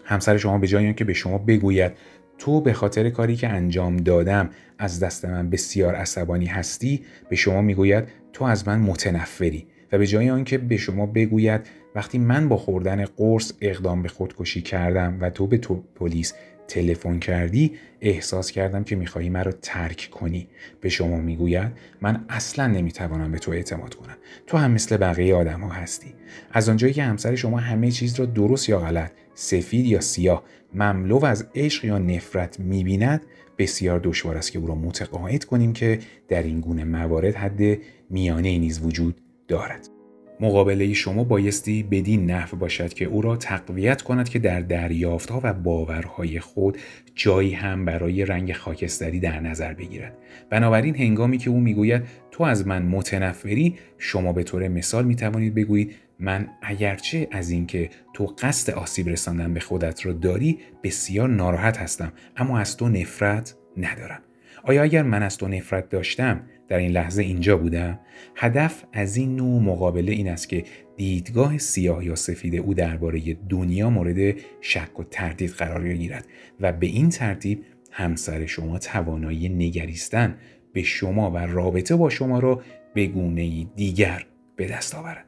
همسر 0.05 0.37
شما 0.37 0.59
به 0.59 0.67
جای 0.67 0.95
که 0.95 1.05
به 1.05 1.13
شما 1.13 1.39
بگوید 1.39 1.93
تو 2.39 2.61
به 2.61 2.73
خاطر 2.73 3.11
کاری 3.11 3.37
که 3.37 3.49
انجام 3.49 3.97
دادم 3.97 4.51
از 4.79 5.01
دست 5.01 5.25
من 5.25 5.51
بسیار 5.51 5.95
عصبانی 5.95 6.47
هستی 6.47 7.03
به 7.29 7.37
شما 7.37 7.63
می‌گوید 7.63 8.05
تو 8.33 8.45
از 8.45 8.69
من 8.69 8.81
متنفری 8.81 9.67
و 9.93 9.99
به 9.99 10.07
جای 10.07 10.31
آنکه 10.31 10.59
به 10.59 10.77
شما 10.77 11.07
بگوید 11.07 11.61
وقتی 11.95 12.19
من 12.19 12.49
با 12.49 12.57
خوردن 12.57 13.05
قرص 13.05 13.53
اقدام 13.61 14.03
به 14.03 14.09
خودکشی 14.09 14.63
کردم 14.63 15.19
و 15.21 15.31
تو 15.31 15.47
به 15.47 15.59
تو 15.59 15.83
پلیس 15.95 16.35
تلفن 16.69 17.19
کردی 17.19 17.73
احساس 18.01 18.51
کردم 18.51 18.85
که 18.85 18.97
می‌خواهی 18.97 19.29
مرا 19.29 19.53
ترک 19.53 20.09
کنی. 20.13 20.49
به 20.81 20.89
شما 20.89 21.17
می‌گوید 21.17 21.73
من 22.01 22.25
اصلا 22.29 22.67
نمی‌توانم 22.67 23.33
به 23.33 23.39
تو 23.39 23.51
اعتماد 23.51 23.95
کنم. 23.95 24.17
تو 24.47 24.57
هم 24.57 24.71
مثل 24.71 24.97
بقیه 24.97 25.35
آدم 25.35 25.61
ها 25.61 25.69
هستی. 25.69 26.15
از 26.53 26.69
آنجایی 26.69 26.93
که 26.93 27.03
همسر 27.03 27.35
شما 27.35 27.59
همه 27.59 27.91
چیز 27.91 28.21
را 28.21 28.27
درست 28.27 28.69
یا 28.69 28.79
غلط 28.79 29.11
سفید 29.35 29.87
یا 29.87 30.01
سیاه 30.01 30.45
مملو 30.75 31.25
از 31.25 31.47
عشق 31.55 31.85
یا 31.85 31.99
نفرت 31.99 32.61
می‌بیند 32.61 33.23
بسیار 33.59 34.01
دشوار 34.05 34.37
است 34.37 34.53
که 34.53 34.59
او 34.59 34.67
را 34.67 34.75
متقاعد 34.75 35.45
کنیم 35.45 35.73
که 35.73 35.99
در 36.29 36.43
این 36.43 36.61
گونه 36.61 36.85
موارد 36.85 37.35
حد 37.35 37.79
میانه 38.13 38.59
نیز 38.59 38.81
وجود 38.81 39.21
دارد. 39.49 39.89
مقابله 40.41 40.93
شما 40.93 41.25
بایستی 41.25 41.83
بدین 41.83 42.31
نحو 42.31 42.57
باشد 42.57 42.93
که 42.93 43.05
او 43.05 43.23
را 43.23 43.37
تقویت 43.37 44.03
کند 44.03 44.29
که 44.29 44.39
در 44.39 44.61
دریافتها 44.61 45.41
و 45.43 45.53
باورهای 45.53 46.41
خود 46.41 46.79
جایی 47.15 47.53
هم 47.53 47.85
برای 47.85 48.25
رنگ 48.25 48.53
خاکستری 48.53 49.21
در 49.21 49.41
نظر 49.41 49.75
بگیرد 49.75 50.19
بنابراین 50.51 50.97
هنگامی 50.97 51.39
که 51.39 51.51
او 51.51 51.61
می‌گوید 51.61 52.03
تو 52.31 52.45
از 52.45 52.67
من 52.67 52.83
متنفری 52.83 53.75
شما 53.99 54.33
به 54.33 54.43
طور 54.43 54.69
مثال 54.69 55.05
می 55.05 55.17
توانید 55.17 55.55
بگویید 55.55 55.95
من 56.19 56.49
اگرچه 56.63 57.29
از 57.31 57.51
اینکه 57.51 57.91
تو 58.15 58.27
قصد 58.27 58.73
آسیب 58.73 59.09
رساندن 59.09 59.55
به 59.55 59.61
خودت 59.61 60.07
را 60.07 60.13
داری 60.13 60.59
بسیار 60.83 61.29
ناراحت 61.29 61.77
هستم 61.77 62.13
اما 62.37 62.59
از 62.59 62.77
تو 62.77 62.89
نفرت 62.89 63.55
ندارم 63.77 64.23
آیا 64.65 64.83
اگر 64.83 65.03
من 65.03 65.23
از 65.23 65.39
تو 65.39 65.49
نفرت 65.49 65.89
داشتم 65.89 66.41
در 66.69 66.79
این 66.79 66.91
لحظه 66.91 67.23
اینجا 67.23 67.57
بودم 67.57 67.99
هدف 68.37 68.85
از 68.93 69.17
این 69.17 69.37
نوع 69.37 69.63
مقابله 69.63 70.13
این 70.13 70.29
است 70.29 70.49
که 70.49 70.65
دیدگاه 70.97 71.59
سیاه 71.59 72.05
یا 72.05 72.15
سفید 72.15 72.57
او 72.57 72.75
درباره 72.75 73.37
دنیا 73.49 73.91
مورد 73.91 74.37
شک 74.61 75.01
و 75.01 75.05
تردید 75.05 75.51
قرار 75.51 75.81
بگیرد 75.81 76.27
و 76.61 76.73
به 76.73 76.87
این 76.87 77.09
ترتیب 77.09 77.65
همسر 77.91 78.47
شما 78.47 78.79
توانایی 78.79 79.49
نگریستن 79.49 80.39
به 80.73 80.83
شما 80.83 81.31
و 81.31 81.39
رابطه 81.39 81.97
با 81.97 82.11
شما 82.11 82.39
را 82.39 82.63
به 82.95 83.07
گونه 83.07 83.65
دیگر 83.65 84.27
به 84.57 84.67
دست 84.67 84.95
آورد. 84.95 85.25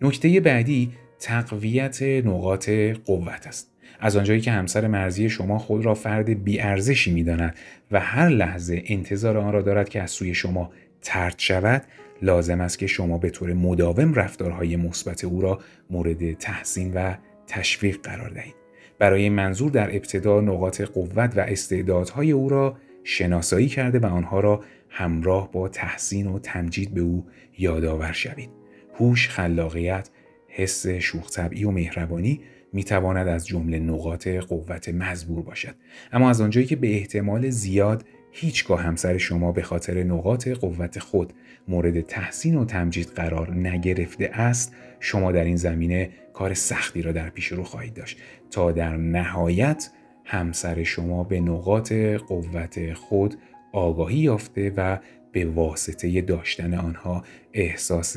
نکته 0.00 0.40
بعدی 0.40 0.92
تقویت 1.20 2.02
نقاط 2.02 2.70
قوت 3.04 3.46
است. 3.46 3.77
از 4.00 4.16
آنجایی 4.16 4.40
که 4.40 4.50
همسر 4.50 4.86
مرزی 4.86 5.30
شما 5.30 5.58
خود 5.58 5.84
را 5.84 5.94
فرد 5.94 6.44
بیارزشی 6.44 7.12
می‌داند 7.12 7.54
و 7.90 8.00
هر 8.00 8.28
لحظه 8.28 8.82
انتظار 8.86 9.36
آن 9.36 9.52
را 9.52 9.62
دارد 9.62 9.88
که 9.88 10.02
از 10.02 10.10
سوی 10.10 10.34
شما 10.34 10.70
ترد 11.02 11.34
شود 11.38 11.82
لازم 12.22 12.60
است 12.60 12.78
که 12.78 12.86
شما 12.86 13.18
به 13.18 13.30
طور 13.30 13.52
مداوم 13.52 14.14
رفتارهای 14.14 14.76
مثبت 14.76 15.24
او 15.24 15.40
را 15.40 15.60
مورد 15.90 16.32
تحسین 16.32 16.94
و 16.94 17.14
تشویق 17.46 18.00
قرار 18.02 18.30
دهید. 18.30 18.54
برای 18.98 19.28
منظور 19.28 19.70
در 19.70 19.96
ابتدا 19.96 20.40
نقاط 20.40 20.80
قوت 20.80 21.36
و 21.36 21.40
استعدادهای 21.40 22.30
او 22.30 22.48
را 22.48 22.76
شناسایی 23.04 23.68
کرده 23.68 23.98
و 23.98 24.06
آنها 24.06 24.40
را 24.40 24.64
همراه 24.88 25.52
با 25.52 25.68
تحسین 25.68 26.26
و 26.26 26.38
تمجید 26.38 26.94
به 26.94 27.00
او 27.00 27.26
یادآور 27.58 28.12
شوید. 28.12 28.50
هوش 28.94 29.28
خلاقیت 29.28 30.10
حس 30.48 30.86
شوخ 30.86 31.30
و 31.64 31.70
مهربانی 31.70 32.40
می 32.72 32.84
تواند 32.84 33.28
از 33.28 33.46
جمله 33.46 33.78
نقاط 33.78 34.28
قوت 34.28 34.88
مزبور 34.88 35.42
باشد. 35.42 35.74
اما 36.12 36.30
از 36.30 36.40
آنجایی 36.40 36.66
که 36.66 36.76
به 36.76 36.94
احتمال 36.96 37.50
زیاد 37.50 38.04
هیچگاه 38.32 38.82
همسر 38.82 39.18
شما 39.18 39.52
به 39.52 39.62
خاطر 39.62 40.02
نقاط 40.02 40.48
قوت 40.48 40.98
خود 40.98 41.32
مورد 41.68 42.00
تحسین 42.00 42.56
و 42.56 42.64
تمجید 42.64 43.06
قرار 43.06 43.54
نگرفته 43.54 44.30
است 44.32 44.74
شما 45.00 45.32
در 45.32 45.44
این 45.44 45.56
زمینه 45.56 46.10
کار 46.32 46.54
سختی 46.54 47.02
را 47.02 47.12
در 47.12 47.30
پیش 47.30 47.46
رو 47.46 47.64
خواهید 47.64 47.94
داشت. 47.94 48.18
تا 48.50 48.72
در 48.72 48.96
نهایت 48.96 49.90
همسر 50.24 50.82
شما 50.82 51.24
به 51.24 51.40
نقاط 51.40 51.92
قوت 52.28 52.92
خود 52.92 53.34
آگاهی 53.72 54.18
یافته 54.18 54.72
و 54.76 54.98
به 55.32 55.46
واسطه 55.46 56.20
داشتن 56.20 56.74
آنها 56.74 57.24
احساس 57.52 58.16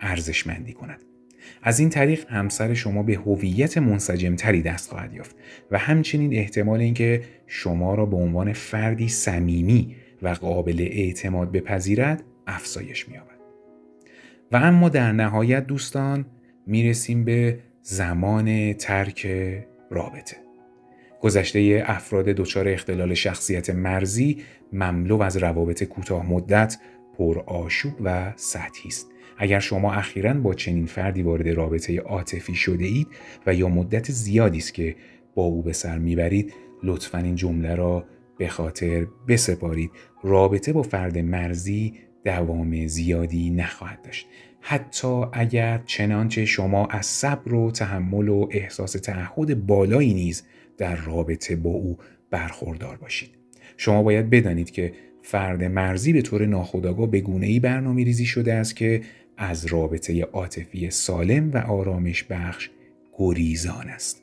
ارزشمندی 0.00 0.72
کند. 0.72 1.00
از 1.62 1.80
این 1.80 1.90
طریق 1.90 2.24
همسر 2.28 2.74
شما 2.74 3.02
به 3.02 3.14
هویت 3.14 3.78
منسجمتری 3.78 4.62
دست 4.62 4.90
خواهد 4.90 5.14
یافت 5.14 5.36
و 5.70 5.78
همچنین 5.78 6.34
احتمال 6.34 6.80
اینکه 6.80 7.22
شما 7.46 7.94
را 7.94 8.06
به 8.06 8.16
عنوان 8.16 8.52
فردی 8.52 9.08
صمیمی 9.08 9.96
و 10.22 10.28
قابل 10.28 10.80
اعتماد 10.90 11.52
بپذیرد 11.52 12.22
افزایش 12.46 13.08
می‌یابد. 13.08 13.40
و 14.52 14.56
اما 14.56 14.88
در 14.88 15.12
نهایت 15.12 15.66
دوستان 15.66 16.26
می‌رسیم 16.66 17.24
به 17.24 17.58
زمان 17.82 18.72
ترک 18.72 19.26
رابطه. 19.90 20.36
گذشته 21.20 21.84
افراد 21.86 22.24
دچار 22.24 22.68
اختلال 22.68 23.14
شخصیت 23.14 23.70
مرزی 23.70 24.42
مملو 24.72 25.22
از 25.22 25.36
روابط 25.36 25.84
کوتاه 25.84 26.26
مدت 26.30 26.76
پر 27.18 27.38
آشوب 27.46 27.92
و 28.04 28.32
سطحی 28.36 28.88
است 28.88 29.09
اگر 29.42 29.60
شما 29.60 29.92
اخیرا 29.92 30.34
با 30.34 30.54
چنین 30.54 30.86
فردی 30.86 31.22
وارد 31.22 31.48
رابطه 31.48 32.00
عاطفی 32.00 32.54
شده 32.54 32.84
اید 32.84 33.06
و 33.46 33.54
یا 33.54 33.68
مدت 33.68 34.10
زیادی 34.10 34.58
است 34.58 34.74
که 34.74 34.96
با 35.34 35.42
او 35.42 35.62
به 35.62 35.72
سر 35.72 35.98
می‌برید 35.98 36.52
لطفا 36.82 37.18
این 37.18 37.34
جمله 37.34 37.74
را 37.74 38.04
به 38.38 38.48
خاطر 38.48 39.06
بسپارید. 39.28 39.90
رابطه 40.22 40.72
با 40.72 40.82
فرد 40.82 41.18
مرزی 41.18 41.94
دوام 42.24 42.86
زیادی 42.86 43.50
نخواهد 43.50 44.02
داشت. 44.02 44.26
حتی 44.60 45.24
اگر 45.32 45.82
چنانچه 45.86 46.44
شما 46.44 46.86
از 46.86 47.06
صبر 47.06 47.54
و 47.54 47.70
تحمل 47.70 48.28
و 48.28 48.48
احساس 48.50 48.92
تعهد 48.92 49.66
بالایی 49.66 50.14
نیز 50.14 50.42
در 50.78 50.96
رابطه 50.96 51.56
با 51.56 51.70
او 51.70 51.98
برخوردار 52.30 52.96
باشید. 52.96 53.30
شما 53.76 54.02
باید 54.02 54.30
بدانید 54.30 54.70
که 54.70 54.92
فرد 55.22 55.64
مرزی 55.64 56.12
به 56.12 56.22
طور 56.22 56.46
ناخودآگاه 56.46 57.10
به 57.10 57.20
گونه 57.20 57.46
ای 57.46 57.60
برنامه 57.60 58.04
ریزی 58.04 58.26
شده 58.26 58.54
است 58.54 58.76
که 58.76 59.00
از 59.42 59.66
رابطه 59.66 60.22
عاطفی 60.22 60.90
سالم 60.90 61.50
و 61.50 61.56
آرامش 61.56 62.24
بخش 62.24 62.70
گریزان 63.18 63.88
است. 63.88 64.22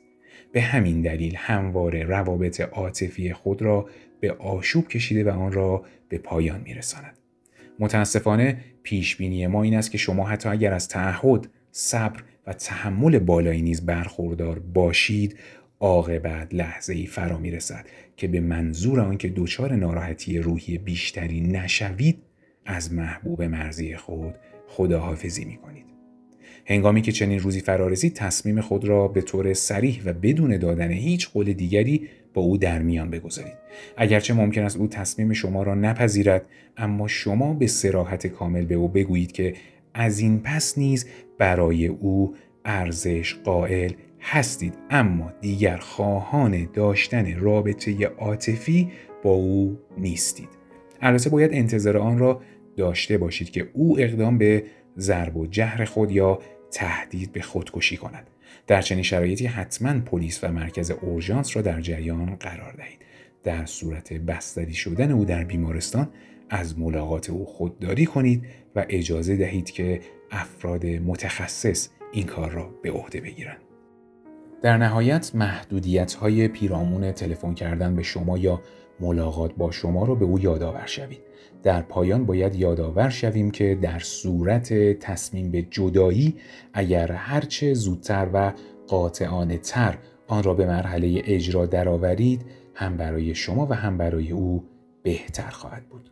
به 0.52 0.60
همین 0.60 1.02
دلیل 1.02 1.34
همواره 1.36 2.02
روابط 2.02 2.60
عاطفی 2.60 3.32
خود 3.32 3.62
را 3.62 3.88
به 4.20 4.32
آشوب 4.32 4.88
کشیده 4.88 5.24
و 5.24 5.28
آن 5.40 5.52
را 5.52 5.84
به 6.08 6.18
پایان 6.18 6.60
میرساند. 6.60 7.18
متاسفانه 7.78 8.56
پیش 8.82 9.16
بینی 9.16 9.46
ما 9.46 9.62
این 9.62 9.74
است 9.74 9.90
که 9.90 9.98
شما 9.98 10.24
حتی 10.28 10.48
اگر 10.48 10.72
از 10.72 10.88
تعهد، 10.88 11.48
صبر 11.72 12.22
و 12.46 12.52
تحمل 12.52 13.18
بالایی 13.18 13.62
نیز 13.62 13.86
برخوردار 13.86 14.58
باشید 14.58 15.38
عاقبت 15.80 16.54
لحظه 16.54 16.94
ای 16.94 17.06
فرا 17.06 17.38
می 17.38 17.50
رسد 17.50 17.86
که 18.16 18.28
به 18.28 18.40
منظور 18.40 19.00
آنکه 19.00 19.32
دچار 19.36 19.72
ناراحتی 19.72 20.38
روحی 20.38 20.78
بیشتری 20.78 21.40
نشوید 21.40 22.18
از 22.66 22.92
محبوب 22.92 23.42
مرزی 23.42 23.96
خود 23.96 24.34
خداحافظی 24.68 25.44
می 25.44 25.56
کنید. 25.56 25.84
هنگامی 26.66 27.02
که 27.02 27.12
چنین 27.12 27.38
روزی 27.38 27.60
فرارسید 27.60 28.14
تصمیم 28.14 28.60
خود 28.60 28.84
را 28.84 29.08
به 29.08 29.20
طور 29.20 29.54
سریح 29.54 30.02
و 30.04 30.12
بدون 30.12 30.58
دادن 30.58 30.90
هیچ 30.90 31.28
قول 31.28 31.52
دیگری 31.52 32.08
با 32.34 32.42
او 32.42 32.56
در 32.56 32.82
میان 32.82 33.10
بگذارید. 33.10 33.54
اگرچه 33.96 34.34
ممکن 34.34 34.62
است 34.62 34.76
او 34.76 34.86
تصمیم 34.86 35.32
شما 35.32 35.62
را 35.62 35.74
نپذیرد 35.74 36.46
اما 36.76 37.08
شما 37.08 37.54
به 37.54 37.66
سراحت 37.66 38.26
کامل 38.26 38.64
به 38.64 38.74
او 38.74 38.88
بگویید 38.88 39.32
که 39.32 39.54
از 39.94 40.18
این 40.18 40.40
پس 40.40 40.78
نیز 40.78 41.06
برای 41.38 41.86
او 41.86 42.34
ارزش 42.64 43.34
قائل 43.34 43.92
هستید. 44.20 44.74
اما 44.90 45.32
دیگر 45.40 45.76
خواهان 45.76 46.68
داشتن 46.74 47.40
رابطه 47.40 48.06
عاطفی 48.06 48.88
با 49.22 49.30
او 49.30 49.78
نیستید. 49.98 50.48
البته 51.00 51.30
باید 51.30 51.50
انتظار 51.54 51.96
آن 51.96 52.18
را 52.18 52.40
داشته 52.78 53.18
باشید 53.18 53.50
که 53.50 53.68
او 53.72 54.00
اقدام 54.00 54.38
به 54.38 54.64
ضرب 54.98 55.36
و 55.36 55.46
جهر 55.46 55.84
خود 55.84 56.10
یا 56.10 56.38
تهدید 56.70 57.32
به 57.32 57.40
خودکشی 57.42 57.96
کند. 57.96 58.30
در 58.66 58.82
چنین 58.82 59.02
شرایطی 59.02 59.46
حتما 59.46 60.00
پلیس 60.00 60.44
و 60.44 60.52
مرکز 60.52 60.90
اورژانس 60.90 61.56
را 61.56 61.62
در 61.62 61.80
جریان 61.80 62.34
قرار 62.34 62.72
دهید. 62.72 62.98
در 63.44 63.66
صورت 63.66 64.12
بستری 64.12 64.74
شدن 64.74 65.10
او 65.10 65.24
در 65.24 65.44
بیمارستان 65.44 66.08
از 66.50 66.78
ملاقات 66.78 67.30
او 67.30 67.46
خودداری 67.46 68.06
کنید 68.06 68.44
و 68.76 68.86
اجازه 68.88 69.36
دهید 69.36 69.70
که 69.70 70.00
افراد 70.30 70.86
متخصص 70.86 71.88
این 72.12 72.26
کار 72.26 72.50
را 72.50 72.70
به 72.82 72.90
عهده 72.90 73.20
بگیرند. 73.20 73.58
در 74.62 74.76
نهایت 74.76 75.30
محدودیت 75.34 76.14
های 76.14 76.48
پیرامون 76.48 77.12
تلفن 77.12 77.54
کردن 77.54 77.96
به 77.96 78.02
شما 78.02 78.38
یا 78.38 78.62
ملاقات 79.00 79.54
با 79.54 79.70
شما 79.70 80.04
را 80.04 80.14
به 80.14 80.24
او 80.24 80.38
یادآور 80.38 80.86
شوید. 80.86 81.27
در 81.62 81.82
پایان 81.82 82.26
باید 82.26 82.54
یادآور 82.54 83.08
شویم 83.08 83.50
که 83.50 83.78
در 83.82 83.98
صورت 83.98 84.72
تصمیم 84.98 85.50
به 85.50 85.62
جدایی 85.62 86.36
اگر 86.72 87.12
هرچه 87.12 87.74
زودتر 87.74 88.28
و 88.32 88.52
قاطعانه 88.86 89.58
تر 89.58 89.98
آن 90.26 90.42
را 90.42 90.54
به 90.54 90.66
مرحله 90.66 91.22
اجرا 91.24 91.66
درآورید 91.66 92.44
هم 92.74 92.96
برای 92.96 93.34
شما 93.34 93.66
و 93.66 93.72
هم 93.72 93.98
برای 93.98 94.30
او 94.30 94.64
بهتر 95.02 95.50
خواهد 95.50 95.88
بود. 95.88 96.10